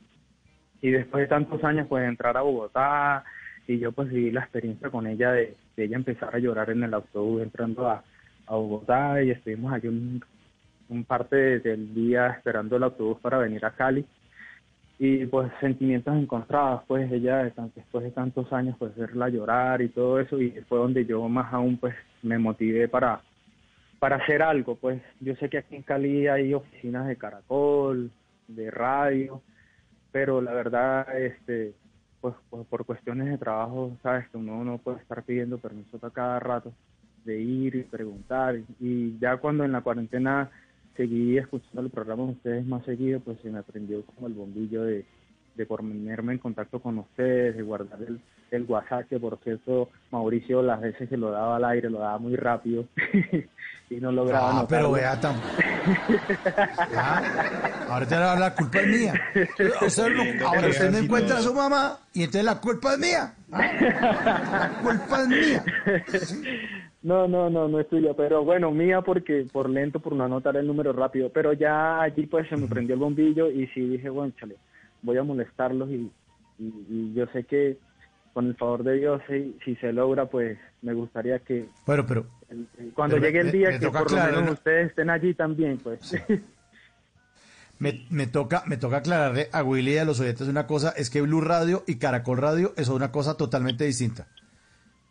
[0.82, 3.24] Y después de tantos años pues entrar a Bogotá
[3.68, 6.94] y yo pues viví la experiencia con ella de, ella empezar a llorar en el
[6.94, 8.04] autobús entrando a,
[8.48, 13.72] Bogotá y estuvimos allí un, parte de- del día esperando el autobús para venir a
[13.72, 14.06] Cali.
[15.00, 17.44] Y pues sentimientos encontrados pues ella
[17.76, 21.54] después de tantos años pues verla llorar y todo eso y fue donde yo más
[21.54, 23.22] aún pues me motivé para
[24.00, 25.02] para hacer algo pues.
[25.22, 28.12] Yo sé que aquí en Cali hay oficinas de Caracol
[28.50, 29.42] de radio
[30.12, 31.74] pero la verdad este
[32.22, 36.12] pues, pues, por cuestiones de trabajo sabes que uno no puede estar pidiendo permiso a
[36.12, 36.72] cada rato
[37.26, 38.60] de ir y preguntar.
[38.80, 40.50] Y ya cuando en la cuarentena
[40.96, 44.84] seguí escuchando el programa de ustedes más seguido, pues se me prendió como el bombillo
[44.84, 45.06] de,
[45.56, 48.20] de ponerme en contacto con ustedes, de guardar el,
[48.52, 52.18] el WhatsApp, que por cierto, Mauricio las veces que lo daba al aire lo daba
[52.18, 52.86] muy rápido
[53.90, 54.68] y no lograba Ah, anotarlo.
[54.68, 55.36] pero vea tan...
[56.92, 59.14] Ya, Ahora te va a la culpa es mía.
[59.86, 63.34] Usted no- ahora usted no encuentra a su mamá y entonces la culpa es mía.
[63.52, 65.64] Ah, La culpa es mía.
[67.04, 70.56] No, no, no, no es tuya, pero bueno, mía porque por lento, por no anotar
[70.56, 74.08] el número rápido, pero ya allí pues se me prendió el bombillo y sí dije,
[74.10, 74.56] bueno, chale,
[75.02, 76.12] voy a molestarlos y,
[76.60, 77.78] y, y yo sé que
[78.34, 82.26] con el favor de Dios, si, si se logra, pues me gustaría que Bueno, pero
[82.50, 85.34] el- el- cuando Pero llegue el día me que por lo menos ustedes estén allí
[85.34, 86.00] también, pues.
[87.80, 91.10] me, me toca, me toca aclararle a Willy y a los oyentes una cosa, es
[91.10, 94.28] que Blue Radio y Caracol Radio es una cosa totalmente distinta.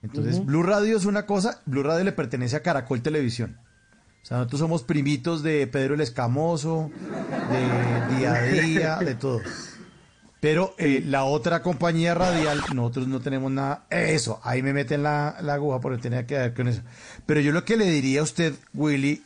[0.03, 0.45] Entonces.
[0.47, 3.59] Blue Radio es una cosa, Blue Radio le pertenece a Caracol Televisión.
[4.23, 6.91] O sea, nosotros somos primitos de Pedro el Escamoso,
[7.51, 9.41] de Día a Día, de todo.
[10.41, 13.85] Pero eh, la otra compañía radial, nosotros no tenemos nada.
[13.91, 16.81] Eso, ahí me meten la, la aguja porque tenía que ver con eso.
[17.27, 19.23] Pero yo lo que le diría a usted, Willy,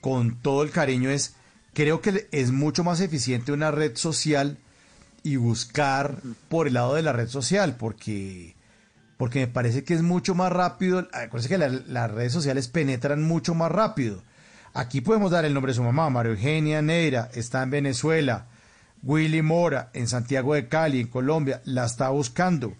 [0.00, 1.34] con todo el cariño, es:
[1.72, 4.58] creo que es mucho más eficiente una red social
[5.24, 6.18] y buscar
[6.48, 8.54] por el lado de la red social, porque,
[9.16, 11.00] porque me parece que es mucho más rápido.
[11.12, 14.22] Acuérdense que la- las redes sociales penetran mucho más rápido.
[14.72, 18.46] Aquí podemos dar el nombre de su mamá, María Eugenia Neira, está en Venezuela.
[19.04, 22.74] Willy Mora, en Santiago de Cali, en Colombia, la está buscando.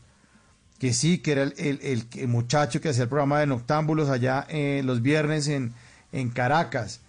[0.78, 4.46] Que sí, que era el, el- el- muchacho que hacía el programa de Noctámbulos allá
[4.48, 5.72] eh, los viernes en,
[6.12, 7.00] en Caracas.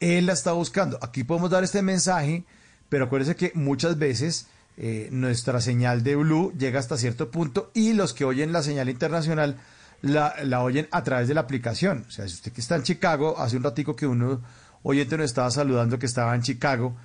[0.00, 0.98] Él la está buscando.
[1.02, 2.44] Aquí podemos dar este mensaje,
[2.88, 7.92] pero acuérdense que muchas veces eh, nuestra señal de Blue llega hasta cierto punto y
[7.92, 9.56] los que oyen la señal internacional
[10.02, 12.04] la, la oyen a través de la aplicación.
[12.08, 14.42] O sea, si usted que está en Chicago, hace un ratico que uno
[14.82, 16.96] oyente nos estaba saludando que estaba en Chicago,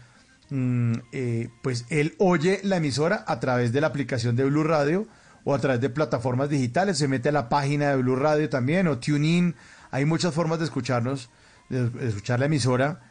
[0.49, 5.07] eh, pues él oye la emisora a través de la aplicación de Blue Radio
[5.43, 8.87] o a través de plataformas digitales, se mete a la página de Blue Radio también
[8.87, 9.55] o TuneIn,
[9.91, 11.29] hay muchas formas de escucharnos,
[11.69, 13.01] de, escuchar la emisora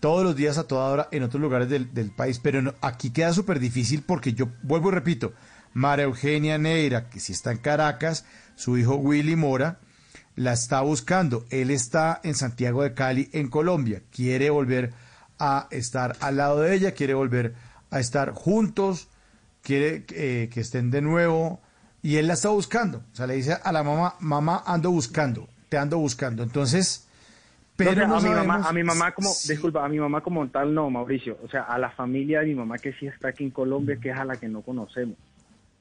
[0.00, 3.60] todos los días a toda hora en otros lugares del, país, pero aquí queda súper
[3.60, 5.32] difícil porque yo vuelvo y repito,
[5.72, 8.24] María Eugenia Neira, que si está en Caracas,
[8.56, 9.78] su hijo Willy Mora,
[10.34, 11.46] la está buscando.
[11.50, 14.02] Él está en Santiago de Cali, en Colombia.
[14.10, 14.92] Quiere volver
[15.38, 17.54] a estar al lado de ella, quiere volver
[17.90, 19.08] a estar juntos,
[19.62, 21.60] quiere eh, que estén de nuevo.
[22.02, 22.98] Y él la está buscando.
[23.12, 26.42] O sea, le dice a la mamá, mamá, ando buscando, te ando buscando.
[26.44, 27.08] Entonces,
[27.76, 29.98] pero No, o sea, no a mi mamá, a mi mamá como, disculpa, a mi
[29.98, 31.36] mamá como tal no, Mauricio.
[31.42, 34.10] O sea, a la familia de mi mamá que sí está aquí en Colombia, que
[34.10, 35.16] es a la que no conocemos.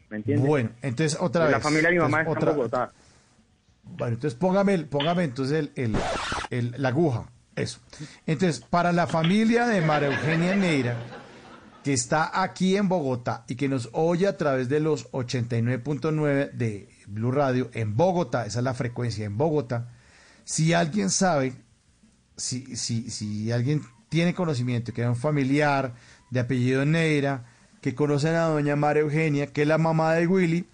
[0.09, 0.48] ¿Me entiendes?
[0.48, 1.64] Bueno, entonces otra Pues vez.
[1.64, 2.92] La familia de mi mamá Entonces, está otra- en Bogotá.
[3.98, 5.98] Bueno, entonces póngame, póngame entonces el, el-
[6.50, 7.25] el- la aguja.
[7.56, 7.80] Eso.
[8.25, 10.98] Entonces, para la familia de María Eugenia Neira,
[11.84, 16.90] que está aquí en Bogotá y que nos oye a través de los 89.9 de
[17.08, 19.93] Blue Radio en Bogotá, esa es la frecuencia en Bogotá.
[20.43, 21.53] Si alguien sabe,
[22.35, 25.93] si, si, si alguien tiene conocimiento, que era un familiar
[26.32, 27.45] de apellido Neira,
[27.82, 30.67] que conocen a doña María Eugenia, que es la mamá de Willy,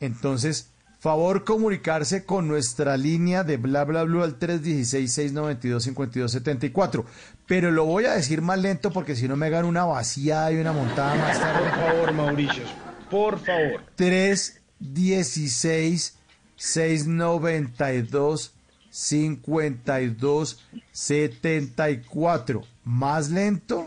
[0.00, 0.70] entonces,
[1.04, 7.04] favor comunicarse con nuestra línea de bla bla bla al 316-692-5274.
[7.46, 10.56] Pero lo voy a decir más lento porque si no me gano una vaciada y
[10.56, 11.60] una montada más tarde.
[11.60, 12.62] Por favor, Mauricio,
[13.10, 13.82] por favor.
[13.96, 16.16] 316
[16.56, 18.54] 692
[18.88, 22.62] 52 74.
[22.84, 23.86] Más lento.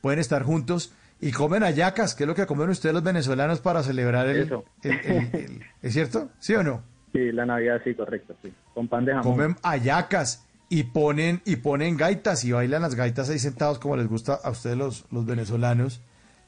[0.00, 3.82] pueden estar juntos y comen ayacas, que es lo que comen ustedes los venezolanos para
[3.82, 4.42] celebrar el...
[4.42, 4.64] Eso.
[4.82, 6.30] el- el- el- ¿Es cierto?
[6.38, 6.82] ¿Sí o no?
[7.12, 8.52] Sí, la Navidad sí, correcto, sí.
[8.74, 9.32] Con pan de jamón.
[9.36, 14.08] Comen ayacas y ponen y ponen gaitas y bailan las gaitas ahí sentados como les
[14.08, 16.00] gusta a ustedes los, los venezolanos,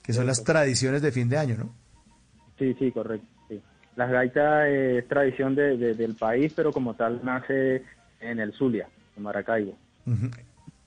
[0.02, 1.74] que son las tradiciones de fin de año, ¿no?
[2.58, 3.26] Sí, sí, correcto.
[3.96, 7.82] Gaitas eh, es tradición de- de- del país, pero como tal nace
[8.20, 9.76] en el Zulia, en Maracaibo.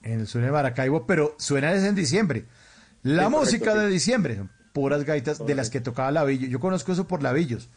[0.03, 2.45] En el sueño de Maracaibo, pero suena es en diciembre.
[3.01, 3.79] La Sí, correcto, música sí.
[3.79, 6.47] de diciembre, puras gaitas de las que tocaba Lavillo.
[6.47, 7.69] Yo conozco eso por Lavillos,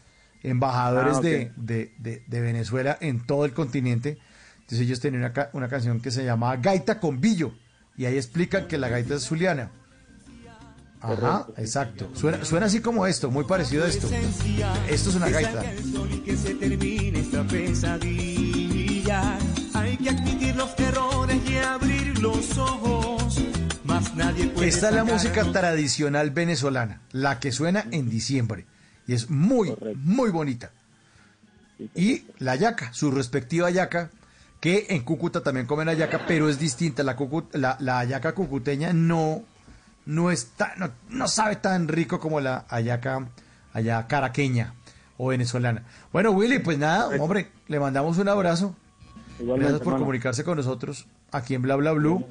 [0.43, 4.17] embajadores Ah, de, de- de- Venezuela en todo el continente.
[4.55, 7.53] Entonces ellos tenían una, una canción que se llamaba Gaita con Billo,
[7.97, 9.71] y ahí explican que la gaita es zuliana.
[11.03, 12.09] Ajá, exacto.
[12.13, 14.07] Suena, suena así como esto, muy parecido a esto.
[14.89, 15.63] Esto es una gaita.
[17.15, 19.37] esta pesadilla.
[19.73, 23.37] Hay que admitir los errores y abrir los ojos.
[23.83, 28.65] Más nadie puede Esta es la música tradicional venezolana, la que suena en diciembre.
[29.05, 30.71] Y es muy, muy bonita.
[31.95, 34.09] Y la yaca, su respectiva yaca,
[34.61, 37.03] que en Cúcuta también comen ayaca, pero es distinta.
[37.03, 39.43] La, cucu- la, la cucuteña no,
[40.05, 43.27] no, está, no, no sabe tan rico como la hallaca
[43.73, 44.73] allá caraqueña
[45.17, 45.83] o venezolana.
[46.11, 48.75] Bueno, Willy, pues nada, hombre, le mandamos un abrazo.
[49.39, 50.05] Igualmente, Gracias por hermano.
[50.05, 52.25] comunicarse con nosotros aquí en Bla Bla Blue.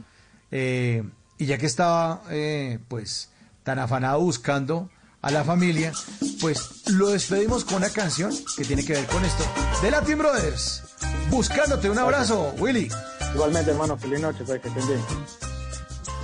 [0.51, 1.03] Eh,
[1.39, 3.31] y ya que estaba, eh, pues,
[3.65, 4.91] tan afanado buscando
[5.23, 5.93] a la familia,
[6.41, 9.45] pues lo despedimos con una canción que tiene que ver con esto
[9.83, 10.83] de Latin Brothers.
[11.31, 12.89] Buscándote, un abrazo, Willy.
[13.35, 15.01] Igualmente, hermano, feliz noche, pues, que estén bien.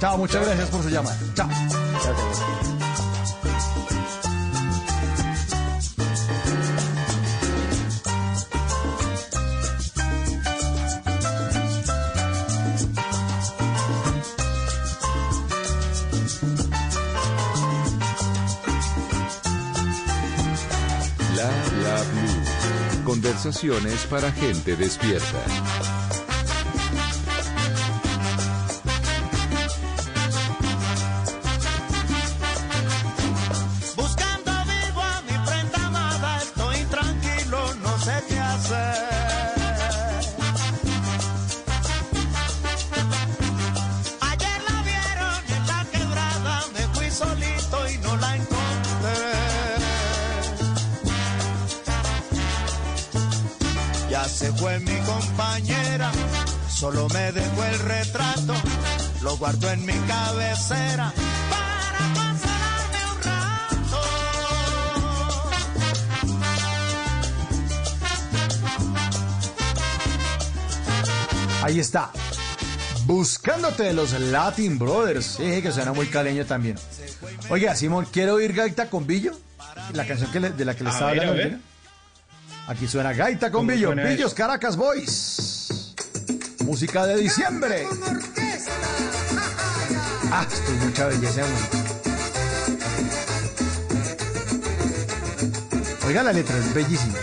[0.01, 1.19] Chao, muchas gracias por su llamada.
[1.35, 1.49] Chao.
[21.35, 23.05] Bla blue.
[23.05, 25.88] Conversaciones para gente despierta.
[60.67, 61.13] Para
[62.15, 63.87] consolarme un rato.
[71.63, 72.11] Ahí está.
[73.05, 75.37] Buscándote de los Latin Brothers.
[75.39, 76.77] Sí, que suena muy caleño también.
[77.49, 79.33] Oiga, Simón, ¿quiero oír Gaita con Billo?
[79.95, 81.59] La canción que le- de la que le A estaba ver, hablando.
[82.69, 83.93] Aquí suena Gaita con ¿Cómo Billo.
[83.95, 84.35] Billos eso?
[84.35, 85.95] Caracas Boys.
[86.65, 87.87] Música de diciembre.
[90.31, 91.43] Ah, esto es mucha belleza.
[96.07, 97.19] Oiga la letra, es bellísima.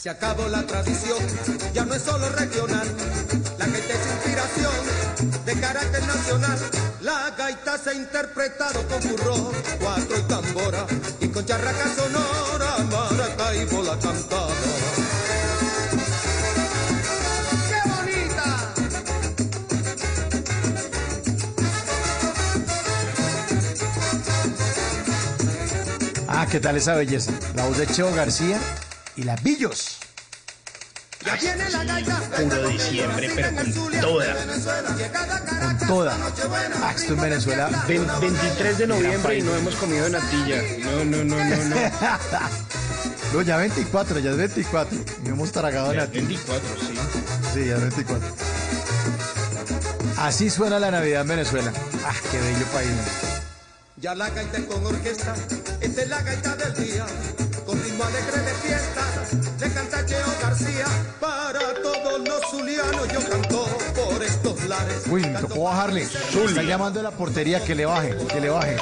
[0.00, 1.18] Se acabó la tradición,
[1.72, 2.86] ya no es solo regional.
[3.58, 6.58] La gaita es inspiración de carácter nacional.
[7.00, 10.86] La gaita se ha interpretado con burro, cuatro y tambora.
[11.20, 14.48] Y con charraca sonora, Maracaibo la cantaba.
[14.48, 14.73] ¡Qué
[26.54, 27.32] ¿qué tal esa belleza?
[27.56, 28.60] La voz de Cheo García
[29.16, 29.98] y las Billos.
[31.26, 32.20] Ya viene la gaita.
[32.36, 34.36] Puro diciembre, pero con toda.
[34.36, 36.16] Con toda.
[36.80, 37.84] Ah, esto en Venezuela.
[37.88, 40.62] Ven- 23 de noviembre y no hemos comido natilla.
[40.78, 41.76] No, no, no, no, no.
[43.32, 44.96] No, ya 24, ya es 24.
[45.24, 46.94] Y hemos tragado Ya la es 24, sí.
[47.52, 48.28] Sí, ya es 24.
[50.18, 51.72] Así suena la Navidad en Venezuela.
[52.06, 53.33] Ah, qué bello país.
[54.04, 55.34] Ya la gaita es con orquesta,
[55.80, 57.06] esta es la gaita del día,
[57.64, 59.02] con ritmo alegre de fiesta,
[59.58, 60.84] le canta Cheo García,
[61.18, 65.04] para todos los zulianos yo canto por estos lares.
[65.10, 66.02] Uy, me tocó bajarle.
[66.02, 68.76] Está llamando a la portería que le baje, que le baje.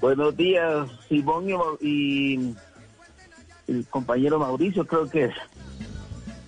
[0.00, 1.46] Buenos días, Simón
[1.80, 2.54] y,
[3.66, 5.34] el compañero Mauricio, creo que es.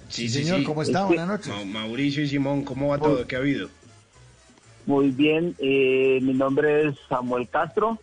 [0.09, 1.07] Sí, señor, ¿cómo está?
[1.07, 1.49] Buenas noches.
[1.49, 3.27] Ma- Mauricio y Simón, ¿cómo va todo?
[3.27, 3.71] ¿Qué ha habido?
[4.87, 7.99] Muy bien, eh, mi nombre es Samuel Castro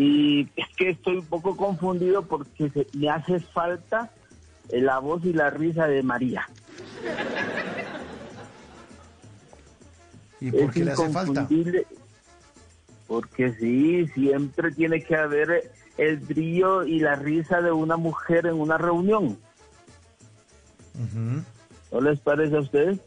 [0.00, 4.10] y es que estoy un poco confundido porque se- me hace falta
[4.68, 6.48] eh, la voz y la risa de María.
[10.40, 11.48] ¿Y por qué le hace falta?
[13.06, 18.54] Porque sí, siempre tiene que haber el brillo y la risa de una mujer en
[18.54, 19.38] una reunión.
[21.90, 22.98] ¿No les parece a ustedes?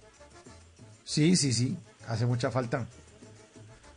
[1.03, 1.77] Sí, sí, sí.
[2.07, 2.87] Hace mucha falta.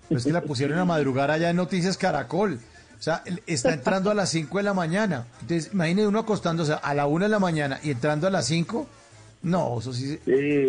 [0.08, 2.60] Pero es que la pusieron a madrugar allá en Noticias Caracol.
[3.04, 5.26] O sea, está entrando a las 5 de la mañana.
[5.42, 8.86] Entonces, imagine uno acostándose a la 1 de la mañana y entrando a las 5.
[9.42, 10.18] No, eso sí.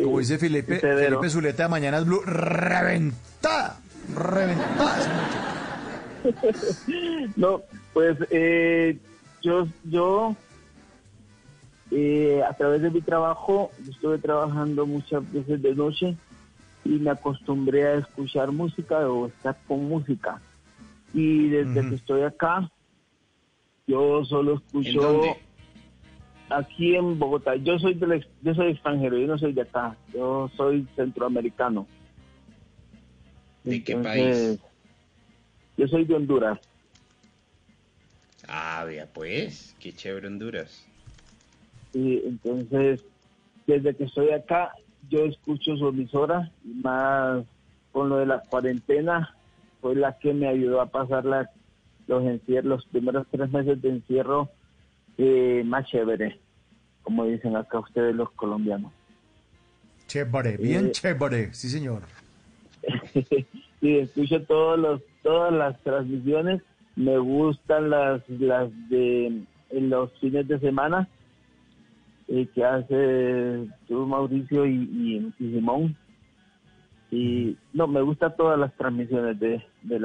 [0.03, 0.81] como dice Felipe.
[0.81, 3.77] Felipe Zuleta de Mañanas Blue, reventada.
[4.14, 4.97] Reventada.
[7.38, 7.61] no,
[7.93, 8.97] pues eh,
[9.41, 10.35] yo, yo
[11.91, 16.17] eh, a través de mi trabajo, yo estuve trabajando muchas veces de noche
[16.83, 20.41] y me acostumbré a escuchar música o estar con música.
[21.16, 22.69] Y desde que estoy acá,
[23.88, 25.38] yo solo ¿En escucho
[26.50, 27.56] aquí en Bogotá.
[27.56, 31.88] Yo soy del yo soy extranjero, yo no soy de acá, yo soy centroamericano.
[33.64, 34.60] ¿De qué Entonces,
[35.77, 36.60] Yo soy de Honduras.
[38.48, 40.85] Ah, vea pues, qué chévere Honduras.
[41.94, 43.00] Y entonces,
[43.66, 44.74] desde que estoy acá,
[45.10, 47.44] yo escucho su emisora más
[47.92, 49.34] con lo de la cuarentena,
[49.85, 51.47] fue la que me ayudó a pasar la-
[52.07, 54.49] los encierros, los primeros tres meses de encierro
[55.19, 56.39] eh, más chévere,
[57.03, 58.91] como dicen acá ustedes los colombianos.
[60.07, 61.53] Chévere, bien Eh, chévere.
[61.53, 62.01] Sí, señor.
[63.14, 66.64] sí, escucho todos los, todas las transmisiones,
[66.95, 71.07] me gustan las, las de en los fines de semana
[72.27, 75.95] eh, que hace tú, Mauricio y, y, y Simón.
[77.11, 79.99] Y no, me gustan todas las transmisiones de, de.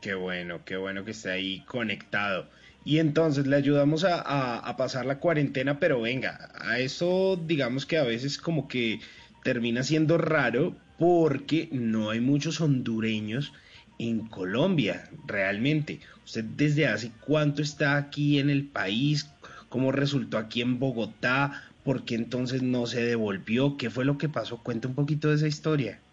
[0.00, 2.50] Qué bueno, qué bueno que esté ahí conectado.
[2.84, 7.84] Y entonces le ayudamos a, a- a pasar la cuarentena, pero venga, a eso digamos
[7.86, 9.02] que a veces como que
[9.42, 13.54] termina siendo raro porque no hay muchos hondureños
[13.98, 16.00] en Colombia, realmente.
[16.24, 19.36] ¿Usted desde hace cuánto está aquí en el país?
[19.68, 21.62] ¿Cómo resultó aquí en Bogotá?
[21.82, 23.76] ¿Por qué entonces no se devolvió?
[23.76, 24.62] ¿Qué fue lo que pasó?
[24.62, 26.04] Cuenta un poquito de esa historia.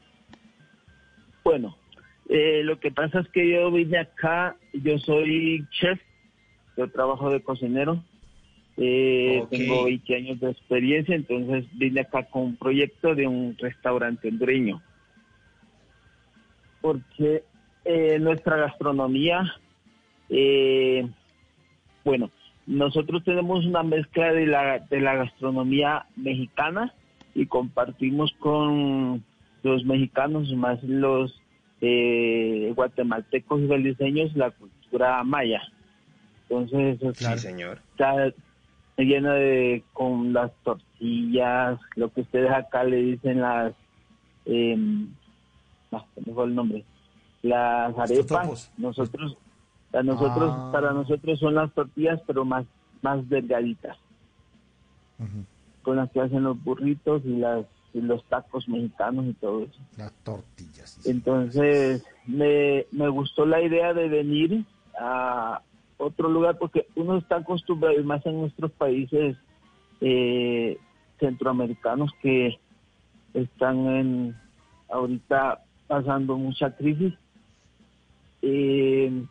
[1.45, 1.77] Bueno,
[2.27, 6.01] eh, lo que pasa es que yo vine acá, yo soy chef,
[6.75, 8.03] yo trabajo de cocinero,
[8.77, 14.27] eh, tengo 20 años de experiencia, entonces vine acá con un proyecto de un restaurante
[14.27, 14.81] hondureño.
[16.81, 17.43] Porque
[17.85, 19.43] eh, nuestra gastronomía,
[20.29, 21.07] eh,
[22.03, 22.31] bueno,
[22.65, 26.91] nosotros tenemos una mezcla de la, de la gastronomía mexicana
[27.35, 29.23] y compartimos con
[29.65, 31.41] los mexicanos más los
[31.81, 35.61] eh, guatemaltecos y beliceños la cultura maya.
[36.47, 37.79] Entonces, eso Sí, señor.
[37.91, 38.31] está
[38.97, 43.73] lleno de con las tortillas, lo que ustedes acá le dicen las,
[44.45, 46.85] eh, me fue el nombre,
[47.41, 48.71] las arepas.
[48.77, 49.37] Nosotros,
[49.93, 50.69] a nosotros, Ah.
[50.71, 52.65] para nosotros son las tortillas, pero más,
[53.01, 53.97] más delgaditas,
[55.81, 57.65] con las que hacen los burritos y las
[58.01, 59.79] los tacos mexicanos y todo eso.
[59.97, 60.99] Las tortillas.
[61.05, 64.65] Entonces, me, me gustó la idea de venir
[64.99, 65.61] a
[65.97, 69.37] otro lugar porque uno está acostumbrado, y más en nuestros países
[70.01, 70.77] eh,
[71.19, 72.59] centroamericanos que
[73.33, 74.35] están en
[74.89, 77.13] ahorita pasando mucha crisis.
[78.41, 79.25] Eh,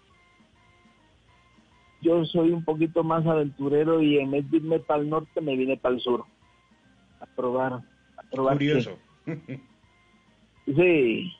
[2.00, 5.56] yo soy un poquito más aventurero y en vez de irme para el norte me
[5.56, 6.24] vine para el sur
[7.20, 7.82] a probar.
[8.30, 8.36] Que-
[8.74, 8.98] Curioso.
[10.66, 11.32] Sí,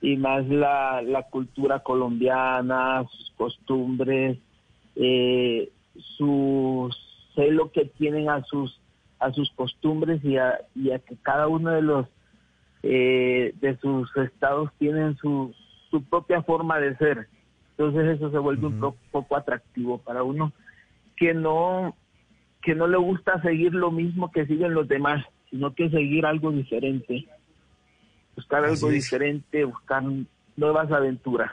[0.00, 4.38] y más la, la cultura colombiana, sus costumbres,
[4.96, 5.70] eh,
[6.16, 6.90] su
[7.34, 8.80] celo que tienen a sus
[9.18, 12.06] a sus costumbres y a, y a que cada uno de los
[12.82, 15.54] eh, de sus estados tienen su,
[15.90, 17.26] su propia forma de ser.
[17.70, 20.52] Entonces eso se vuelve un po- poco atractivo para uno
[21.16, 21.96] que no
[22.62, 26.50] que no le gusta seguir lo mismo que siguen los demás, sino que seguir algo
[26.52, 27.26] diferente,
[28.34, 30.02] buscar algo diferente, buscar
[30.56, 31.52] nuevas aventuras.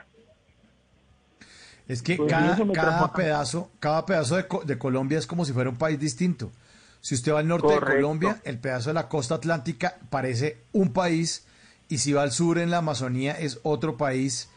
[1.86, 5.68] Es que pues cada, cada pedazo, cada pedazo de, de, Colombia es como si fuera
[5.68, 6.50] un país distinto.
[7.00, 10.94] Si usted va al norte de Colombia, el pedazo de la costa atlántica parece un
[10.94, 11.46] país,
[11.90, 14.48] y si va al sur en la Amazonía es otro país,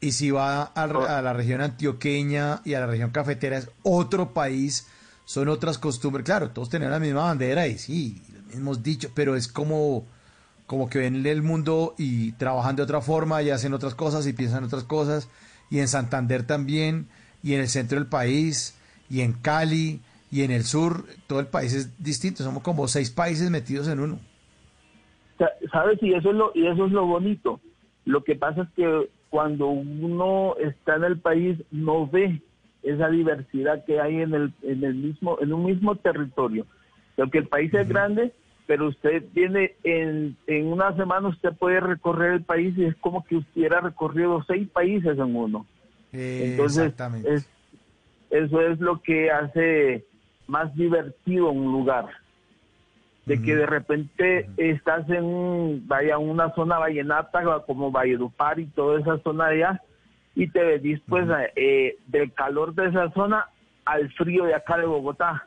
[0.00, 4.34] y si va a, a la región antioqueña y a la región cafetera es otro
[4.34, 4.88] país,
[5.24, 6.24] son otras costumbres.
[6.24, 8.20] Claro, todos tienen la misma bandera y sí,
[8.52, 10.04] los mismos dichos, pero es como,
[10.66, 14.32] como que ven el mundo y trabajan de otra forma y hacen otras cosas y
[14.32, 15.28] piensan otras cosas
[15.72, 17.06] y en Santander también,
[17.42, 20.00] y en el centro del país, y en Cali,
[20.30, 24.00] y en el sur, todo el país es distinto, somos como seis países metidos en
[24.00, 24.18] uno.
[25.72, 25.98] ¿Sabes?
[26.02, 27.58] Y eso es lo, y eso es lo bonito.
[28.04, 32.42] Lo que pasa es que cuando uno está en el país no ve
[32.82, 36.66] esa diversidad que hay en el, en el mismo, en un mismo territorio.
[37.16, 38.34] Porque el país es grande,
[38.66, 43.24] pero usted viene en, en una semana, usted puede recorrer el país y es como
[43.24, 45.66] que hubiera recorrido seis países en uno.
[46.12, 46.92] Entonces,
[47.24, 47.48] es,
[48.30, 50.04] eso es lo que hace
[50.46, 52.06] más divertido un lugar.
[53.24, 59.18] De que de repente estás en vaya una zona vallenata como Valledupar y toda esa
[59.18, 59.80] zona allá
[60.34, 63.46] y te venís pues eh, del calor de esa zona
[63.84, 65.46] al frío de acá de Bogotá.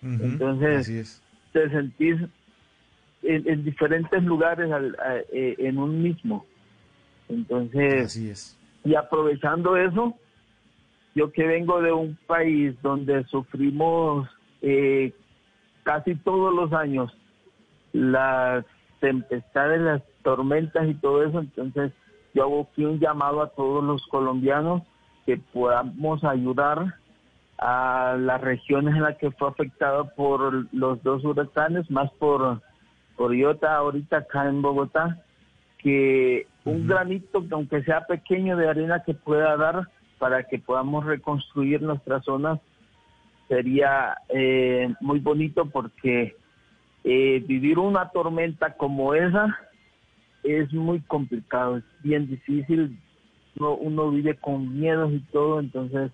[0.00, 1.20] Entonces, Así es
[1.52, 2.16] te sentís
[3.22, 4.70] en, diferentes lugares
[5.32, 6.46] eh, en un mismo.
[7.28, 8.58] Entonces, Así es.
[8.84, 10.16] y aprovechando eso,
[11.14, 14.28] yo que vengo de un país donde sufrimos
[14.62, 15.12] eh,
[15.82, 17.12] casi todos los años
[17.92, 18.64] las
[19.00, 21.92] tempestades, las tormentas y todo eso, entonces
[22.34, 24.82] yo hago aquí un llamado a todos los colombianos
[25.26, 26.94] que podamos ayudar
[27.60, 32.62] a las regiones en las que fue afectado por los dos huracanes, más por,
[33.16, 35.22] por Iota ahorita acá en Bogotá,
[35.76, 41.82] que un granito, aunque sea pequeño de arena que pueda dar para que podamos reconstruir
[41.82, 42.60] nuestras zonas,
[43.46, 46.36] sería eh, muy bonito porque
[47.04, 49.54] eh, vivir una tormenta como esa
[50.44, 52.98] es muy complicado, es bien difícil,
[53.58, 56.10] uno, uno vive con miedos y todo, entonces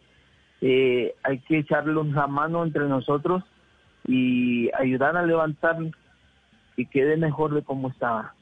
[0.68, 3.44] eh, hay que echarle una mano entre nosotros
[4.04, 5.76] y ayudar a levantar
[6.76, 8.34] y quede mejor de como estaba.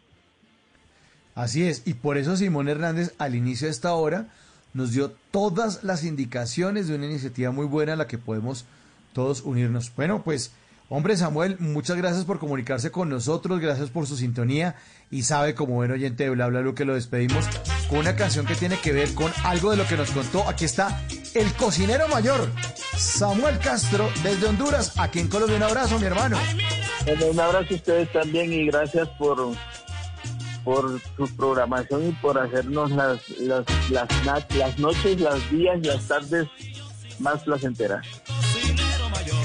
[1.34, 4.28] Así es, y por eso Simón Hernández al inicio de esta hora
[4.72, 8.64] nos dio todas las indicaciones de una iniciativa muy buena a la que podemos
[9.12, 9.94] todos unirnos.
[9.94, 10.56] Bueno, pues
[10.90, 14.76] Hombre Samuel, muchas gracias por comunicarse con nosotros, gracias por su sintonía
[15.10, 17.46] y sabe como buen oyente de Bla Bla que lo despedimos
[17.88, 20.46] con una canción que tiene que ver con algo de lo que nos contó.
[20.46, 21.00] Aquí está
[21.34, 22.48] el cocinero mayor,
[22.96, 25.56] Samuel Castro desde Honduras, aquí en Colombia.
[25.56, 26.38] Un abrazo, mi hermano.
[27.30, 29.54] un abrazo a ustedes también y gracias por
[30.64, 34.08] por su programación y por hacernos las, las, las,
[34.54, 36.48] las noches, las días y las tardes
[37.18, 38.06] más placenteras.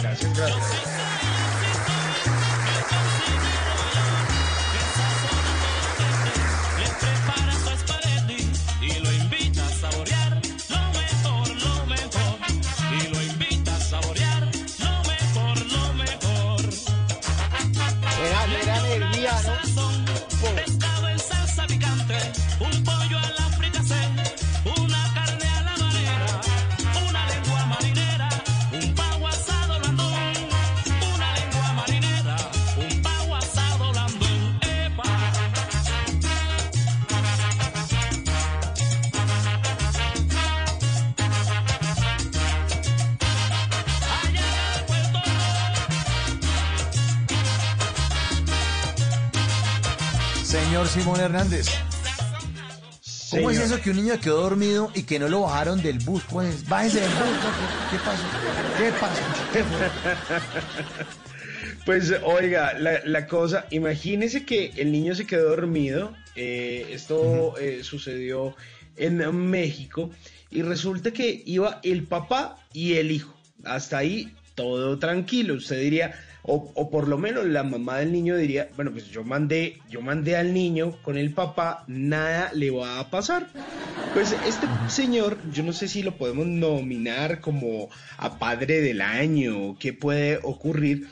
[0.01, 0.88] Gracias, gracias.
[50.89, 51.67] Simón Hernández.
[53.29, 56.23] ¿Cómo es eso que un niño quedó dormido y que no lo bajaron del bus?
[56.29, 57.27] Pues bájese del bus.
[57.91, 58.23] ¿Qué, pasó?
[59.53, 60.45] ¿Qué pasó?
[61.85, 66.13] Pues oiga, la, cosa, imagínese que el niño se quedó dormido.
[66.35, 68.55] Eh, esto eh, sucedió
[68.95, 69.17] en
[69.49, 70.11] México
[70.51, 73.33] y resulta que iba el papá y el hijo.
[73.63, 75.53] Hasta ahí todo tranquilo.
[75.53, 76.13] Usted diría,
[76.43, 80.35] o, por lo menos la mamá del niño diría, bueno, pues yo mandé, yo mandé
[80.35, 83.47] al niño con el papá, nada le va a pasar.
[84.13, 89.77] Pues este señor, yo no sé si lo podemos nominar como a padre del año,
[89.79, 91.07] qué puede ocurrir,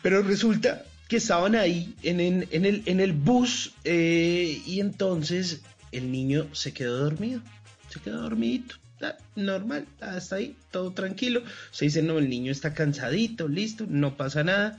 [0.00, 6.46] pero resulta que estaban ahí en, el, en el bus eh, y entonces el niño
[6.52, 7.40] se quedó dormido,
[7.88, 8.81] se quedó dormidito
[9.36, 11.42] normal, hasta ahí, todo tranquilo.
[11.70, 14.78] Se dice, no, el niño está cansadito, listo, no pasa nada.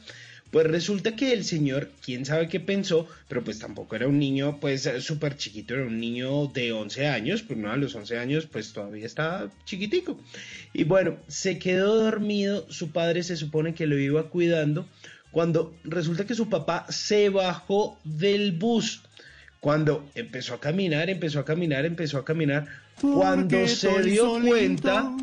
[0.53, 4.59] Pues resulta que el señor, quién sabe qué pensó, pero pues tampoco era un niño
[4.59, 8.45] pues súper chiquito, era un niño de 11 años, pues no, a los 11 años
[8.45, 10.19] pues todavía estaba chiquitico.
[10.71, 14.87] Y bueno, se quedó dormido, su padre se supone que lo iba cuidando,
[15.31, 19.01] cuando resulta que su papá se bajó del bus.
[19.59, 22.67] Cuando empezó a caminar, empezó a caminar, empezó a caminar,
[23.01, 25.15] cuando se dio cuenta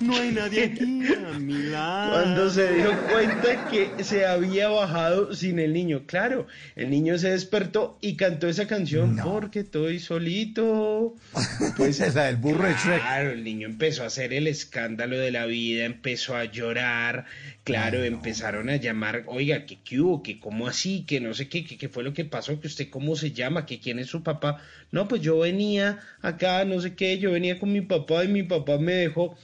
[0.00, 2.12] no hay nadie aquí a mi lado.
[2.12, 6.02] Cuando se dio cuenta que se había bajado sin el niño.
[6.06, 11.14] Claro, el niño se despertó y cantó esa canción porque estoy solito.
[11.76, 13.00] Pues es la del burro de Shrek.
[13.00, 17.24] Claro, el niño empezó a hacer el escándalo de la vida, empezó a llorar.
[17.64, 21.64] Claro, empezaron a llamar, oiga, que qué hubo, que cómo así, que no sé qué,
[21.64, 24.22] que qué fue lo que pasó, que usted cómo se llama, que quién es su
[24.22, 24.60] papá.
[24.92, 28.42] No, pues yo venía acá, no sé qué, yo venía con mi papá y mi
[28.42, 29.36] papá me dejó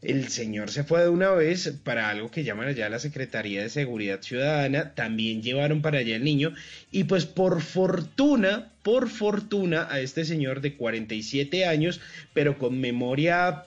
[0.00, 3.68] el señor se fue de una vez para algo que llaman allá la Secretaría de
[3.68, 6.54] Seguridad Ciudadana, también llevaron para allá el niño
[6.92, 12.00] y pues por fortuna, por fortuna a este señor de 47 años,
[12.32, 13.64] pero con memoria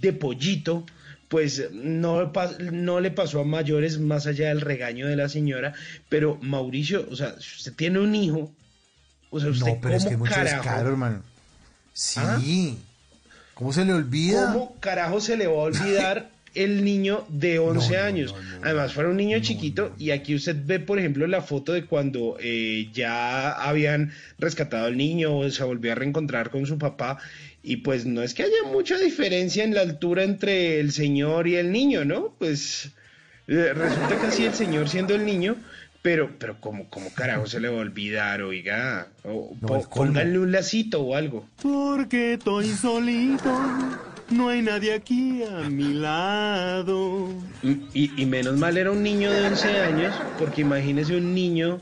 [0.00, 0.86] de pollito,
[1.28, 2.32] pues no,
[2.72, 5.74] no le pasó a mayores más allá del regaño de la señora,
[6.08, 8.50] pero Mauricio, o sea, si usted tiene un hijo,
[9.28, 11.22] o sea, usted no, pero es que mucho caro, hermano.
[11.92, 12.78] Sí.
[13.58, 14.52] ¿Cómo se le olvida?
[14.52, 18.32] ¿Cómo carajo se le va a olvidar el niño de 11 años?
[18.62, 22.36] Además, fue un niño chiquito y aquí usted ve, por ejemplo, la foto de cuando
[22.40, 27.18] eh, ya habían rescatado al niño o se volvió a reencontrar con su papá.
[27.60, 31.56] Y pues no es que haya mucha diferencia en la altura entre el señor y
[31.56, 32.36] el niño, ¿no?
[32.38, 32.92] Pues
[33.48, 35.56] eh, resulta que así el señor siendo el niño,
[36.02, 39.54] pero, pero como, como carajo se le va a olvidar, oiga, o,
[39.92, 41.48] pónganle un lacito o algo.
[41.62, 43.50] Porque estoy solito,
[44.30, 47.30] no hay nadie aquí a mi lado.
[47.62, 51.80] Y, y menos mal era un niño de 11 años, porque imagínese un niño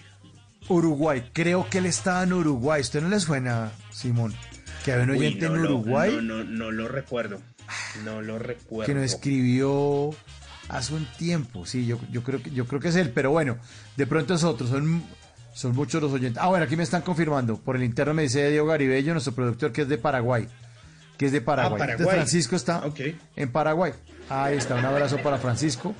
[0.68, 2.80] Uruguay, creo que él estaba en Uruguay.
[2.80, 4.34] ¿Usted no le suena, Simón?
[4.84, 6.18] Que había un oyente en Uruguay.
[6.22, 7.40] no, no, no lo recuerdo.
[8.04, 8.86] No lo recuerdo.
[8.86, 10.10] Que nos escribió
[10.68, 11.66] hace un tiempo.
[11.66, 13.10] Sí, yo, yo, creo, que, yo creo que es él.
[13.10, 13.58] Pero bueno,
[13.96, 14.66] de pronto es otro.
[14.66, 15.02] Son,
[15.54, 16.42] son muchos los oyentes.
[16.42, 17.56] Ah, bueno, aquí me están confirmando.
[17.58, 20.48] Por el interno me dice Diego Garibello, nuestro productor, que es de Paraguay.
[21.18, 21.82] Que es de Paraguay.
[21.82, 22.82] Ah, Francisco está
[23.36, 23.92] en Paraguay.
[24.28, 24.76] Ahí está.
[24.76, 25.94] Un abrazo para Francisco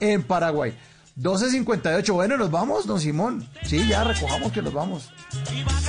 [0.00, 0.74] en Paraguay.
[1.18, 3.48] 12.58, bueno, nos vamos, don Simón.
[3.64, 5.10] Sí, ya recojamos que nos vamos.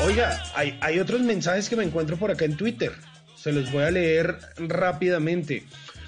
[0.05, 2.93] Oiga, hay, hay otros mensajes que me encuentro por acá en Twitter.
[3.35, 5.65] Se los voy a leer rápidamente.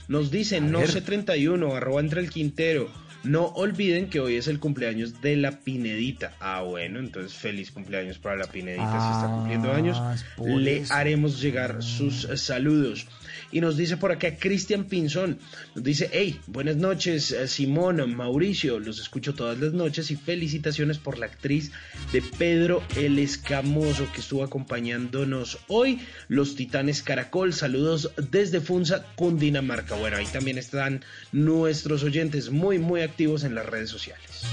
[0.07, 2.89] Nos dicen, no sé 31, arroba entre el Quintero.
[3.23, 6.33] No olviden que hoy es el cumpleaños de la Pinedita.
[6.39, 9.97] Ah, bueno, entonces feliz cumpleaños para la Pinedita si está cumpliendo años.
[9.99, 13.07] Ah, Le haremos llegar sus saludos.
[13.51, 15.39] Y nos dice por acá Cristian Pinzón,
[15.73, 20.99] nos dice, hey, buenas noches eh, Simón, Mauricio, los escucho todas las noches y felicitaciones
[20.99, 21.71] por la actriz
[22.11, 29.95] de Pedro el Escamoso que estuvo acompañándonos hoy, los Titanes Caracol, saludos desde Funza, Cundinamarca.
[29.95, 34.43] Bueno, ahí también están nuestros oyentes muy, muy activos en las redes sociales.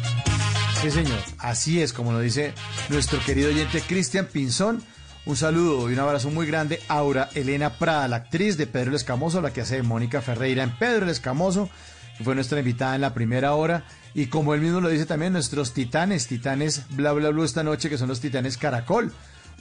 [0.81, 1.19] Sí, señor.
[1.39, 2.53] Así es, como lo dice
[2.89, 4.83] nuestro querido oyente Cristian Pinzón.
[5.25, 8.97] Un saludo y un abrazo muy grande Aura Elena Prada, la actriz de Pedro el
[8.97, 11.69] Escamoso, la que hace de Mónica Ferreira en Pedro el Escamoso,
[12.17, 13.85] que fue nuestra invitada en la primera hora.
[14.15, 17.89] Y como él mismo lo dice también, nuestros titanes, titanes bla bla bla esta noche,
[17.89, 19.13] que son los titanes Caracol.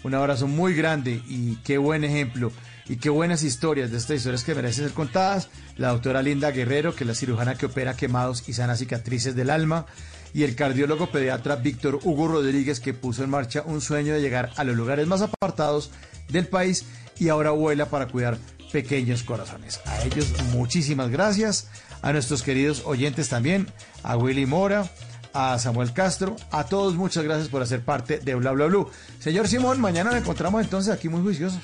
[0.03, 2.51] Un abrazo muy grande y qué buen ejemplo
[2.87, 5.49] y qué buenas historias de estas historias que merecen ser contadas.
[5.77, 9.49] La doctora Linda Guerrero, que es la cirujana que opera quemados y sanas cicatrices del
[9.49, 9.85] alma
[10.33, 14.51] y el cardiólogo pediatra Víctor Hugo Rodríguez que puso en marcha un sueño de llegar
[14.57, 15.91] a los lugares más apartados
[16.29, 16.85] del país
[17.17, 18.37] y ahora vuela para cuidar
[18.71, 19.79] pequeños corazones.
[19.85, 21.69] A ellos muchísimas gracias,
[22.01, 23.67] a nuestros queridos oyentes también,
[24.03, 24.91] a Willy Mora,
[25.31, 28.89] a Samuel Castro, a todos muchas gracias por hacer parte de Bla Bla Blue.
[29.19, 31.61] Señor Simón, mañana nos encontramos entonces aquí muy juiciosos.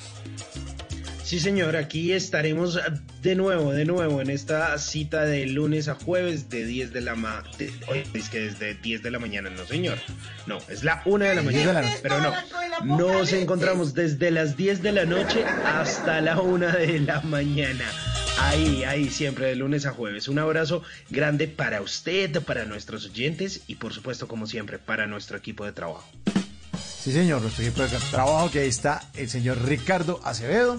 [1.32, 2.78] Sí, señor, aquí estaremos
[3.22, 7.14] de nuevo, de nuevo, en esta cita de lunes a jueves de 10 de la
[7.14, 7.42] ma...
[7.56, 9.96] de- oye, es que desde 10 de la mañana, no, señor.
[10.46, 12.34] No, es la 1 de la mañana, pero no.
[12.84, 17.86] Nos encontramos desde las 10 de la noche hasta la 1 de la mañana.
[18.38, 20.28] Ahí, ahí, siempre de lunes a jueves.
[20.28, 25.38] Un abrazo grande para usted, para nuestros oyentes y por supuesto, como siempre, para nuestro
[25.38, 26.06] equipo de trabajo.
[27.02, 30.78] Sí, señor, nuestro equipo de trabajo, que ahí está el señor Ricardo Acevedo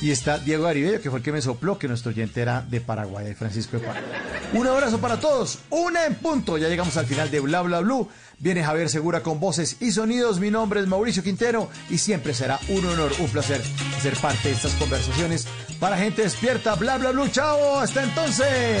[0.00, 2.80] y está Diego Aribello, que fue el que me sopló, que nuestro oyente era de
[2.80, 4.12] Paraguay, de Francisco de Paraguay.
[4.54, 6.58] Un abrazo para todos, una en punto.
[6.58, 8.08] Ya llegamos al final de Bla Bla Blue.
[8.38, 10.40] Viene Javier Segura con voces y sonidos.
[10.40, 13.62] Mi nombre es Mauricio Quintero y siempre será un honor, un placer
[14.00, 15.46] ser parte de estas conversaciones
[15.78, 16.74] para gente despierta.
[16.74, 18.80] Bla Bla Blue, chao, hasta entonces.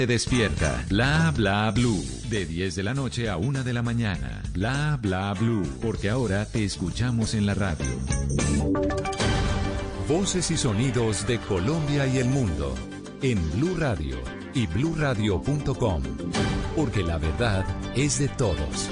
[0.07, 0.83] despierta.
[0.89, 2.03] Bla bla blue.
[2.29, 4.41] De 10 de la noche a 1 de la mañana.
[4.53, 5.67] Bla bla blue.
[5.81, 7.85] Porque ahora te escuchamos en la radio.
[10.07, 12.75] Voces y sonidos de Colombia y el mundo.
[13.21, 14.17] En Blue Radio
[14.53, 16.03] y bluradio.com.
[16.75, 17.65] Porque la verdad
[17.95, 18.89] es de todos.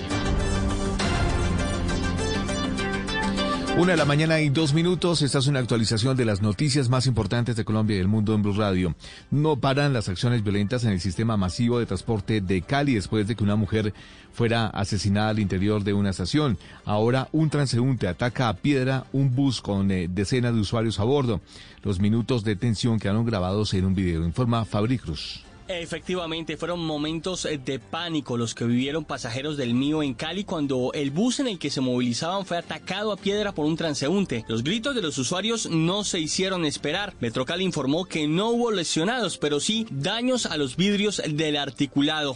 [3.79, 5.21] Una de la mañana y dos minutos.
[5.21, 8.41] Esta es una actualización de las noticias más importantes de Colombia y el mundo en
[8.41, 8.93] Blue Radio.
[9.31, 13.37] No paran las acciones violentas en el sistema masivo de transporte de Cali después de
[13.37, 13.93] que una mujer
[14.33, 16.57] fuera asesinada al interior de una estación.
[16.83, 21.39] Ahora un transeúnte ataca a piedra un bus con eh, decenas de usuarios a bordo.
[21.81, 25.45] Los minutos de tensión quedaron grabados en un video, informa Fabri Cruz.
[25.69, 30.89] Efectivamente, fueron momentos eh, de pánico los que vivieron pasajeros del mío en Cali cuando
[30.95, 34.45] el bus en el que se movilizaban fue atacado a piedra por un transeúnte.
[34.47, 37.13] Los gritos de los usuarios no se hicieron esperar.
[37.19, 42.35] Metrocal informó que no hubo lesionados, pero sí daños a los vidrios del articulado.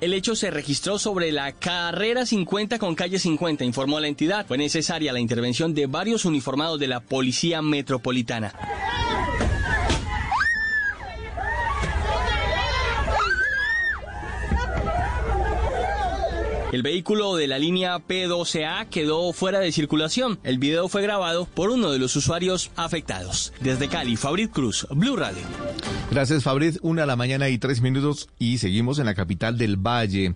[0.00, 4.46] El hecho se registró sobre la carrera 50 con calle 50, informó la entidad.
[4.46, 8.54] Fue necesaria la intervención de varios uniformados de la Policía Metropolitana.
[16.70, 20.38] El vehículo de la línea P12A quedó fuera de circulación.
[20.44, 23.54] El video fue grabado por uno de los usuarios afectados.
[23.60, 25.40] Desde Cali, Fabrit Cruz, Blue Radio.
[26.10, 26.76] Gracias, Fabrit.
[26.82, 30.34] Una a la mañana y tres minutos y seguimos en la capital del Valle.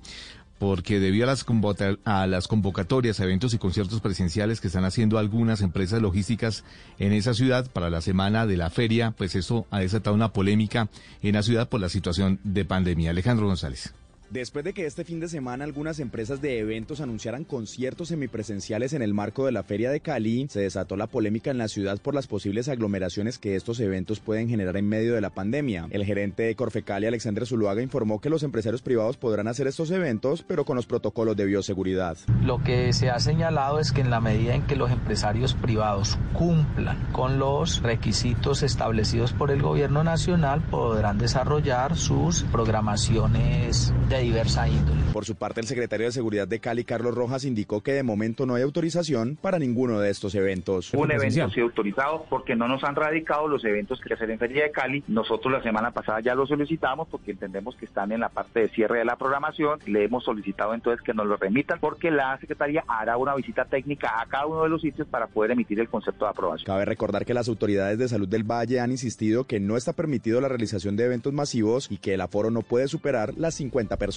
[0.58, 6.64] Porque debido a las, convocatorias, eventos y conciertos presenciales que están haciendo algunas empresas logísticas
[6.98, 10.88] en esa ciudad para la semana de la feria, pues eso ha desatado una polémica
[11.20, 13.10] en la ciudad por la situación de pandemia.
[13.10, 13.92] Alejandro González.
[14.32, 19.02] Después de que este fin de semana algunas empresas de eventos anunciaran conciertos semipresenciales en
[19.02, 22.14] el marco de la Feria de Cali, se desató la polémica en la ciudad por
[22.14, 25.86] las posibles aglomeraciones que estos eventos pueden generar en medio de la pandemia.
[25.90, 30.42] El gerente de Corfecali, Alexandre Zuluaga, informó que los empresarios privados podrán hacer estos eventos,
[30.48, 32.16] pero con los protocolos de bioseguridad.
[32.42, 36.18] Lo que se ha señalado es que en la medida en que los empresarios privados
[36.32, 44.68] cumplan con los requisitos establecidos por el gobierno nacional, podrán desarrollar sus programaciones de diversa
[44.68, 45.02] índole.
[45.12, 48.46] Por su parte, el secretario de Seguridad de Cali, Carlos Rojas, indicó que de momento
[48.46, 50.94] no hay autorización para ninguno de estos eventos.
[50.94, 54.64] Un evento sí autorizado porque no nos han radicado los eventos que hacer en Feria
[54.64, 55.04] de Cali.
[55.08, 58.68] Nosotros la semana pasada ya lo solicitamos porque entendemos que están en la parte de
[58.68, 59.80] cierre de la programación.
[59.86, 64.20] Le hemos solicitado entonces que nos lo remitan porque la Secretaría hará una visita técnica
[64.20, 66.66] a cada uno de los sitios para poder emitir el concepto de aprobación.
[66.66, 70.40] Cabe recordar que las autoridades de salud del Valle han insistido que no está permitido
[70.40, 74.11] la realización de eventos masivos y que el aforo no puede superar las 50 personas.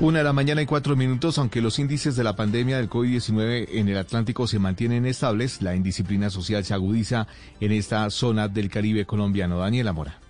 [0.00, 3.68] Una de la mañana y cuatro minutos, aunque los índices de la pandemia del COVID-19
[3.72, 7.26] en el Atlántico se mantienen estables, la indisciplina social se agudiza
[7.60, 9.58] en esta zona del Caribe colombiano.
[9.58, 10.21] Daniela Mora.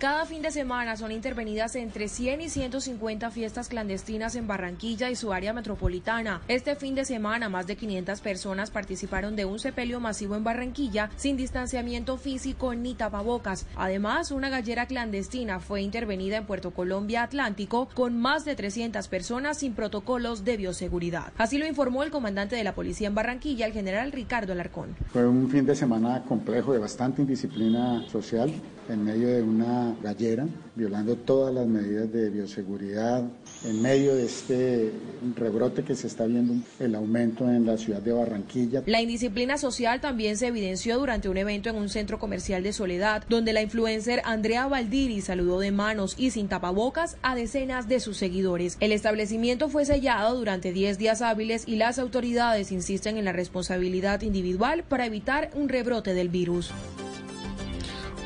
[0.00, 5.14] Cada fin de semana son intervenidas entre 100 y 150 fiestas clandestinas en Barranquilla y
[5.14, 6.40] su área metropolitana.
[6.48, 11.10] Este fin de semana, más de 500 personas participaron de un sepelio masivo en Barranquilla
[11.16, 13.66] sin distanciamiento físico ni tapabocas.
[13.76, 19.58] Además, una gallera clandestina fue intervenida en Puerto Colombia Atlántico con más de 300 personas
[19.58, 21.30] sin protocolos de bioseguridad.
[21.36, 24.96] Así lo informó el comandante de la policía en Barranquilla, el general Ricardo Alarcón.
[25.12, 28.50] Fue un fin de semana complejo de bastante indisciplina social
[28.88, 33.24] en medio de una gallera, violando todas las medidas de bioseguridad,
[33.64, 34.92] en medio de este
[35.36, 38.82] rebrote que se está viendo, el aumento en la ciudad de Barranquilla.
[38.86, 43.24] La indisciplina social también se evidenció durante un evento en un centro comercial de Soledad,
[43.28, 48.16] donde la influencer Andrea Valdiri saludó de manos y sin tapabocas a decenas de sus
[48.16, 48.76] seguidores.
[48.80, 54.22] El establecimiento fue sellado durante 10 días hábiles y las autoridades insisten en la responsabilidad
[54.22, 56.72] individual para evitar un rebrote del virus.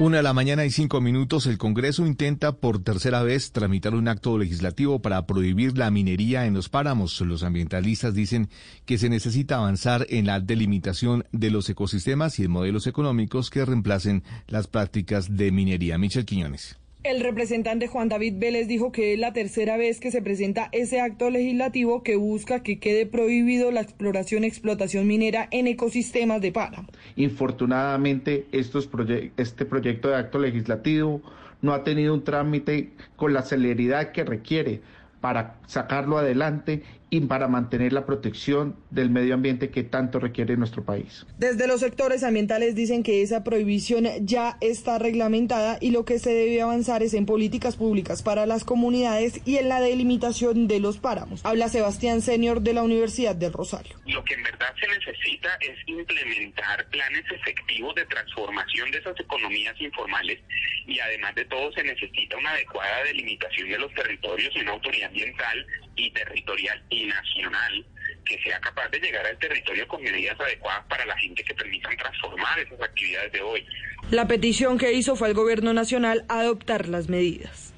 [0.01, 4.09] Una de la mañana y cinco minutos, el Congreso intenta por tercera vez tramitar un
[4.09, 7.21] acto legislativo para prohibir la minería en los páramos.
[7.21, 8.49] Los ambientalistas dicen
[8.87, 13.65] que se necesita avanzar en la delimitación de los ecosistemas y en modelos económicos que
[13.65, 15.97] reemplacen las prácticas de minería.
[15.97, 16.77] Michel Quiñones.
[17.05, 21.03] El representante Juan David Vélez dijo que es la tercera vez que se presenta ese
[21.03, 26.51] acto legislativo que busca que quede prohibido la exploración y explotación minera en ecosistemas de
[26.51, 26.89] páramo.
[27.17, 31.21] Infortunadamente, este proyecto de acto legislativo
[31.61, 34.81] no ha tenido un trámite con la celeridad que requiere
[35.21, 40.85] para sacarlo adelante y para mantener la protección del medio ambiente que tanto requiere nuestro
[40.85, 41.27] país.
[41.39, 46.31] Desde los sectores ambientales dicen que esa prohibición ya está reglamentada y lo que se
[46.31, 50.99] debe avanzar es en políticas públicas para las comunidades y en la delimitación de los
[50.99, 51.45] páramos.
[51.45, 53.97] Habla Sebastián Senior de la Universidad del Rosario.
[54.07, 59.81] Lo que en verdad se necesita es implementar planes efectivos de transformación de esas economías
[59.81, 60.41] informales
[60.87, 65.09] y además de todo se necesita una adecuada delimitación de los territorios y una autoridad
[65.09, 65.67] ambiental
[65.97, 67.87] y territorial y nacional
[68.25, 71.97] que sea capaz de llegar al territorio con medidas adecuadas para la gente que permitan
[71.97, 73.67] transformar esas actividades de hoy.
[74.11, 77.75] La petición que hizo fue al gobierno nacional adoptar las medidas.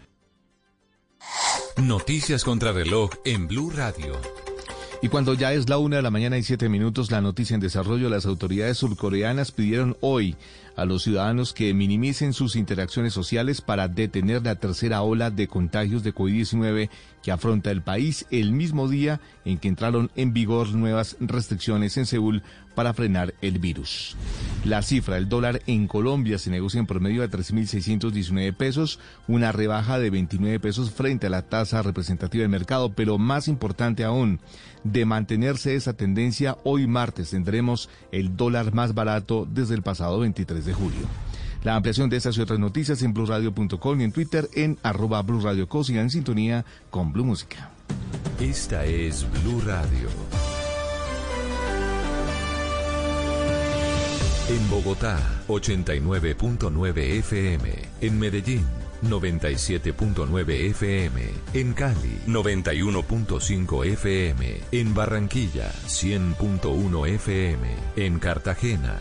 [1.77, 4.21] Noticias contra reloj en Blue Radio.
[5.03, 7.61] Y cuando ya es la una de la mañana y siete minutos, la noticia en
[7.61, 10.37] desarrollo, las autoridades surcoreanas pidieron hoy
[10.77, 16.03] a los ciudadanos que minimicen sus interacciones sociales para detener la tercera ola de contagios
[16.03, 16.91] de COVID-19
[17.23, 22.07] que afronta el país el mismo día en que entraron en vigor nuevas restricciones en
[22.07, 22.43] Seúl
[22.77, 24.17] para frenar el virus.
[24.65, 29.99] La cifra del dólar en Colombia se negocia en promedio a 3.619 pesos, una rebaja
[29.99, 34.39] de 29 pesos frente a la tasa representativa del mercado, pero más importante aún,
[34.93, 40.65] de mantenerse esa tendencia, hoy martes tendremos el dólar más barato desde el pasado 23
[40.65, 41.07] de julio.
[41.65, 45.83] La ampliación de estas y otras noticias en blurradio.com y en Twitter en arroba blurradioco.
[45.83, 47.71] Sigan en sintonía con Blue Música.
[48.41, 50.09] Esta es Blue Radio.
[54.49, 57.73] En Bogotá, 89.9 FM.
[58.01, 58.65] En Medellín,
[59.11, 61.23] 97.9 FM.
[61.55, 64.61] En Cali, 91.5 FM.
[64.73, 67.69] En Barranquilla, 100.1 FM.
[67.97, 69.01] En Cartagena,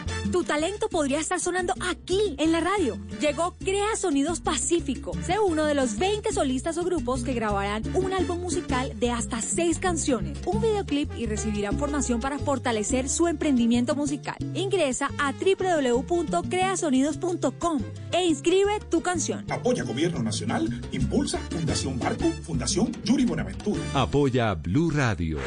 [0.29, 2.99] Tu talento podría estar sonando aquí, en la radio.
[3.19, 5.13] Llegó Crea Sonidos Pacífico.
[5.25, 9.41] Sé uno de los 20 solistas o grupos que grabarán un álbum musical de hasta
[9.41, 14.35] 6 canciones, un videoclip y recibirán formación para fortalecer su emprendimiento musical.
[14.53, 19.45] Ingresa a www.creasonidos.com e inscribe tu canción.
[19.49, 23.81] Apoya Gobierno Nacional, Impulsa, Fundación Barco, Fundación Yuri Buenaventura.
[23.93, 25.39] Apoya Blue Radio.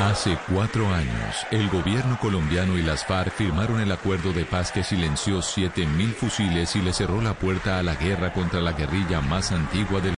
[0.00, 4.82] Hace cuatro años, el gobierno colombiano y las FARC firmaron el acuerdo de paz que
[4.82, 9.52] silenció 7.000 fusiles y le cerró la puerta a la guerra contra la guerrilla más
[9.52, 10.12] antigua del